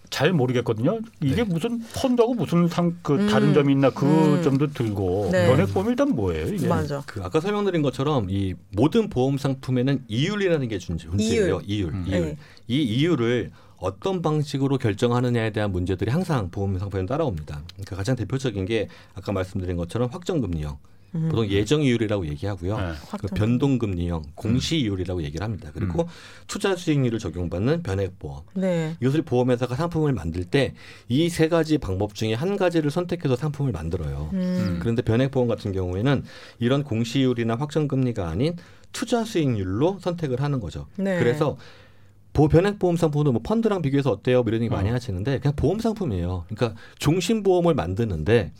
잘 0.10 0.32
모르겠거든요. 0.32 1.00
이게 1.22 1.36
네. 1.36 1.44
무슨 1.44 1.80
펀드하고 1.94 2.34
무슨 2.34 2.68
상 2.70 2.98
그 3.04 3.14
음. 3.16 3.28
다른 3.28 3.54
점이 3.54 3.74
있나 3.74 3.90
그 3.90 4.06
음. 4.06 4.42
점도 4.42 4.68
들고 4.68 5.30
네. 5.34 5.48
변액보험 5.50 5.90
일단 5.90 6.10
뭐예요? 6.16 6.48
이게 6.48 6.66
맞아. 6.68 7.04
그 7.06 7.22
아까 7.24 7.40
설명드린 7.42 7.82
것처럼 7.82 8.28
이 8.30 8.54
모든 8.72 9.10
보험 9.10 9.38
상품에는 9.38 10.06
이율이라는 10.08 10.68
게 10.70 10.78
존재- 10.80 11.08
존재해요. 11.10 11.60
이율, 11.66 11.90
음. 11.94 12.06
이율. 12.08 12.22
네. 12.22 12.38
이 12.68 12.82
이율을 12.84 13.52
어떤 13.80 14.22
방식으로 14.22 14.78
결정하느냐에 14.78 15.52
대한 15.52 15.72
문제들이 15.72 16.10
항상 16.10 16.50
보험 16.50 16.80
상품에 16.80 17.06
따라옵니다. 17.06 17.62
그러니까 17.74 17.96
가장 17.98 18.16
대표적인 18.16 18.66
게 18.66 18.88
아까 19.14 19.32
말씀드린 19.34 19.76
것처럼 19.76 20.10
확정금리형, 20.12 20.78
음. 21.16 21.30
보통 21.30 21.48
예정 21.50 21.82
이율이라고 21.84 22.28
얘기하고요. 22.28 22.78
네. 22.78 22.94
그. 23.20 23.28
변동금리형, 23.28 24.24
공시이율이라고 24.36 25.24
얘기를 25.24 25.44
합니다. 25.44 25.72
그리고 25.74 26.04
음. 26.04 26.08
투자 26.48 26.76
수익률을 26.76 27.20
적용받는 27.20 27.84
변액보험. 27.84 28.44
네. 28.56 28.96
이것을 29.02 29.22
보험회사가 29.22 29.76
상품을 29.76 30.14
만들 30.14 30.44
때 30.44 30.74
이 31.10 31.30
세 31.30 31.48
가지 31.50 31.78
방법 31.78 32.14
중에 32.16 32.34
한 32.34 32.58
가지를 32.58 32.92
선택해서 32.92 33.36
상품을 33.36 33.72
만들어요. 33.72 34.30
음. 34.34 34.78
그런데 34.82 35.02
변액보험 35.02 35.48
같은 35.48 35.72
경우에는 35.72 36.24
이런 36.60 36.84
공시이율이나 36.84 37.56
확정금리가 37.56 38.28
아닌 38.28 38.56
투자 38.92 39.24
수익률로 39.24 40.00
선택을 40.02 40.42
하는 40.42 40.60
거죠. 40.60 40.88
네. 40.96 41.20
그래서 41.20 41.58
보 42.38 42.48
변액보험 42.48 42.98
상품은 42.98 43.34
뭐 43.34 43.42
펀드랑 43.42 43.82
비교해서 43.82 44.12
어때요? 44.12 44.44
뭐 44.44 44.52
이런 44.52 44.62
얘기 44.62 44.72
많이 44.72 44.92
어. 44.92 44.94
하시는데 44.94 45.40
그냥 45.40 45.56
보험 45.56 45.80
상품이에요. 45.80 46.46
그러니까 46.48 46.80
종신보험을 47.00 47.74
만드는데 47.74 48.52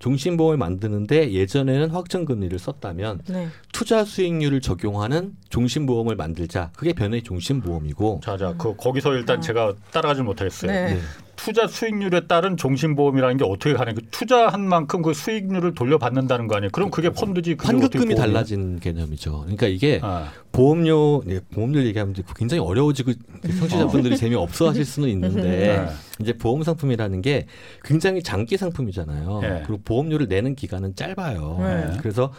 종신보험을 0.00 0.58
만드는데 0.58 1.32
예전에는 1.32 1.88
확정금리를 1.88 2.58
썼다면 2.58 3.22
네. 3.28 3.48
투자 3.72 4.04
수익률을 4.04 4.60
적용하는 4.60 5.32
종신보험을 5.48 6.14
만들자. 6.14 6.72
그게 6.76 6.92
변의 6.92 7.22
종신보험이고 7.22 8.20
자자 8.22 8.54
그 8.58 8.76
거기서 8.76 9.14
일단 9.14 9.38
어. 9.38 9.40
제가 9.40 9.72
따라가지 9.92 10.20
못하겠어요. 10.20 10.70
네. 10.70 10.94
네. 10.94 11.00
투자 11.36 11.66
수익률에 11.66 12.26
따른 12.26 12.58
종신보험이라는 12.58 13.38
게 13.38 13.44
어떻게 13.44 13.72
가는 13.72 13.94
그 13.94 14.02
투자한 14.10 14.60
만큼 14.60 15.00
그 15.00 15.14
수익률을 15.14 15.74
돌려받는다는 15.74 16.46
거 16.46 16.56
아니에요? 16.56 16.70
그럼 16.70 16.90
그게 16.90 17.08
펀드지 17.10 17.56
그게 17.56 17.74
어떻게 17.74 17.98
환급금이? 17.98 18.14
달라진 18.14 18.78
개념이죠. 18.78 19.40
그러니까 19.40 19.66
이게 19.66 20.00
아, 20.02 20.30
보험료, 20.52 21.22
예, 21.28 21.40
보험료 21.52 21.82
얘기하면 21.82 22.12
이제 22.12 22.22
굉장히 22.36 22.62
어려워지고 22.62 23.12
청취자분들이 23.58 24.16
재미 24.18 24.34
없어 24.34 24.68
하실 24.68 24.84
수는 24.84 25.08
있는데 25.08 25.42
네. 25.42 25.86
이제 26.20 26.34
보험 26.34 26.62
상품이라는 26.62 27.22
게 27.22 27.46
굉장히 27.82 28.22
장기 28.22 28.56
상품이잖아요. 28.58 29.40
네. 29.40 29.62
그리고 29.66 29.80
보험료를 29.82 30.28
내는 30.28 30.54
기간은 30.54 30.94
짧아요. 30.94 31.56
네. 31.60 31.96
그래서 32.00 32.32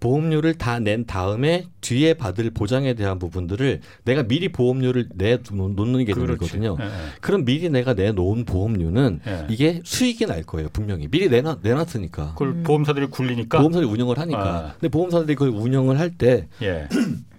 보험료를 0.00 0.54
다 0.54 0.80
낸 0.80 1.04
다음에 1.04 1.66
뒤에 1.82 2.14
받을 2.14 2.50
보장에 2.50 2.94
대한 2.94 3.18
부분들을 3.18 3.80
내가 4.04 4.22
미리 4.22 4.48
보험료를 4.50 5.10
내 5.14 5.38
놓는 5.52 6.04
게 6.06 6.14
되거든요. 6.14 6.76
예, 6.80 6.84
예. 6.84 6.88
그럼 7.20 7.44
미리 7.44 7.68
내가 7.68 7.92
내놓은 7.94 8.46
보험료는 8.46 9.20
예. 9.26 9.46
이게 9.50 9.80
수익이 9.84 10.26
날 10.26 10.42
거예요, 10.42 10.68
분명히. 10.72 11.06
미리 11.08 11.28
내놔, 11.28 11.58
내놨으니까. 11.62 12.32
그걸 12.32 12.48
음. 12.48 12.62
보험사들이 12.62 13.06
굴리니까 13.06 13.58
보험사들이 13.58 13.90
운영을 13.90 14.18
하니까. 14.18 14.40
아. 14.40 14.72
근데 14.72 14.88
보험사들이 14.88 15.34
그걸 15.34 15.50
운영을 15.50 15.98
할때 16.00 16.48
예. 16.62 16.88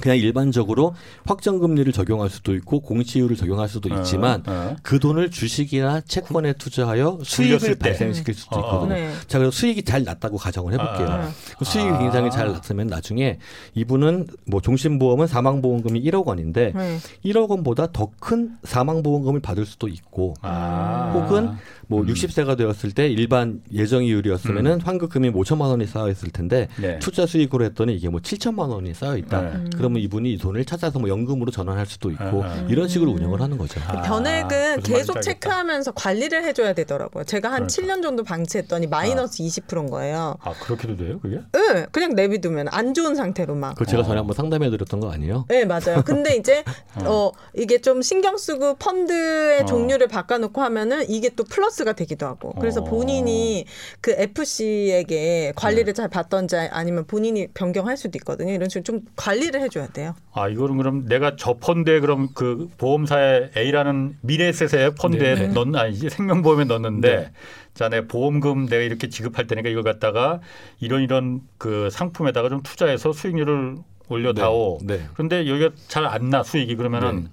그냥 0.00 0.16
일반적으로 0.16 0.94
확정금리를 1.26 1.92
적용할 1.92 2.30
수도 2.30 2.54
있고 2.54 2.80
공시율을 2.80 3.36
적용할 3.36 3.68
수도 3.68 3.88
있지만 3.94 4.42
어, 4.46 4.52
어. 4.52 4.76
그 4.82 4.98
돈을 4.98 5.30
주식이나 5.30 6.00
채권에 6.02 6.54
투자하여 6.54 7.20
수익을. 7.24 7.76
발생시킬 7.76 8.34
수도 8.34 8.56
어, 8.56 8.60
어. 8.60 8.64
있거든요. 8.64 8.94
네. 8.94 9.12
자, 9.26 9.38
그래서 9.38 9.50
수익이 9.50 9.82
잘 9.84 10.04
났다고 10.04 10.36
가정을 10.36 10.72
해볼게요. 10.74 11.08
아, 11.08 11.30
그 11.58 11.64
수익이 11.64 11.88
아. 11.88 11.98
굉장히 11.98 12.30
잘 12.30 12.52
났으면 12.52 12.86
나중에 12.86 13.38
이분은 13.74 14.26
뭐 14.46 14.60
종신보험은 14.60 15.26
사망보험금이 15.26 16.02
1억 16.04 16.24
원인데 16.26 16.72
네. 16.74 16.98
1억 17.24 17.48
원보다 17.48 17.90
더 17.92 18.10
큰 18.20 18.56
사망보험금을 18.64 19.40
받을 19.40 19.64
수도 19.64 19.88
있고 19.88 20.34
아. 20.42 21.12
혹은 21.14 21.50
뭐 21.90 22.02
음. 22.02 22.06
60세가 22.06 22.56
되었을 22.56 22.92
때 22.92 23.08
일반 23.08 23.60
예정이율이었으면은 23.72 24.80
환급금이 24.80 25.30
뭐 25.30 25.42
5천만 25.42 25.62
원이 25.70 25.88
쌓여 25.88 26.08
있을 26.08 26.30
텐데 26.30 26.68
네. 26.80 27.00
투자 27.00 27.26
수익으로 27.26 27.64
했더니 27.64 27.96
이게 27.96 28.08
뭐 28.08 28.20
7천만 28.20 28.70
원이 28.70 28.94
쌓여 28.94 29.16
있다. 29.16 29.40
네. 29.40 29.48
음. 29.56 29.70
그러면 29.76 30.00
이분이 30.00 30.32
이 30.32 30.38
돈을 30.38 30.64
찾아서 30.64 31.00
뭐 31.00 31.08
연금으로 31.08 31.50
전환할 31.50 31.86
수도 31.86 32.12
있고 32.12 32.44
아, 32.44 32.46
아. 32.46 32.66
이런 32.68 32.86
식으로 32.86 33.10
음. 33.10 33.16
운영을 33.16 33.40
하는 33.40 33.58
거죠. 33.58 33.80
아, 33.88 34.02
변액은 34.02 34.82
계속. 34.84 35.20
체크하면서 35.20 35.92
관리를 35.92 36.44
해줘야 36.44 36.72
되더라고요. 36.72 37.24
제가 37.24 37.50
한 37.50 37.66
그러니까. 37.66 37.94
7년 37.94 38.02
정도 38.02 38.22
방치했더니 38.22 38.86
마이너스 38.86 39.42
20%인 39.42 39.90
거예요. 39.90 40.36
아 40.40 40.52
그렇게도 40.52 40.96
돼요 40.96 41.18
그게? 41.20 41.40
응, 41.56 41.86
그냥 41.90 42.14
내비두면 42.14 42.68
안 42.70 42.94
좋은 42.94 43.16
상태로 43.16 43.56
막. 43.56 43.74
그거 43.74 43.84
제가 43.84 44.02
어. 44.02 44.06
전에 44.06 44.18
한번 44.18 44.34
상담해 44.36 44.70
드렸던 44.70 45.00
거 45.00 45.10
아니에요? 45.10 45.44
네, 45.48 45.64
맞아요. 45.64 46.02
근데 46.06 46.36
이제 46.36 46.62
어. 47.04 47.10
어 47.10 47.32
이게 47.54 47.80
좀 47.80 48.00
신경 48.00 48.38
쓰고 48.38 48.76
펀드의 48.76 49.62
어. 49.62 49.66
종류를 49.66 50.06
바꿔놓고 50.06 50.60
하면은 50.62 51.10
이게 51.10 51.30
또 51.30 51.42
플러스 51.42 51.79
가 51.84 51.92
되기도 51.94 52.26
하고. 52.26 52.52
그래서 52.60 52.80
어. 52.80 52.84
본인이 52.84 53.64
그 54.00 54.12
FC에게 54.12 55.52
관리를 55.56 55.94
잘 55.94 56.08
받던지 56.08 56.56
아니면 56.56 57.04
본인이 57.06 57.48
변경할 57.48 57.96
수도 57.96 58.16
있거든요. 58.18 58.52
이런 58.52 58.68
식으로 58.68 58.82
좀 58.84 59.00
관리를 59.16 59.60
해줘야 59.60 59.80
줘야 59.80 59.86
돼요. 59.88 60.14
아 60.32 60.48
이거는 60.48 60.76
그럼 60.76 61.06
내가 61.06 61.36
저 61.36 61.54
펀드에 61.54 62.00
그럼 62.00 62.28
그 62.34 62.68
보험사의 62.76 63.52
A라는 63.56 64.18
미래에셋의 64.20 64.94
펀드에 65.00 65.34
네. 65.36 65.46
넣는 65.48 65.74
아니지 65.76 66.10
생명보험에 66.10 66.64
넣는데 66.64 67.16
네. 67.16 67.32
자 67.72 67.88
내 67.88 68.06
보험금 68.06 68.66
내가 68.66 68.82
이렇게 68.82 69.08
지급할 69.08 69.46
테니까 69.46 69.68
이걸 69.70 69.82
갖다가 69.84 70.40
이런 70.80 71.02
이런 71.02 71.40
그 71.56 71.88
상품에다가 71.90 72.48
좀 72.50 72.62
투자해서 72.62 73.12
수익률을 73.12 73.76
올려다오. 74.08 74.78
네. 74.82 74.98
네. 74.98 75.04
그런데 75.14 75.48
여기가 75.48 75.70
잘 75.88 76.04
안 76.04 76.28
나 76.30 76.42
수익이 76.42 76.76
그러면은 76.76 77.24
네. 77.24 77.30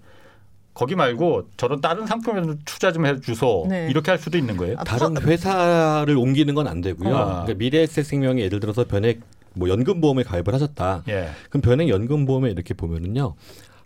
거기 0.78 0.94
말고 0.94 1.50
저런 1.58 1.82
다른 1.82 2.06
상품에 2.06 2.44
좀 2.44 2.60
투자 2.64 2.92
좀 2.92 3.08
해주소 3.08 3.66
네. 3.68 3.88
이렇게 3.90 4.12
할 4.12 4.20
수도 4.20 4.38
있는 4.38 4.58
거예요. 4.58 4.76
아, 4.78 4.84
다른 4.84 5.20
회사를 5.20 6.16
옮기는 6.16 6.54
건 6.54 6.68
안 6.68 6.82
되고요. 6.82 7.16
아. 7.18 7.26
그러니까 7.46 7.54
미래에셋 7.56 8.06
생명이 8.06 8.42
예를 8.44 8.60
들어서 8.60 8.84
변액 8.84 9.22
뭐 9.54 9.70
연금보험에 9.70 10.22
가입을 10.22 10.54
하셨다. 10.54 11.02
예. 11.10 11.30
그럼 11.50 11.62
변액 11.62 11.90
연금보험에 11.90 12.52
이렇게 12.52 12.76
보면은요. 12.76 13.34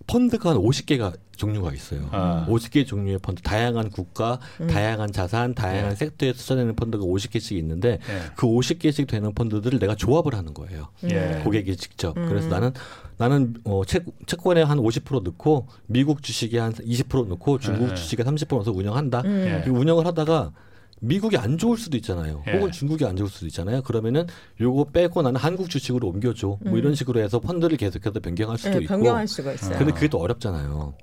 펀드가 0.07 0.49
한 0.49 0.57
50개가 0.57 1.13
종류가 1.37 1.71
있어요. 1.73 2.09
아. 2.11 2.45
50개 2.49 2.85
종류의 2.85 3.19
펀드, 3.19 3.41
다양한 3.41 3.89
국가, 3.91 4.39
음. 4.59 4.67
다양한 4.67 5.11
자산, 5.13 5.53
다양한 5.55 5.91
네. 5.91 5.95
섹터에 5.95 6.33
투자되는 6.33 6.75
펀드가 6.75 7.05
50개씩 7.05 7.55
있는데 7.57 7.99
예. 8.09 8.31
그 8.35 8.47
50개씩 8.47 9.07
되는 9.07 9.33
펀드들을 9.33 9.79
내가 9.79 9.95
조합을 9.95 10.33
하는 10.35 10.53
거예요. 10.53 10.89
예. 11.09 11.39
고객이 11.43 11.77
직접. 11.77 12.17
음. 12.17 12.27
그래서 12.27 12.49
나는 12.49 12.73
나는 13.21 13.53
어, 13.65 13.85
채, 13.85 14.03
채권에 14.25 14.63
한 14.63 14.79
50% 14.79 15.21
넣고 15.23 15.67
미국 15.85 16.23
주식에 16.23 16.57
한 16.57 16.73
20% 16.73 17.27
넣고 17.27 17.59
중국 17.59 17.89
네. 17.89 17.93
주식에 17.93 18.23
30% 18.23 18.55
넣어서 18.55 18.71
운영한다. 18.71 19.21
음. 19.25 19.45
예. 19.45 19.61
그 19.63 19.69
운영을 19.69 20.07
하다가 20.07 20.51
미국이 21.01 21.37
안 21.37 21.59
좋을 21.59 21.77
수도 21.77 21.97
있잖아요. 21.97 22.43
예. 22.47 22.53
혹은 22.53 22.71
중국이 22.71 23.05
안 23.05 23.15
좋을 23.15 23.29
수도 23.29 23.45
있잖아요. 23.45 23.83
그러면은 23.83 24.25
요거 24.59 24.85
빼고 24.85 25.21
나는 25.21 25.39
한국 25.39 25.69
주식으로 25.69 26.07
옮겨줘. 26.07 26.57
뭐 26.61 26.79
이런 26.79 26.95
식으로 26.95 27.19
해서 27.19 27.39
펀드를 27.39 27.77
계속해서 27.77 28.19
변경할 28.19 28.57
수도 28.57 28.71
네, 28.71 28.85
있고. 28.85 28.95
변경할 28.95 29.27
수가 29.27 29.53
있어요. 29.53 29.77
근데 29.77 29.93
그게 29.93 30.07
또 30.07 30.17
어렵잖아요. 30.17 30.95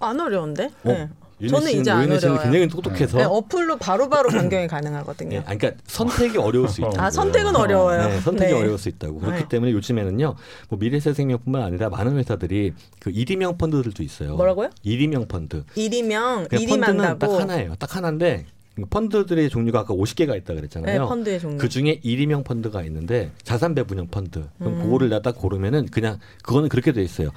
안 0.00 0.18
어려운데? 0.20 0.66
어? 0.66 0.70
네. 0.84 1.10
저는 1.48 1.70
이제 1.72 1.90
안 1.90 2.10
어려워요. 2.10 2.40
굉장히 2.42 2.68
똑똑해서 2.68 3.18
네, 3.18 3.24
어플로 3.24 3.76
바로바로 3.76 4.30
변경이 4.30 4.66
가능하거든요. 4.66 5.36
예, 5.36 5.42
아니, 5.44 5.58
그러니까 5.58 5.82
선택이 5.86 6.38
어려울 6.38 6.68
수 6.68 6.80
있다. 6.80 7.04
아 7.04 7.10
선택은 7.10 7.54
어려워요. 7.54 8.08
네, 8.08 8.20
선택이 8.20 8.52
네. 8.52 8.58
어려울 8.58 8.78
수 8.78 8.88
있다고. 8.88 9.18
그렇기 9.20 9.42
네. 9.42 9.48
때문에 9.48 9.72
요즘에는요, 9.72 10.34
뭐 10.70 10.78
미래세생명뿐만 10.78 11.62
아니라 11.62 11.90
많은 11.90 12.16
회사들이 12.16 12.72
그 13.00 13.10
일임형 13.10 13.58
펀드들도 13.58 14.02
있어요. 14.02 14.36
뭐라고요? 14.36 14.70
일임형 14.82 15.28
펀드. 15.28 15.64
그러니까 15.74 16.56
일이 16.56 16.68
펀드는. 16.68 17.18
딱 17.18 17.30
하나예요. 17.30 17.74
딱 17.78 17.96
하나인데 17.96 18.46
펀드들의 18.90 19.48
종류가 19.48 19.80
아까 19.80 19.94
50개가 19.94 20.36
있다 20.36 20.52
네, 20.52 20.60
그랬잖아요. 20.60 21.06
펀드의 21.08 21.40
종류. 21.40 21.58
그 21.58 21.68
중에 21.68 22.00
일임형 22.02 22.44
펀드가 22.44 22.82
있는데 22.84 23.30
자산 23.42 23.74
배분형 23.74 24.08
펀드. 24.08 24.46
그럼 24.58 24.74
음. 24.74 24.82
그거를 24.82 25.08
내가 25.08 25.22
딱 25.22 25.36
고르면은 25.36 25.86
그냥 25.86 26.18
그거는 26.42 26.68
그렇게 26.68 26.92
돼 26.92 27.02
있어요. 27.02 27.30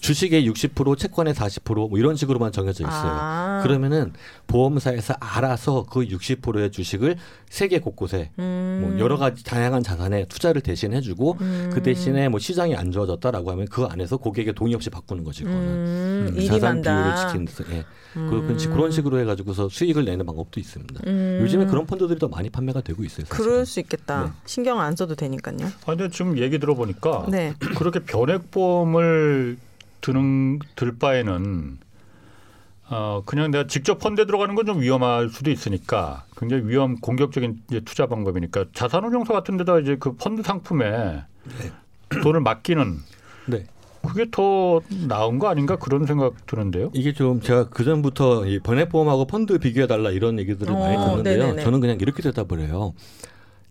주식의 0.00 0.48
60%, 0.50 0.96
채권의 0.98 1.34
40%뭐 1.34 1.98
이런 1.98 2.16
식으로만 2.16 2.52
정해져 2.52 2.84
있어요. 2.84 3.12
아. 3.20 3.60
그러면은 3.62 4.12
보험사에서 4.46 5.14
알아서 5.20 5.84
그 5.90 6.00
60%의 6.00 6.70
주식을 6.72 7.16
세계 7.48 7.78
곳곳에 7.80 8.30
음. 8.38 8.80
뭐 8.90 8.98
여러 8.98 9.16
가지 9.18 9.44
다양한 9.44 9.82
자산에 9.82 10.24
투자를 10.26 10.62
대신 10.62 10.92
해주고 10.94 11.36
음. 11.40 11.70
그 11.72 11.82
대신에 11.82 12.28
뭐 12.28 12.40
시장이 12.40 12.74
안 12.74 12.90
좋아졌다라고 12.92 13.50
하면 13.52 13.66
그 13.70 13.84
안에서 13.84 14.16
고객의 14.16 14.54
동의 14.54 14.74
없이 14.74 14.88
바꾸는 14.90 15.22
거지 15.24 15.44
그거는. 15.44 15.60
음, 15.68 16.34
음, 16.36 16.46
자산. 16.46 16.80
비율을 16.80 17.16
지키는 17.16 17.44
데서 17.44 17.64
예. 17.72 17.84
그런, 18.14 18.58
식- 18.58 18.70
그런 18.70 18.90
식으로 18.90 19.18
해가지고서 19.20 19.68
수익을 19.68 20.04
내는 20.04 20.24
방법도 20.26 20.58
있습니다. 20.58 21.00
음. 21.06 21.38
요즘에 21.42 21.66
그런 21.66 21.86
펀드들이 21.86 22.18
더 22.18 22.28
많이 22.28 22.48
판매가 22.50 22.80
되고 22.80 23.04
있어요. 23.04 23.26
사실은. 23.26 23.50
그럴 23.50 23.66
수 23.66 23.78
있겠다. 23.80 24.24
네. 24.24 24.30
신경 24.46 24.80
안 24.80 24.96
써도 24.96 25.14
되니까요. 25.14 25.58
아, 25.66 25.94
근데 25.94 26.08
지금 26.08 26.38
얘기 26.38 26.58
들어보니까 26.58 27.26
네. 27.28 27.54
그렇게 27.76 28.00
변액보험을 28.00 29.58
드는 30.00 30.58
들 30.76 30.96
바에는 30.98 31.78
어 32.92 33.22
그냥 33.24 33.50
내가 33.52 33.66
직접 33.68 33.98
펀드에 33.98 34.24
들어가는 34.26 34.54
건 34.56 34.66
좀 34.66 34.80
위험할 34.80 35.28
수도 35.28 35.50
있으니까 35.50 36.24
굉장히 36.36 36.64
위험 36.66 36.96
공격적인 36.96 37.62
이제 37.70 37.80
투자 37.84 38.06
방법이니까 38.06 38.66
자산운용사 38.74 39.32
같은 39.32 39.56
데다 39.56 39.78
이제 39.78 39.96
그 39.98 40.14
펀드 40.16 40.42
상품에 40.42 41.22
돈을 42.22 42.40
맡기는 42.40 42.98
네. 43.46 43.64
그게 44.02 44.26
더 44.30 44.80
나은 45.08 45.38
거 45.38 45.48
아닌가 45.48 45.76
그런 45.76 46.06
생각 46.06 46.46
드는데요. 46.46 46.90
이게 46.94 47.12
좀 47.12 47.40
제가 47.40 47.68
그 47.68 47.84
전부터 47.84 48.46
이 48.46 48.58
변액보험하고 48.60 49.26
펀드 49.26 49.58
비교해 49.58 49.86
달라 49.86 50.10
이런 50.10 50.38
얘기들을 50.38 50.72
많이 50.72 50.96
어, 50.96 51.00
듣는데요. 51.10 51.42
네네네. 51.44 51.62
저는 51.62 51.80
그냥 51.80 51.98
이렇게 52.00 52.22
대답을 52.22 52.60
해요. 52.60 52.94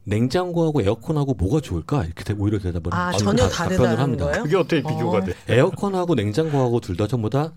냉장고하고 0.06 0.82
에어컨하고 0.82 1.34
뭐가 1.36 1.60
좋을까 1.62 2.04
이렇게 2.06 2.24
대- 2.24 2.34
오히려 2.38 2.58
대답을 2.60 2.94
아, 2.94 3.10
아, 3.10 3.12
전혀 3.14 3.44
다- 3.44 3.50
답변을 3.50 3.78
다르다는 3.78 4.04
합니다. 4.04 4.26
거예요? 4.26 4.44
그게 4.44 4.56
어떻게 4.56 4.82
비교가 4.82 5.18
어. 5.20 5.24
돼? 5.24 5.34
에어컨하고 5.48 6.16
냉장고하고 6.16 6.80
둘 6.80 6.98
다 6.98 7.08
전부 7.08 7.30
다 7.30 7.54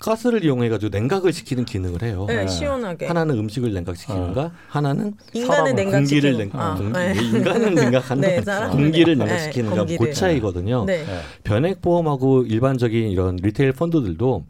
가스를 0.00 0.44
이용해 0.44 0.68
가지고 0.68 0.90
냉각을 0.96 1.32
시키는 1.32 1.64
기능을 1.64 2.02
해요. 2.02 2.26
네, 2.28 2.42
네. 2.42 2.48
시원하게. 2.48 3.06
하나는 3.06 3.38
음식을 3.38 3.72
냉각시키는가, 3.72 4.50
하나는 4.68 5.14
인간은 5.32 5.74
냉각시키고. 5.76 5.92
공기를 5.92 6.36
냉, 6.36 6.50
아, 6.52 6.74
공, 6.74 6.92
네. 6.92 7.14
인간은 7.16 7.74
냉각하는 7.74 8.20
네, 8.20 8.40
공기를 8.70 9.16
냉각. 9.16 9.24
냉각시키는가 9.34 9.76
네, 9.76 9.80
그 9.92 9.96
공기를. 9.96 10.12
차이거든요. 10.14 10.84
네. 10.84 11.04
네. 11.04 11.20
변액 11.44 11.80
보험하고 11.80 12.42
일반적인 12.42 13.08
이런 13.10 13.36
리테일 13.36 13.72
펀드들도 13.72 14.44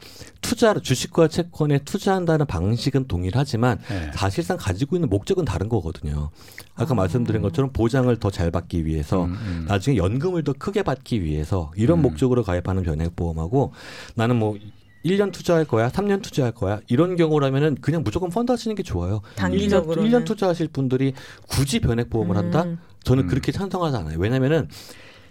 투자 0.44 0.74
주식과 0.74 1.28
채권에 1.28 1.78
투자한다는 1.78 2.44
방식은 2.46 3.08
동일하지만 3.08 3.78
네. 3.88 4.10
사실상 4.14 4.58
가지고 4.58 4.96
있는 4.96 5.08
목적은 5.08 5.46
다른 5.46 5.70
거거든요. 5.70 6.30
아까 6.74 6.94
말씀드린 6.94 7.40
것처럼 7.42 7.72
보장을 7.72 8.14
더 8.18 8.30
잘 8.34 8.50
받기 8.50 8.84
위해서 8.84 9.24
음, 9.24 9.32
음. 9.32 9.64
나중에 9.68 9.96
연금을 9.96 10.42
더 10.44 10.52
크게 10.52 10.82
받기 10.82 11.22
위해서 11.22 11.70
이런 11.76 12.00
음. 12.00 12.02
목적으로 12.02 12.42
가입하는 12.42 12.82
변액보험하고 12.82 13.72
나는 14.16 14.36
뭐 14.36 14.56
1년 15.04 15.32
투자할 15.32 15.64
거야, 15.66 15.88
3년 15.88 16.22
투자할 16.22 16.52
거야. 16.52 16.80
이런 16.88 17.16
경우라면은 17.16 17.76
그냥 17.80 18.02
무조건 18.02 18.30
펀드 18.30 18.50
하시는 18.52 18.74
게 18.74 18.82
좋아요. 18.82 19.20
단기적으로는. 19.36 20.10
1년, 20.10 20.22
1년 20.22 20.26
투자하실 20.26 20.68
분들이 20.68 21.12
굳이 21.48 21.78
변액 21.78 22.10
보험을 22.10 22.36
한다? 22.36 22.64
음. 22.64 22.78
저는 23.04 23.24
음. 23.24 23.28
그렇게 23.28 23.52
찬성하지 23.52 23.96
않아요. 23.98 24.18
왜냐면은 24.18 24.68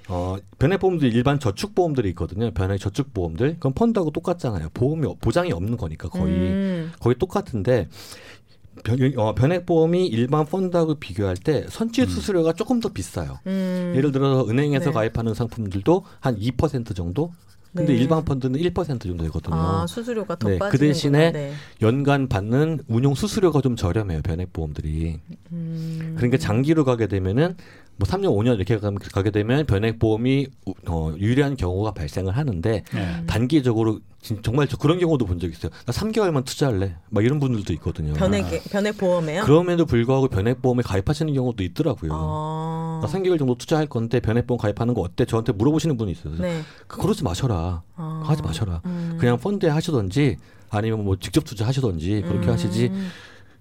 어, 0.10 0.36
변액보험도 0.60 1.06
일반 1.08 1.40
저축보험들이 1.40 2.10
있거든요. 2.10 2.52
변액 2.52 2.80
저축보험들. 2.80 3.54
그건 3.56 3.74
펀드하고 3.74 4.12
똑같잖아요. 4.12 4.70
보험이 4.74 5.08
없- 5.08 5.20
보장이 5.22 5.52
없는 5.54 5.78
거니까 5.78 6.10
거의 6.10 6.34
음. 6.36 6.92
거의 7.00 7.16
똑같은데 7.18 7.88
변, 8.84 8.98
어, 9.18 9.34
변액보험이 9.36 10.08
일반 10.08 10.46
펀드하고 10.46 10.96
비교할 10.96 11.38
때 11.38 11.66
선취 11.70 12.06
수수료가 12.06 12.54
조금 12.54 12.80
더 12.80 12.90
비싸요. 12.90 13.40
음. 13.48 13.94
예를 13.96 14.12
들어서 14.12 14.50
은행에서 14.50 14.86
네. 14.88 14.92
가입하는 14.92 15.34
상품들도 15.34 16.04
한 16.20 16.38
2% 16.38 16.96
정도. 16.96 17.32
근데 17.76 17.94
네. 17.94 18.00
일반 18.00 18.24
펀드는 18.24 18.60
1% 18.60 19.02
정도 19.02 19.24
되거든요. 19.26 19.56
아, 19.56 19.88
수수료가 19.88 20.36
더 20.36 20.48
네, 20.48 20.56
그 20.56 20.60
빠지는 20.60 20.88
대신에 20.90 21.32
네. 21.32 21.54
연간 21.82 22.28
받는 22.30 22.82
운용 22.88 23.16
수수료가 23.16 23.62
좀 23.62 23.76
저렴해요. 23.76 24.22
변액 24.22 24.54
보험들이. 24.54 25.20
음. 25.52 26.14
그러니까 26.16 26.38
장기로 26.38 26.86
가게 26.86 27.08
되면은 27.08 27.56
뭐 27.96 28.08
3년, 28.08 28.26
5년 28.36 28.56
이렇게 28.56 28.80
가- 28.80 28.92
가게 29.14 29.30
되면 29.30 29.68
변액 29.68 30.00
보험이 30.00 30.48
우- 30.66 30.74
어, 30.88 31.14
유리한 31.20 31.56
경우가 31.56 31.92
발생을 31.94 32.36
하는데 32.36 32.84
네. 32.92 33.24
단기적으로 33.28 34.00
진- 34.20 34.42
정말 34.42 34.68
저 34.68 34.78
그런 34.78 34.98
경우도 35.00 35.26
본 35.26 35.38
적 35.40 35.52
있어요. 35.52 35.72
나 35.86 35.92
3개월만 35.94 36.44
투자할래. 36.46 36.96
막 37.10 37.24
이런 37.24 37.40
분들도 37.40 37.72
있거든요. 37.74 38.14
변액 38.14 38.64
변액 38.72 38.98
보험에요? 38.98 39.44
그럼에도 39.44 39.86
불구하고 39.86 40.28
변액 40.28 40.62
보험에 40.64 40.82
가입하시는 40.82 41.32
경우도 41.34 41.64
있더라고요. 41.64 42.12
아. 42.14 43.00
나 43.04 43.08
3개월 43.12 43.38
정도 43.38 43.56
투자할 43.58 43.86
건데 43.88 44.20
변액 44.20 44.48
보험 44.48 44.58
가입하는 44.58 44.94
거 44.96 45.02
어때? 45.02 45.26
저한테 45.26 45.52
물어보시는 45.52 45.96
분이 45.98 46.14
있어요. 46.14 46.36
네. 46.40 46.62
그- 46.88 47.00
그러지 47.00 47.24
마셔라. 47.24 47.63
아. 47.96 48.24
하지 48.26 48.42
마셔라. 48.42 48.82
음. 48.86 49.18
그냥 49.20 49.38
펀드에 49.38 49.70
하시던지 49.70 50.38
아니면 50.70 51.04
뭐 51.04 51.18
직접 51.20 51.44
투자하시던지 51.44 52.24
그렇게 52.28 52.48
음. 52.48 52.54
하시지. 52.54 52.92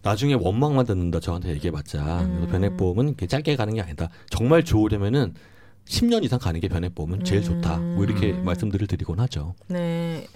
나중에 0.02 0.34
원망만 0.34 0.84
듣는다 0.84 1.20
저한테 1.20 1.50
얘기해봤자 1.50 2.22
음. 2.22 2.34
그래서 2.34 2.52
변액보험은 2.52 3.16
짧게 3.28 3.56
가는 3.56 3.74
게 3.74 3.80
아니다. 3.80 4.08
정말 4.30 4.64
좋으려면은 4.64 5.34
10년 5.86 6.24
이상 6.24 6.38
가는 6.38 6.58
게 6.60 6.68
변액보험은 6.68 7.24
제일 7.24 7.42
좋다. 7.42 7.78
뭐 7.78 8.04
이렇게 8.04 8.32
음. 8.32 8.44
말씀들을 8.44 8.86
드리곤 8.86 9.20
하죠. 9.20 9.54
네. 9.68 10.26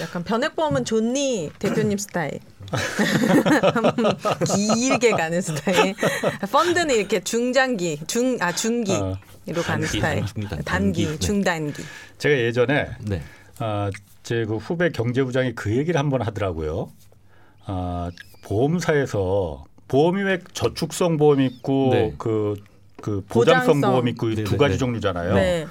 약간 0.00 0.22
변액보험은 0.22 0.84
존니 0.84 1.50
대표님 1.58 1.96
스타일. 1.98 2.40
길게 4.54 5.12
가는 5.12 5.40
스타일. 5.40 5.94
펀드는 6.52 6.94
이렇게 6.94 7.20
중장기, 7.20 8.00
중, 8.06 8.36
아, 8.40 8.52
중기 8.52 8.92
로 9.52 9.60
어. 9.60 9.64
가는 9.64 9.86
단기, 9.86 9.98
스타일. 9.98 10.20
단기, 10.20 10.48
단기. 10.48 10.64
단기, 10.64 11.06
네. 11.06 11.18
중단기. 11.18 11.82
제가 12.18 12.36
예전에 12.38 12.90
네. 13.00 13.22
아, 13.58 13.90
제그 14.22 14.56
후배 14.56 14.90
경제부장이 14.90 15.54
그 15.54 15.76
얘기를 15.76 15.98
한번 15.98 16.22
하더라고요. 16.22 16.90
아, 17.66 18.10
보험사에서 18.44 19.64
보험이 19.88 20.22
왜 20.22 20.38
저축성 20.52 21.16
보험 21.16 21.40
있고 21.40 21.90
네. 21.92 22.14
그, 22.18 22.54
그 23.00 23.24
보장성 23.28 23.66
보장성. 23.66 23.90
보험 23.90 24.08
있고 24.08 24.30
이 24.30 24.34
네, 24.36 24.44
두 24.44 24.52
네, 24.52 24.56
가지 24.58 24.74
네. 24.74 24.78
종류잖아요. 24.78 25.34
네. 25.34 25.66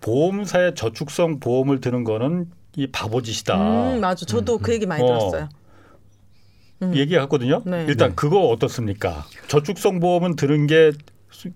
보험사의 0.00 0.74
저축성 0.74 1.40
보험을 1.40 1.80
드는 1.80 2.04
거는 2.04 2.50
이 2.76 2.86
바보짓이다. 2.86 3.94
음, 3.94 4.00
맞아. 4.00 4.26
저도 4.26 4.58
그 4.58 4.72
얘기 4.72 4.86
많이 4.86 5.02
어. 5.02 5.06
들었어요. 5.06 5.48
음. 6.82 6.94
얘기했거든요. 6.96 7.62
네. 7.64 7.86
일단 7.88 8.10
네. 8.10 8.14
그거 8.14 8.48
어떻습니까? 8.48 9.24
저축성 9.48 10.00
보험은 10.00 10.36
드는 10.36 10.66
게 10.66 10.92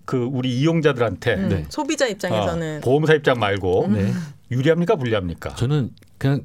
그 0.05 0.17
우리 0.31 0.59
이용자들한테 0.59 1.33
음, 1.35 1.49
네. 1.49 1.65
소비자 1.69 2.07
입장에서는 2.07 2.77
어, 2.77 2.81
보험사 2.81 3.13
입장 3.15 3.39
말고 3.39 3.87
네. 3.91 4.11
유리합니까 4.51 4.95
불리합니까? 4.95 5.55
저는 5.55 5.91
그냥 6.17 6.43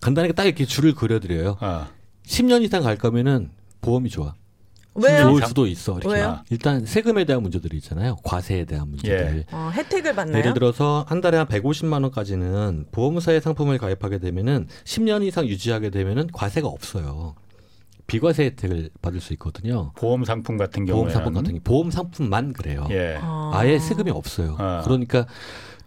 간단하게 0.00 0.34
딱 0.34 0.44
이렇게 0.44 0.64
줄을 0.64 0.94
그려드려요. 0.94 1.56
어. 1.60 1.86
10년 2.26 2.62
이상 2.62 2.82
갈 2.82 2.96
거면은 2.96 3.50
보험이 3.80 4.10
좋아. 4.10 4.34
왜요? 4.94 5.22
좋을? 5.30 5.46
수도 5.46 5.66
있어. 5.66 5.98
이렇게. 5.98 6.14
왜요? 6.14 6.40
일단 6.50 6.86
세금에 6.86 7.24
대한 7.24 7.42
문제들이 7.42 7.76
있잖아요. 7.78 8.16
과세에 8.22 8.64
대한 8.64 8.88
문제들. 8.90 9.38
예. 9.38 9.44
어, 9.50 9.70
혜택을 9.74 10.14
받나요? 10.14 10.38
예를 10.38 10.54
들어서 10.54 11.04
한 11.08 11.20
달에 11.20 11.36
한 11.36 11.46
150만 11.46 12.02
원까지는 12.02 12.86
보험사의 12.92 13.40
상품을 13.40 13.78
가입하게 13.78 14.18
되면은 14.18 14.68
10년 14.84 15.24
이상 15.26 15.46
유지하게 15.46 15.90
되면은 15.90 16.28
과세가 16.32 16.68
없어요. 16.68 17.34
비과세 18.06 18.44
혜택을 18.44 18.90
받을 19.02 19.20
수 19.20 19.32
있거든요. 19.34 19.92
보험 19.96 20.24
상품 20.24 20.56
같은 20.56 20.84
경우에 20.84 21.00
보험 21.04 21.10
상품 21.10 21.32
같은 21.34 21.54
게 21.54 21.60
보험 21.60 21.90
상품만 21.90 22.52
그래요. 22.52 22.86
예. 22.90 23.18
어. 23.22 23.50
아예 23.54 23.78
세금이 23.78 24.10
없어요. 24.10 24.56
아. 24.58 24.82
그러니까 24.84 25.26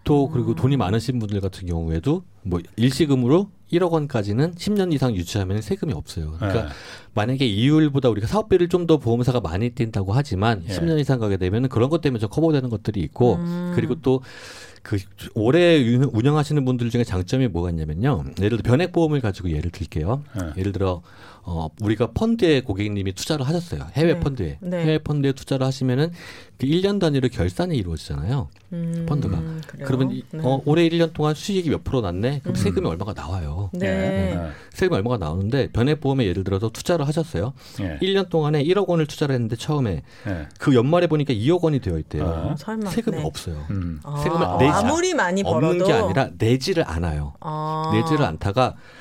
또 0.03 0.29
그리고 0.29 0.55
돈이 0.55 0.77
많으신 0.77 1.19
분들 1.19 1.41
같은 1.41 1.67
경우에도 1.67 2.23
뭐 2.43 2.59
일시금으로 2.77 3.49
1억 3.73 3.91
원까지는 3.91 4.53
10년 4.55 4.93
이상 4.93 5.13
유지하면 5.13 5.61
세금이 5.61 5.91
없어요. 5.93 6.31
그러니까 6.37 6.65
예. 6.65 6.69
만약에 7.13 7.45
이율보다 7.45 8.07
우리가 8.09 8.25
사업비를 8.25 8.69
좀 8.69 8.87
더 8.87 8.97
보험사가 8.97 9.41
많이 9.41 9.71
뛴다고 9.71 10.13
하지만 10.13 10.63
예. 10.69 10.73
10년 10.73 10.97
이상 10.99 11.19
가게 11.19 11.35
되면 11.37 11.67
그런 11.67 11.89
것 11.89 11.99
때문에 11.99 12.19
좀 12.19 12.29
커버되는 12.29 12.69
것들이 12.69 13.01
있고 13.01 13.35
음. 13.35 13.73
그리고 13.75 13.95
또그 14.01 14.97
오래 15.35 15.81
유- 15.81 16.09
운영하시는 16.13 16.63
분들 16.63 16.89
중에 16.89 17.03
장점이 17.03 17.49
뭐가 17.49 17.69
있냐면요. 17.71 18.23
예를 18.39 18.59
들어 18.59 18.61
변액 18.71 18.93
보험을 18.93 19.19
가지고 19.19 19.51
예를 19.51 19.71
들게요. 19.71 20.23
예. 20.41 20.53
예를 20.57 20.71
들어 20.71 21.01
어 21.49 21.69
우리가 21.81 22.09
펀드에 22.13 22.59
고객님이 22.59 23.13
투자를 23.13 23.47
하셨어요. 23.47 23.85
해외 23.93 24.15
네. 24.15 24.19
펀드에. 24.19 24.57
네. 24.59 24.81
해외 24.83 24.97
펀드에 24.97 25.31
투자를 25.31 25.65
하시면은 25.65 26.11
그 26.57 26.65
1년 26.67 26.99
단위로 26.99 27.29
결산이 27.29 27.77
이루어지잖아요. 27.77 28.49
음, 28.73 29.05
펀드가. 29.07 29.37
그래요? 29.65 29.85
그러면 29.87 30.11
이- 30.11 30.23
네. 30.33 30.41
어, 30.43 30.61
올해 30.65 30.89
1년 30.89 31.13
동안 31.13 31.33
수익이 31.35 31.69
몇 31.69 31.85
프로 31.85 32.01
났네? 32.01 32.39
그럼 32.43 32.53
음. 32.53 32.55
세금이 32.55 32.85
얼마가 32.85 33.13
나와요. 33.13 33.69
네. 33.71 33.87
예. 33.87 34.39
세금이 34.73 34.97
얼마가 34.97 35.17
나오는데 35.17 35.71
변액 35.71 36.01
보험에 36.01 36.25
예를 36.25 36.43
들어서 36.43 36.67
투자를 36.67 37.07
하셨어요. 37.07 37.53
예. 37.79 37.97
1년 38.01 38.27
동안에 38.29 38.61
1억 38.65 38.89
원을 38.89 39.05
투자를 39.05 39.33
했는데 39.35 39.55
처음에 39.55 40.01
예. 40.27 40.47
그 40.59 40.75
연말에 40.75 41.07
보니까 41.07 41.33
2억 41.33 41.61
원이 41.63 41.79
되어 41.79 41.97
있대요. 41.97 42.25
아. 42.25 42.55
설마. 42.57 42.89
세금이 42.89 43.17
네. 43.19 43.23
없어요. 43.23 43.63
음. 43.69 44.01
아, 44.03 44.17
세금을 44.21 44.45
아, 44.45 44.57
내지 44.57 44.71
아무리 44.71 45.13
많이 45.13 45.43
없는 45.45 45.77
벌어도 45.77 45.85
게 45.85 45.93
아니라 45.93 46.29
내지를 46.37 46.83
않아요. 46.85 47.35
아. 47.39 47.91
내지를 47.93 48.25
않다가 48.25 48.75
그- 48.75 48.96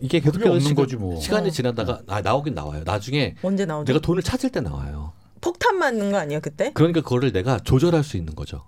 이게 0.00 0.20
계속해서 0.20 0.50
없는 0.50 0.60
시간, 0.60 0.74
거지 0.76 0.96
뭐. 0.96 1.20
시간이 1.20 1.48
어. 1.48 1.50
지나다가 1.50 2.00
아, 2.06 2.20
나오긴 2.20 2.54
나와요. 2.54 2.82
나중에 2.84 3.34
언제 3.42 3.64
나오죠? 3.64 3.92
내가 3.92 4.00
돈을 4.00 4.22
찾을 4.22 4.50
때 4.50 4.60
나와요. 4.60 5.12
폭탄 5.40 5.78
맞는 5.78 6.12
거 6.12 6.18
아니에요 6.18 6.40
그때? 6.40 6.72
그러니까 6.72 7.02
그거를 7.02 7.32
내가 7.32 7.58
조절할 7.58 8.02
수 8.02 8.16
있는 8.16 8.34
거죠. 8.34 8.64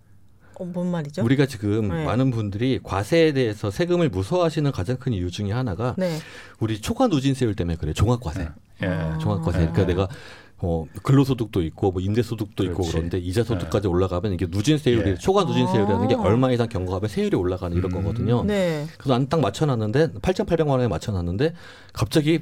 어, 0.55 0.65
뭔 0.65 0.91
말이죠? 0.91 1.23
우리가 1.25 1.47
지금 1.47 1.89
네. 1.89 2.05
많은 2.05 2.31
분들이 2.31 2.81
과세에 2.83 3.33
대해서 3.33 3.71
세금을 3.71 4.09
무서워하시는 4.09 4.71
가장 4.73 4.97
큰 4.97 5.13
이유 5.13 5.31
중에 5.31 5.53
하나가 5.53 5.95
네. 5.97 6.19
우리 6.59 6.81
초과 6.81 7.07
누진세율 7.07 7.55
때문에 7.55 7.77
그래요. 7.77 7.95
종합과세. 7.95 8.49
예. 8.83 8.87
아. 8.87 9.19
종합과세. 9.19 9.59
네. 9.59 9.71
그러니까 9.73 9.87
내가 9.87 10.09
어, 10.61 10.85
근로소득도 11.03 11.63
있고 11.63 11.93
뭐 11.93 12.03
임대소득도 12.03 12.65
있고 12.65 12.79
그렇지. 12.79 12.93
그런데 12.93 13.19
이자소득까지 13.19 13.87
올라가면 13.87 14.33
이게 14.33 14.47
누진세율이 14.49 15.11
예. 15.11 15.15
초과 15.15 15.45
누진세율이라는 15.45 16.09
게 16.09 16.17
아. 16.17 16.21
얼마 16.21 16.51
이상 16.51 16.69
경과하면 16.69 17.09
세율이 17.09 17.37
올라가는 17.37 17.77
이런 17.77 17.93
음. 17.93 18.03
거거든요. 18.03 18.43
네. 18.45 18.87
그래서 18.99 19.17
난딱 19.17 19.41
맞춰놨는데 19.41 20.15
8,800만 20.15 20.69
원에 20.69 20.89
맞춰놨는데 20.89 21.55
갑자기 21.93 22.41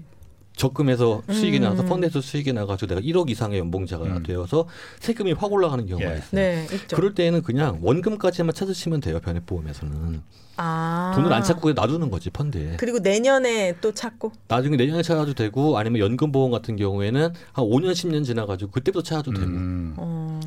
적금에서 0.57 1.22
수익이 1.30 1.59
음. 1.59 1.62
나서 1.62 1.84
펀드에서 1.84 2.20
수익이 2.20 2.52
나가지고 2.52 2.94
내가 2.94 3.00
1억 3.00 3.30
이상의 3.30 3.59
연봉자가 3.59 4.04
음. 4.04 4.22
되어서 4.22 4.66
세금이 5.00 5.32
확 5.32 5.52
올라가는 5.52 5.86
경우가 5.86 6.11
예. 6.11 6.16
있어요. 6.16 6.28
네. 6.32 6.66
있죠. 6.72 6.96
그럴 6.96 7.14
때에는 7.14 7.42
그냥 7.42 7.78
원금까지만 7.82 8.54
찾으시면 8.54 9.00
돼요 9.00 9.20
변액보험에서는 9.20 10.22
아. 10.57 11.12
돈을 11.14 11.30
안 11.32 11.42
찾고 11.42 11.74
놔두는 11.74 12.11
거지 12.11 12.30
펀드에 12.30 12.76
그리고 12.78 12.98
내년에 12.98 13.74
또 13.82 13.92
찾고. 13.92 14.32
나중에 14.48 14.76
내년에 14.76 15.02
찾아도 15.02 15.34
되고 15.34 15.76
아니면 15.76 16.00
연금보험 16.00 16.50
같은 16.50 16.76
경우에는 16.76 17.32
한 17.52 17.64
5년 17.64 17.92
10년 17.92 18.24
지나가지고 18.24 18.70
그때부터 18.70 19.02
찾아도 19.02 19.32
되고 19.32 19.46
음. 19.46 19.94
어... 19.98 20.40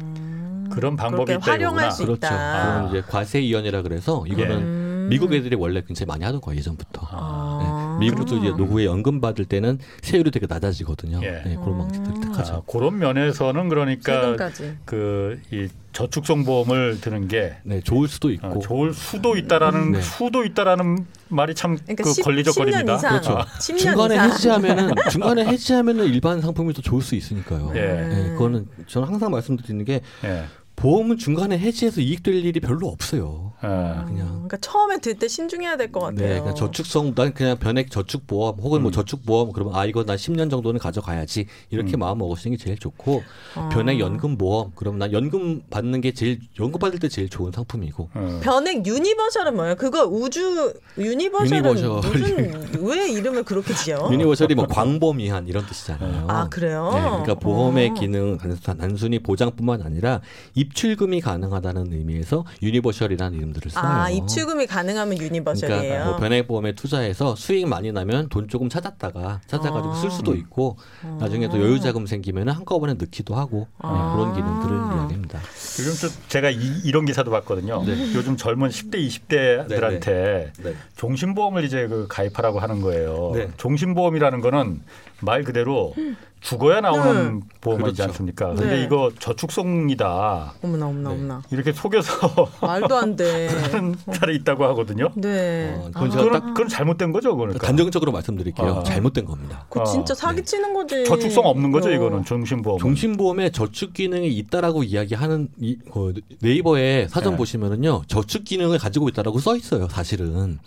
그런 0.71 0.95
방법이 0.95 1.33
활용할. 1.33 1.91
수 1.91 2.03
그렇죠 2.05 2.17
있다. 2.17 2.29
아. 2.31 2.81
그건 2.81 2.89
이제 2.89 3.07
과세 3.07 3.41
이연이라 3.41 3.83
그래서 3.83 4.23
이거는 4.27 4.57
음. 4.57 5.07
미국 5.09 5.33
애들이 5.33 5.55
원래 5.55 5.81
굉장히 5.81 6.07
많이 6.07 6.23
하던 6.23 6.41
거예요 6.41 6.57
예전부터 6.59 7.07
아. 7.11 7.59
네. 7.61 7.78
미국도 7.99 8.37
이제 8.37 8.49
노후에 8.49 8.85
연금 8.85 9.21
받을 9.21 9.45
때는 9.45 9.79
세율이 10.01 10.31
되게 10.31 10.45
낮아지거든요. 10.49 11.19
예. 11.23 11.41
네, 11.45 11.55
그런 11.55 11.77
방식들 11.79 12.11
음. 12.11 12.21
택하죠. 12.21 12.53
아, 12.53 12.61
그런 12.71 12.97
면에서는 12.99 13.69
그러니까 13.69 14.21
세금까지. 14.21 14.77
그이 14.85 15.67
저축성 15.91 16.45
보험을 16.45 17.01
드는 17.01 17.27
게 17.27 17.57
네, 17.63 17.81
좋을 17.81 18.07
수도 18.07 18.27
어, 18.27 18.31
있고 18.31 18.59
좋을 18.59 18.93
수도 18.93 19.35
있다라는 19.37 19.93
네. 19.93 20.01
수도 20.01 20.45
있다라는 20.45 21.05
말이 21.29 21.55
참 21.55 21.77
그러니까 21.77 22.03
그 22.03 22.13
10, 22.13 22.23
걸리적거립니다. 22.23 22.95
10년 22.95 22.97
이상. 22.97 23.09
그렇죠. 23.11 23.37
10년 23.59 23.77
중간에 23.79 24.15
이상. 24.15 24.31
해지하면은 24.31 24.93
중간에 25.11 25.45
해지하면은 25.45 26.05
일반 26.05 26.41
상품이 26.41 26.73
더 26.73 26.81
좋을 26.81 27.01
수 27.01 27.15
있으니까요. 27.15 27.71
예. 27.75 27.79
네, 27.79 28.29
그거는 28.33 28.67
저는 28.87 29.07
항상 29.07 29.31
말씀드리는 29.31 29.83
게 29.83 30.01
예. 30.23 30.43
보험은 30.79 31.17
중간에 31.17 31.59
해지해서 31.59 31.99
이익될 31.99 32.33
일이 32.35 32.59
별로 32.61 32.87
없어요. 32.87 33.51
예. 33.61 33.67
그냥. 33.67 34.27
그러니까 34.47 34.55
처음에 34.61 34.99
들 34.99 35.19
때 35.19 35.27
신중해야 35.27 35.75
될 35.75 35.91
것 35.91 35.99
같아요. 35.99 36.27
네, 36.35 36.39
그냥 36.39 36.55
저축성 36.55 37.13
난 37.15 37.33
그냥 37.33 37.57
변액 37.57 37.91
저축보험 37.91 38.59
혹은 38.59 38.81
뭐 38.81 38.89
음. 38.89 38.93
저축보험 38.93 39.51
그러면 39.51 39.75
아 39.75 39.85
이거 39.85 40.05
난 40.05 40.15
10년 40.15 40.49
정도는 40.49 40.79
가져가야지 40.79 41.47
이렇게 41.69 41.97
음. 41.97 41.99
마음 41.99 42.19
먹으시는 42.19 42.55
게 42.55 42.63
제일 42.63 42.77
좋고 42.77 43.21
어. 43.57 43.69
변액 43.73 43.99
연금 43.99 44.37
보험 44.37 44.71
그러면 44.75 44.99
난 44.99 45.11
연금 45.11 45.61
받는 45.69 45.99
게 45.99 46.13
제일 46.13 46.39
연금 46.57 46.79
받을 46.79 46.97
때 46.99 47.09
제일 47.09 47.27
좋은 47.27 47.51
상품이고 47.51 48.09
어. 48.13 48.39
변액 48.41 48.85
universal은 48.87 49.55
뭐예요? 49.57 49.75
그거 49.75 50.05
우주 50.05 50.73
universal은 50.97 51.51
universal. 51.65 51.89
무슨 51.89 52.85
왜 52.85 53.11
이름을 53.11 53.43
그렇게 53.43 53.73
지어? 53.73 54.07
universal이 54.13 54.55
뭐 54.55 54.67
광범위한 54.67 55.47
이런 55.49 55.65
뜻이잖아요. 55.65 56.27
아 56.29 56.47
그래요? 56.47 56.91
네, 56.93 57.01
그러니까 57.01 57.35
보험의 57.35 57.89
어. 57.89 57.93
기능 57.95 58.37
단순- 58.37 58.77
단순히 58.77 59.19
보장뿐만 59.19 59.81
아니라 59.81 60.21
입 60.55 60.68
출금이 60.73 61.21
가능하다는 61.21 61.93
의미에서 61.93 62.45
universal이라는 62.61 63.37
이름들을 63.37 63.71
써요. 63.71 63.83
아 63.83 64.09
입출금이 64.09 64.67
가능하면 64.67 65.17
universal이에요. 65.17 65.81
그러니까 65.81 66.05
뭐 66.05 66.17
변액보험에 66.17 66.73
투자해서 66.73 67.35
수익 67.35 67.67
많이 67.67 67.91
나면 67.91 68.29
돈 68.29 68.47
조금 68.47 68.69
찾았다가 68.69 69.41
찾아가지고 69.47 69.95
쓸 69.95 70.11
수도 70.11 70.35
있고 70.35 70.77
나중에 71.19 71.47
또 71.49 71.59
여유 71.61 71.79
자금 71.79 72.05
생기면 72.05 72.49
한꺼번에 72.49 72.93
넣기도 72.93 73.35
하고 73.35 73.67
네, 73.81 73.89
아. 73.89 74.15
그런 74.15 74.33
기능들을 74.33 74.75
이야기합니다. 74.75 75.39
지금 75.55 75.93
좀 75.93 76.09
제가 76.27 76.49
이, 76.49 76.91
런 76.91 77.05
기사도 77.05 77.31
봤거든요. 77.31 77.83
네. 77.85 78.13
요즘 78.13 78.35
젊은 78.35 78.69
10대, 78.69 78.95
20대들한테 79.07 80.51
네. 80.63 80.75
종신보험을 80.97 81.63
이제 81.63 81.87
그 81.87 82.07
가입하라고 82.09 82.59
하는 82.59 82.81
거예요. 82.81 83.31
네. 83.33 83.49
종신보험이라는 83.57 84.41
거는 84.41 84.81
말 85.21 85.43
그대로 85.43 85.93
죽어야 86.41 86.79
나오는 86.81 87.15
음. 87.15 87.41
보험이지 87.61 87.83
그렇죠. 87.83 88.03
않습니까? 88.03 88.49
네. 88.53 88.55
근데 88.55 88.83
이거 88.83 89.11
저축성이다. 89.19 90.53
어머나 90.63 90.87
어머나 90.87 91.09
네. 91.09 91.15
어머나 91.15 91.41
이렇게 91.51 91.73
속여서 91.73 92.49
말도 92.61 92.95
안 92.95 93.15
돼. 93.15 93.47
하는 93.47 93.95
사례 94.13 94.33
있다고 94.35 94.63
하거든요. 94.65 95.09
네. 95.15 95.73
어, 95.77 95.91
그건 95.93 96.11
아, 96.11 96.21
그건, 96.23 96.53
그건 96.53 96.67
잘못된 96.69 97.11
거죠, 97.11 97.35
그러니까. 97.35 97.65
단정적으로 97.65 98.11
말씀드릴게요. 98.11 98.77
아. 98.79 98.83
잘못된 98.83 99.25
겁니다. 99.25 99.65
그거 99.69 99.83
진짜 99.85 100.13
어, 100.13 100.15
사기치는 100.15 100.73
거지. 100.73 101.03
저축성 101.05 101.45
없는 101.45 101.71
거죠, 101.71 101.89
어. 101.89 101.91
이거는 101.91 102.23
종신보험. 102.23 102.79
종신보험에 102.79 103.49
저축 103.51 103.93
기능이 103.93 104.29
있다라고 104.29 104.83
이야기하는 104.83 105.49
이, 105.59 105.77
어, 105.91 106.11
네이버에 106.41 107.07
사전 107.09 107.33
네. 107.33 107.37
보시면은요 107.37 108.03
저축 108.07 108.45
기능을 108.45 108.77
가지고 108.79 109.09
있다라고 109.09 109.39
써 109.39 109.55
있어요. 109.57 109.87
사실은 109.89 110.59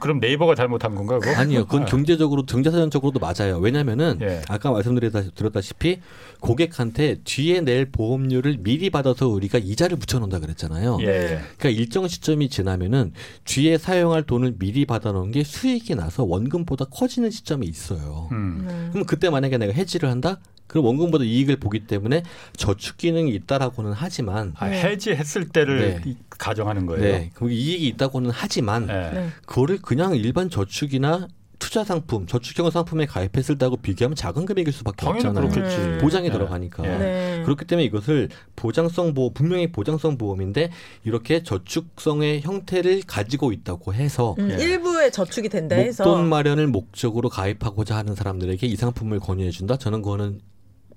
그럼 0.00 0.18
네이버가 0.20 0.54
잘못한 0.54 0.94
건가, 0.94 1.18
그거? 1.18 1.34
아니요. 1.36 1.66
그건 1.66 1.84
경제적으로 1.84 2.44
경제사전적으로도 2.46 3.20
맞아요. 3.20 3.58
왜냐하면은 3.58 4.18
예. 4.22 4.40
아까 4.48 4.70
말씀드렸다시피 4.70 6.00
고객한테 6.40 7.20
뒤에 7.24 7.60
낼 7.60 7.90
보험료를 7.90 8.58
미리 8.60 8.90
받아서 8.90 9.28
우리가 9.28 9.58
이자를 9.58 9.98
붙여 9.98 10.18
놓는다 10.18 10.40
그랬잖아요. 10.40 10.98
예, 11.02 11.06
예. 11.06 11.40
그러니까 11.58 11.68
일정 11.70 12.08
시점이 12.08 12.48
지나면은 12.48 13.12
뒤에 13.44 13.76
사용할 13.76 14.22
돈을 14.22 14.54
미리 14.58 14.86
받아 14.86 15.12
놓은 15.12 15.32
게 15.32 15.44
수익이 15.44 15.94
나서 15.94 16.24
원금보다 16.24 16.86
커지는 16.86 17.30
시점이 17.30 17.66
있어요. 17.66 18.28
음. 18.32 18.64
네. 18.66 18.88
그럼 18.92 19.04
그때 19.04 19.28
만약에 19.30 19.58
내가 19.58 19.72
해지를 19.72 20.08
한다? 20.08 20.38
그럼 20.68 20.84
원금보다 20.84 21.24
이익을 21.24 21.56
보기 21.56 21.80
때문에 21.86 22.22
저축 22.56 22.98
기능이 22.98 23.34
있다라고는 23.34 23.92
하지만 23.94 24.52
아, 24.58 24.68
네. 24.68 24.80
해지했을 24.82 25.48
때를 25.48 25.80
네. 25.80 26.10
이- 26.10 26.16
가정하는 26.28 26.86
거예요. 26.86 27.02
네, 27.02 27.30
그 27.34 27.50
이익이 27.50 27.88
있다고는 27.88 28.30
하지만 28.32 28.86
네. 28.86 29.10
네. 29.10 29.28
그거를 29.46 29.78
그냥 29.82 30.14
일반 30.14 30.48
저축이나 30.50 31.26
투자 31.58 31.82
상품, 31.82 32.24
저축형 32.28 32.70
상품에 32.70 33.06
가입했을 33.06 33.58
때하고 33.58 33.78
비교하면 33.78 34.14
작은 34.14 34.46
금액일 34.46 34.72
수밖에 34.72 35.04
당연히 35.04 35.26
없잖아요. 35.26 35.50
그렇겠지. 35.50 35.76
네. 35.76 35.98
보장이 35.98 36.28
네. 36.28 36.32
들어가니까. 36.32 36.84
예. 36.84 36.98
네. 36.98 37.42
그렇기 37.44 37.64
때문에 37.64 37.84
이것을 37.84 38.28
보장성 38.54 39.12
보험, 39.14 39.34
분명히 39.34 39.72
보장성 39.72 40.18
보험인데 40.18 40.70
이렇게 41.04 41.42
저축성의 41.42 42.42
형태를 42.42 43.02
가지고 43.08 43.50
있다고 43.50 43.92
해서 43.92 44.36
음, 44.38 44.52
예. 44.52 44.62
일부의 44.62 45.10
저축이 45.10 45.48
된다 45.48 45.74
해서 45.74 46.04
목돈 46.04 46.28
마련을 46.28 46.68
목적으로 46.68 47.28
가입하고자 47.28 47.96
하는 47.96 48.14
사람들에게 48.14 48.64
이 48.64 48.76
상품을 48.76 49.18
권유해 49.18 49.50
준다. 49.50 49.76
저는 49.76 50.02
그거는 50.02 50.40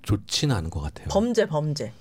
좋지는 0.03 0.55
않은 0.55 0.69
것 0.69 0.81
같아요. 0.81 1.07
범죄 1.09 1.45
범죄. 1.45 1.91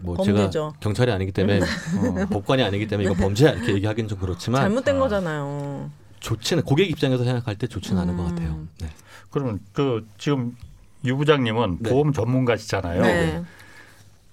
뭐 0.00 0.14
범죄죠. 0.14 0.50
제가 0.50 0.72
경찰이 0.80 1.10
아니기 1.10 1.32
때문에 1.32 1.60
어, 1.60 2.26
법관이 2.30 2.62
아니기 2.62 2.86
때문에 2.86 3.10
이거 3.10 3.20
범죄야 3.20 3.50
이렇게 3.52 3.74
얘기하기는 3.74 4.08
좀 4.08 4.18
그렇지만 4.18 4.62
잘못된 4.62 4.96
아. 4.96 4.98
거잖아요. 5.00 5.90
좋지는 6.20 6.62
고객 6.64 6.90
입장에서 6.90 7.24
생각할 7.24 7.56
때 7.56 7.66
좋지는 7.66 8.00
않은 8.02 8.16
것 8.16 8.24
음. 8.24 8.28
같아요. 8.28 8.58
네. 8.80 8.88
그러면 9.30 9.60
그 9.72 10.06
지금 10.18 10.56
유 11.04 11.16
부장님은 11.16 11.78
네. 11.80 11.90
보험 11.90 12.12
전문가시잖아요. 12.12 13.02
네. 13.02 13.42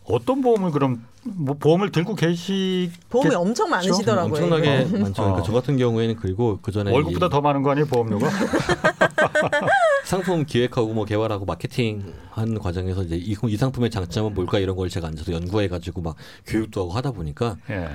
어떤 0.05 0.41
보험을 0.41 0.71
그럼 0.71 1.03
뭐 1.23 1.55
보험을 1.59 1.91
들고 1.91 2.13
계시 2.15 2.91
보험이 3.09 3.34
엄청 3.34 3.69
많으시더라고요. 3.69 4.34
엄청나게 4.34 4.86
이거. 4.88 4.97
많죠. 4.99 5.21
어. 5.21 5.26
그러니까 5.26 5.43
저 5.43 5.51
같은 5.51 5.78
경우에는 5.78 6.15
그리고 6.17 6.59
그 6.61 6.71
전에 6.71 6.91
월급보다 6.91 7.30
더 7.30 7.41
많은 7.41 7.63
거 7.63 7.71
아니에요 7.71 7.88
보험료가? 7.88 8.30
상품 10.06 10.45
기획하고 10.45 10.93
뭐 10.93 11.03
개발하고 11.06 11.45
마케팅 11.45 12.14
하는 12.30 12.60
과정에서 12.60 13.03
이제 13.03 13.16
이, 13.18 13.36
이 13.47 13.58
상품의 13.58 13.89
장점은 13.89 14.34
뭘까 14.34 14.60
이런 14.60 14.76
걸 14.76 14.88
제가 14.89 15.08
앉아서 15.08 15.32
연구해 15.34 15.68
가지고 15.68 16.01
막 16.01 16.16
교육도 16.45 16.82
하고 16.82 16.91
하다 16.91 17.12
보니까 17.12 17.58
예. 17.70 17.89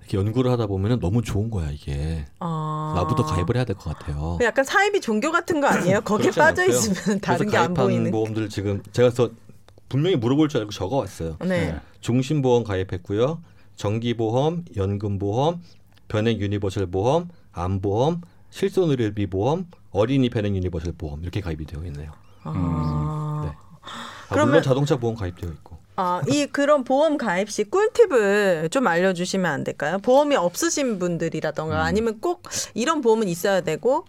이렇게 0.00 0.16
연구를 0.16 0.50
하다 0.52 0.66
보면은 0.68 1.00
너무 1.00 1.20
좋은 1.20 1.50
거야 1.50 1.70
이게 1.70 2.24
아. 2.38 2.92
나부터 2.96 3.24
가입을 3.24 3.56
해야 3.56 3.64
될 3.64 3.76
것 3.76 3.96
같아요. 3.96 4.36
그 4.38 4.44
약간 4.44 4.64
사이비 4.64 5.00
종교 5.00 5.30
같은 5.32 5.60
거 5.60 5.66
아니에요? 5.66 6.00
거기에 6.02 6.30
빠져 6.30 6.62
않고요. 6.62 6.76
있으면 6.76 7.20
다른 7.20 7.48
게 7.50 7.56
안 7.56 7.74
보이는. 7.74 8.10
보험들 8.10 8.48
지금 8.48 8.82
제가 8.92 9.10
서 9.10 9.30
분명히 9.88 10.16
물어볼 10.16 10.48
줄 10.48 10.60
알고 10.60 10.70
적어왔어요. 10.72 11.36
네. 11.44 11.54
예. 11.74 11.80
종신보험 12.00 12.64
가입했고요. 12.64 13.42
정기보험, 13.76 14.64
연금보험, 14.76 15.60
변액 16.08 16.40
universal 16.40 16.86
보험, 16.90 17.28
암보험, 17.52 18.22
실손의료비 18.50 19.26
보험, 19.28 19.66
어린이 19.98 20.30
변액 20.30 20.54
universal 20.54 20.92
보험 20.96 21.22
이렇게 21.22 21.40
가입이 21.40 21.66
되어 21.66 21.84
있네요. 21.86 22.12
아. 22.44 23.42
네. 23.44 23.50
아, 23.82 24.28
그러면- 24.28 24.48
물론 24.48 24.62
자동차 24.62 24.96
보험 24.96 25.16
가입되어 25.16 25.50
있고. 25.50 25.76
아, 25.96 26.22
이 26.28 26.46
그런 26.46 26.84
보험 26.84 27.16
가입 27.18 27.50
시 27.50 27.64
꿀팁을 27.64 28.68
좀 28.70 28.86
알려주시면 28.86 29.50
안 29.50 29.64
될까요? 29.64 29.98
보험이 29.98 30.36
없으신 30.36 31.00
분들이라던가 31.00 31.74
음. 31.76 31.80
아니면 31.80 32.20
꼭 32.20 32.44
이런 32.74 33.00
보험은 33.00 33.26
있어야 33.28 33.60
되고 33.62 34.04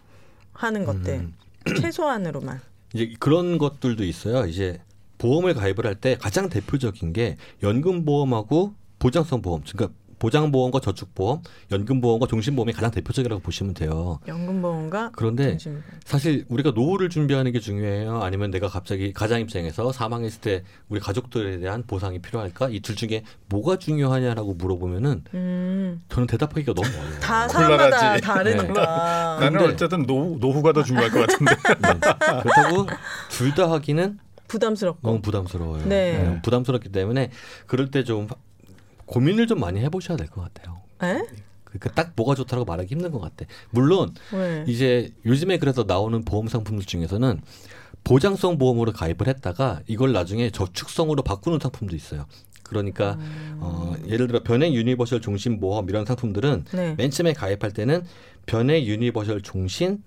하는 0.53 0.85
것들 0.85 1.13
음. 1.13 1.33
최소한으로만. 1.81 2.61
이제 2.93 3.11
그런 3.19 3.57
것들도 3.57 4.03
있어요. 4.03 4.45
이제 4.45 4.81
보험을 5.17 5.55
가입을 5.55 5.85
할 5.85 5.95
때 5.95 6.15
가장 6.17 6.49
대표적인 6.49 7.11
게 7.13 7.37
연금보험하고 7.63 8.73
보장성 8.99 9.41
보험, 9.41 9.63
그러니까 9.67 9.97
보장보험과 10.19 10.79
저축보험, 10.81 11.41
연금보험과 11.71 12.27
종신보험이 12.27 12.73
가장 12.73 12.91
대표적이라고 12.91 13.41
보시면 13.41 13.73
돼요. 13.73 14.19
연금보험과 14.27 15.11
그런데 15.15 15.51
정신보험. 15.51 15.83
사실 16.05 16.45
우리가 16.49 16.71
노후를 16.71 17.09
준비하는 17.09 17.51
게 17.51 17.59
중요해요. 17.59 18.21
아니면 18.21 18.51
내가 18.51 18.67
갑자기 18.67 19.13
가장 19.13 19.39
입장에서 19.39 19.91
사망했을 19.91 20.41
때 20.41 20.63
우리 20.89 20.99
가족들에 20.99 21.59
대한 21.59 21.83
보상이 21.87 22.19
필요할까? 22.19 22.69
이 22.69 22.81
둘 22.81 22.95
중에 22.95 23.23
뭐가 23.47 23.77
중요하냐라고 23.77 24.53
물어보면은 24.55 25.23
음, 25.33 26.01
저는 26.09 26.27
대답하기가 26.27 26.73
너무 26.73 26.87
어려워요. 26.87 27.19
다 27.19 27.47
사람마다 27.47 27.83
곤란하지. 27.89 28.21
다르니까. 28.23 29.37
나는 29.39 29.59
근데- 29.59 29.73
어쨌든 29.73 30.05
노후, 30.05 30.37
노후가 30.39 30.73
더 30.73 30.83
중요할 30.83 31.09
것 31.11 31.27
같은데. 31.27 31.53
네. 31.79 31.99
그렇다고 32.41 32.87
둘 33.29 33.53
다 33.55 33.71
하기는 33.71 34.19
부담스럽고. 34.47 35.07
너무 35.07 35.21
부담스러워요. 35.21 35.85
네. 35.85 36.17
네, 36.17 36.41
부담스럽기 36.41 36.89
때문에 36.89 37.29
그럴 37.67 37.89
때 37.91 38.03
좀 38.03 38.27
고민을 39.09 39.47
좀 39.47 39.59
많이 39.59 39.79
해보셔야 39.81 40.17
될 40.17 40.27
것 40.27 40.41
같아요. 40.41 40.81
에? 41.03 41.23
그러니까 41.63 41.91
딱 41.93 42.13
뭐가 42.15 42.35
좋다고 42.35 42.65
말하기 42.65 42.93
힘든 42.93 43.11
것 43.11 43.19
같아. 43.19 43.45
물론 43.69 44.13
왜? 44.33 44.63
이제 44.67 45.11
요즘에 45.25 45.57
그래서 45.59 45.83
나오는 45.87 46.23
보험 46.25 46.47
상품들 46.47 46.85
중에서는 46.85 47.41
보장성 48.03 48.57
보험으로 48.57 48.91
가입을 48.91 49.27
했다가 49.27 49.81
이걸 49.87 50.11
나중에 50.13 50.49
저축성으로 50.49 51.21
바꾸는 51.21 51.59
상품도 51.61 51.95
있어요. 51.95 52.25
그러니까 52.63 53.13
음. 53.19 53.57
어, 53.61 53.95
예를 54.07 54.27
들어 54.27 54.41
변액 54.43 54.73
universal 54.73 55.21
종신 55.21 55.59
보험 55.59 55.89
이런 55.89 56.05
상품들은 56.05 56.65
네. 56.73 56.95
맨 56.97 57.11
처음에 57.11 57.33
가입할 57.33 57.71
때는 57.71 58.03
변액 58.45 58.85
universal 58.85 59.41
종신 59.41 60.03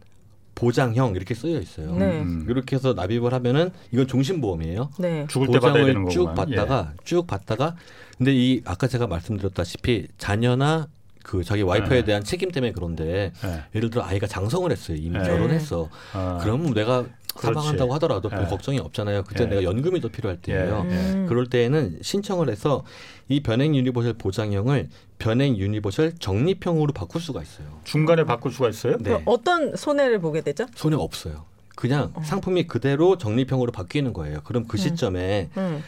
보장형 0.54 1.16
이렇게 1.16 1.34
쓰여 1.34 1.58
있어요. 1.60 1.94
네. 1.96 2.20
음. 2.20 2.46
이렇게 2.48 2.76
해서 2.76 2.92
납입을 2.92 3.32
하면은 3.34 3.70
이건 3.90 4.06
종신 4.06 4.40
보험이에요. 4.40 4.90
네. 4.98 5.26
죽을 5.28 5.48
때 5.48 5.58
받아야 5.58 5.84
되는 5.86 6.04
보장을 6.04 6.10
쭉 6.10 6.24
거구만. 6.26 6.50
예. 6.50 6.56
받다가 6.56 6.92
쭉 7.04 7.26
받다가 7.26 7.76
근데 8.22 8.32
이 8.34 8.62
아까 8.64 8.86
제가 8.86 9.08
말씀드렸다시피 9.08 10.06
자녀나 10.16 10.86
그 11.24 11.42
자기 11.42 11.62
와이프에 11.62 11.98
네. 11.98 12.04
대한 12.04 12.22
책임 12.22 12.52
때문에 12.52 12.70
그런데 12.70 13.32
예. 13.44 13.64
예를 13.74 13.90
들어 13.90 14.04
아이가 14.04 14.28
장성을 14.28 14.70
했어요 14.70 14.96
이미 14.96 15.18
네. 15.18 15.24
결혼했어 15.24 15.88
아, 16.12 16.38
그럼 16.40 16.72
내가. 16.72 17.04
사망한다고 17.34 17.94
하더라도 17.94 18.28
별 18.28 18.42
네. 18.42 18.46
걱정이 18.46 18.78
없잖아요 18.78 19.22
그때 19.24 19.44
예. 19.44 19.48
내가 19.48 19.62
연금이 19.62 20.02
더 20.02 20.08
필요할 20.08 20.42
때예요 20.42 20.86
예. 20.90 20.94
음. 20.94 21.26
그럴 21.30 21.46
때에는 21.46 22.00
신청을 22.02 22.50
해서 22.50 22.84
이 23.30 23.40
변액 23.40 23.74
universal 23.74 24.12
보장형을 24.18 24.90
변액 25.18 25.56
universal 25.56 26.12
적립형으로 26.18 26.92
바꿀 26.92 27.22
수가 27.22 27.40
있어요 27.40 27.80
중간에 27.84 28.24
바꿀 28.24 28.52
수가 28.52 28.68
있어요? 28.68 28.98
네. 28.98 29.22
어떤 29.24 29.74
손해를 29.74 30.18
보게 30.18 30.42
되죠? 30.42 30.66
손해 30.74 30.94
없어요 30.96 31.46
그냥 31.74 32.12
어. 32.12 32.22
상품이 32.22 32.66
그대로 32.66 33.16
적립형으로 33.16 33.72
바뀌는 33.72 34.12
거예요 34.12 34.42
그럼 34.44 34.66
그 34.68 34.76
시점에 34.76 35.48
음. 35.56 35.82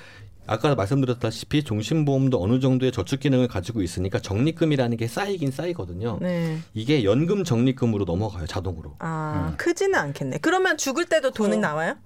아까 0.47 0.75
말씀드렸다시피 0.75 1.63
종신보험도 1.65 2.43
어느 2.43 2.61
정도의 2.61 2.93
저축 2.93 3.21
기능을 3.21 3.49
가지고 3.49 3.83
있으니까 3.83 4.19
적립금이라는 4.19 4.97
게 4.97 5.07
쌓이긴 5.07 5.51
쌓이거든요. 5.51 6.19
네. 6.21 6.59
이게 6.75 7.05
연금 7.05 7.45
적립금으로 7.45 8.05
넘어가요 8.05 8.47
자동으로. 8.47 8.97
아, 8.99 9.51
음. 9.51 9.57
크지는 9.57 9.99
않겠네. 9.99 10.39
그러면 10.39 10.77
죽을 10.77 11.07
때도 11.07 11.31
돈이 11.31 11.57
나와요? 11.57 11.97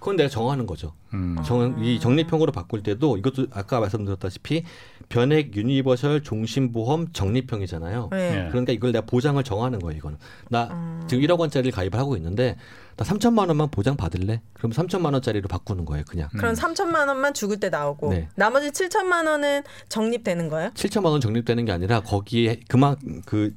그건 0.00 0.16
내가 0.16 0.28
정하는 0.28 0.66
거죠. 0.66 0.94
음. 1.12 1.36
정, 1.44 1.76
이 1.82 2.00
적립형으로 2.00 2.52
바꿀 2.52 2.82
때도 2.82 3.18
이것도 3.18 3.46
아까 3.52 3.80
말씀드렸다시피 3.80 4.64
변액 5.10 5.56
universal 5.56 6.22
종신보험 6.22 7.12
적립형이잖아요. 7.12 8.08
네. 8.12 8.46
예. 8.46 8.48
그러니까 8.48 8.72
이걸 8.72 8.92
내가 8.92 9.04
보장을 9.04 9.42
정하는 9.42 9.80
거예요. 9.80 9.98
이거는 9.98 10.16
나 10.48 10.68
음. 10.70 11.04
지금 11.08 11.22
1억 11.24 11.38
원짜리를 11.38 11.72
가입을 11.72 11.98
하고 11.98 12.16
있는데 12.16 12.56
나 12.96 13.04
3천만 13.04 13.48
원만 13.48 13.70
보장 13.70 13.96
받을래? 13.96 14.40
그럼 14.52 14.70
3천만 14.70 15.12
원짜리로 15.12 15.48
바꾸는 15.48 15.84
거예요. 15.84 16.04
그냥. 16.08 16.28
그럼 16.36 16.54
3천만 16.54 17.08
원만 17.08 17.34
죽을 17.34 17.58
때 17.58 17.70
나오고 17.70 18.10
네. 18.10 18.28
나머지 18.36 18.70
7천만 18.70 19.26
원은 19.26 19.64
적립되는 19.88 20.48
거예요? 20.48 20.70
7천만 20.74 21.06
원 21.06 21.20
적립되는 21.20 21.64
게 21.64 21.72
아니라 21.72 22.00
거기에 22.00 22.60
그만 22.68 22.96
그 23.26 23.52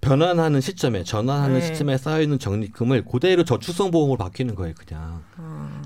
변환하는 0.00 0.60
시점에 0.60 1.04
전환하는 1.04 1.60
네. 1.60 1.66
시점에 1.66 1.98
쌓여 1.98 2.22
있는 2.22 2.38
적립금을 2.38 3.04
그대로 3.04 3.44
저축성 3.44 3.90
보험으로 3.90 4.16
바뀌는 4.16 4.54
거예요, 4.54 4.74
그냥. 4.74 5.22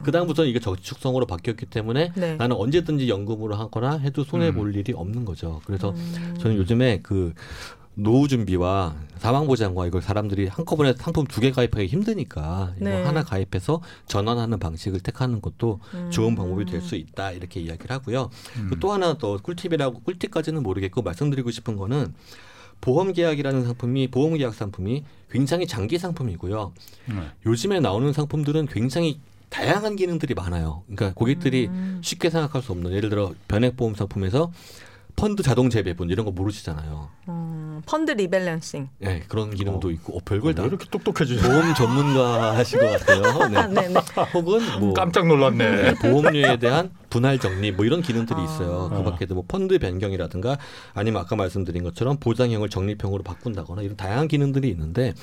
그 0.05 0.13
다음부터는 0.13 0.51
이게 0.51 0.61
저축성으로 0.61 1.27
바뀌었기 1.27 1.67
때문에 1.67 2.13
네. 2.15 2.37
나는 2.37 2.57
언제든지 2.57 3.09
연금으로 3.09 3.57
하거나 3.57 3.97
해도 3.99 4.23
손해 4.23 4.53
볼 4.53 4.69
음. 4.69 4.75
일이 4.75 4.93
없는 4.93 5.25
거죠. 5.25 5.61
그래서 5.65 5.91
음. 5.91 6.37
저는 6.39 6.57
요즘에 6.57 7.01
그 7.03 7.33
노후 7.95 8.29
준비와 8.29 8.95
사망 9.19 9.47
보장과 9.47 9.87
이걸 9.87 10.03
사람들이 10.03 10.49
한꺼번에 10.49 10.95
상품 10.99 11.27
두 11.27 11.41
개 11.41 11.51
가입하기 11.53 11.87
힘드니까 11.87 12.73
이거 12.77 12.85
네. 12.89 13.03
하나 13.05 13.23
가입해서 13.23 13.81
전환하는 14.07 14.59
방식을 14.59 15.01
택하는 15.01 15.41
것도 15.41 15.81
음. 15.95 16.11
좋은 16.11 16.35
방법이 16.35 16.65
될 16.67 16.83
수 16.83 16.97
있다 16.97 17.31
이렇게 17.33 17.61
이야기를 17.61 17.91
하고요. 17.95 18.31
음. 18.59 18.69
그또 18.71 18.93
하나 18.93 19.17
더 19.17 19.39
꿀팁이라고 19.39 20.01
꿀팁까지는 20.01 20.63
모르겠고 20.63 21.03
말씀드리고 21.03 21.51
싶은 21.51 21.77
거는 21.77 22.13
보험 22.81 23.13
계약이라는 23.13 23.65
상품이 23.65 24.09
보험 24.09 24.37
계약 24.37 24.55
상품이 24.55 25.05
굉장히 25.31 25.67
장기 25.67 25.99
상품이고요. 25.99 26.73
네. 27.07 27.15
요즘에 27.47 27.81
나오는 27.81 28.13
상품들은 28.13 28.67
굉장히 28.67 29.21
다양한 29.49 29.97
기능들이 29.97 30.35
많아요. 30.35 30.83
그러니까 30.87 31.13
고객들이 31.15 31.67
음. 31.69 32.01
쉽게 32.03 32.31
생각할 32.31 32.63
수 32.63 32.73
없는 32.73 32.93
예를 32.93 33.09
들어 33.09 33.35
변액 33.47 33.77
보험 33.77 33.95
상품에서 33.95 34.51
펀드 35.17 35.43
자동 35.43 35.71
재배분 35.71 36.11
이런 36.11 36.27
거 36.27 36.33
모르시잖아요. 36.33 37.09
음, 37.29 37.83
펀드 37.87 38.11
리밸런싱. 38.13 38.89
네, 38.99 39.23
그런 39.29 39.55
기능도 39.55 39.89
어. 39.89 39.91
있고 39.93 40.17
어, 40.17 40.21
별걸 40.25 40.55
다왜 40.55 40.69
이렇게 40.69 40.87
똑똑해지죠? 40.91 41.41
보험 41.47 41.73
전문가하신 41.75 42.81
것 42.81 42.87
같아요. 42.99 43.23
네. 43.49 43.57
아, 43.59 43.67
네네. 43.67 43.95
혹은 44.35 44.61
뭐 44.81 44.93
깜짝 44.93 45.27
놀랐네. 45.27 45.71
네, 45.83 45.95
보험료에 45.95 46.59
대한 46.59 46.91
분할 47.11 47.39
정리 47.39 47.71
뭐 47.71 47.85
이런 47.85 48.03
기능들이 48.03 48.39
아. 48.41 48.45
있어요. 48.45 48.91
아. 48.93 48.97
그 48.97 49.03
밖에도 49.05 49.35
뭐 49.37 49.45
펀드 49.47 49.79
변경이라든가 49.79 50.59
아니면 50.95 51.23
아까 51.23 51.37
말씀드린 51.37 51.85
것처럼 51.85 52.19
보장형을 52.19 52.69
적립형으로 52.69 53.23
바꾼다거나 53.23 53.83
이런 53.83 53.97
다양한 53.97 54.27
기능들이 54.29 54.69
있는데 54.71 55.15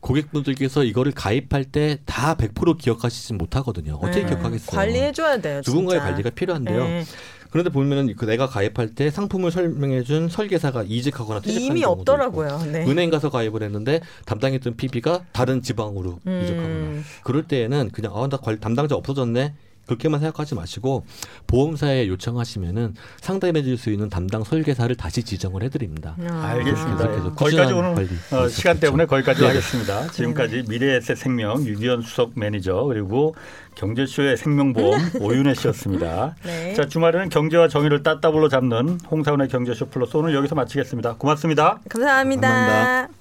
고객분들께서 0.00 0.84
이거를 0.84 1.12
가입할 1.12 1.64
때 1.64 1.98
다 2.06 2.34
100% 2.34 2.78
기억하시진 2.78 3.38
못하거든요. 3.38 3.94
어떻게 3.94 4.20
네. 4.22 4.26
기억하겠어요? 4.26 4.76
관리해줘야 4.76 5.38
돼요. 5.40 5.60
누군가의 5.66 6.00
진짜. 6.00 6.10
관리가 6.10 6.30
필요한데요. 6.30 6.84
네. 6.84 7.04
그런데 7.50 7.70
보면은 7.70 8.14
그 8.16 8.24
내가 8.24 8.46
가입할 8.46 8.94
때 8.94 9.10
상품을 9.10 9.50
설명해준 9.50 10.28
설계사가 10.28 10.84
이직하거나 10.84 11.40
이미 11.46 11.84
없더라고요. 11.84 12.62
네. 12.72 12.84
은행 12.84 13.10
가서 13.10 13.30
가입을 13.30 13.62
했는데 13.62 14.00
담당했던 14.26 14.76
PB가 14.76 15.24
다른 15.32 15.62
지방으로 15.62 16.20
음. 16.26 16.40
이직하거나 16.42 17.02
그럴 17.24 17.44
때에는 17.44 17.90
그냥 17.90 18.12
아나 18.14 18.38
담당자 18.60 18.94
없어졌네 18.94 19.54
그렇게만 19.88 20.20
생각하지 20.20 20.54
마시고 20.54 21.04
보험사에 21.46 22.06
요청하시면은 22.08 22.94
상담해 23.20 23.62
줄 23.62 23.78
수 23.78 23.90
있는 23.90 24.08
담당 24.08 24.42
설계사를 24.42 24.94
다시 24.96 25.22
지정을 25.22 25.62
해드립니다. 25.62 26.16
아. 26.28 26.48
알겠습니다. 26.48 27.34
거기까지 27.34 27.72
오늘 27.72 28.08
어. 28.32 28.48
시간 28.48 28.80
때문에 28.80 29.06
거기까지 29.06 29.40
네. 29.40 29.46
하겠습니다. 29.46 30.08
지금까지 30.08 30.64
미래에셋 30.68 31.16
생명 31.16 31.64
유기현 31.64 32.02
수석 32.02 32.32
매니저 32.34 32.74
그리고 32.88 33.36
경제쇼의 33.76 34.36
생명보험 34.36 35.00
오윤혜 35.22 35.54
씨였습니다. 35.54 36.34
네. 36.44 36.74
자 36.74 36.86
주말에는 36.86 37.28
경제와 37.28 37.68
정의를 37.68 38.02
따따블로 38.02 38.48
잡는 38.48 38.98
홍사원의 39.08 39.48
경제쇼 39.48 39.86
플러스 39.86 40.16
오늘 40.16 40.34
여기서 40.34 40.56
마치겠습니다. 40.56 41.14
고맙습니다. 41.18 41.78
감사합니다. 41.88 42.48
감사합니다. 42.48 43.17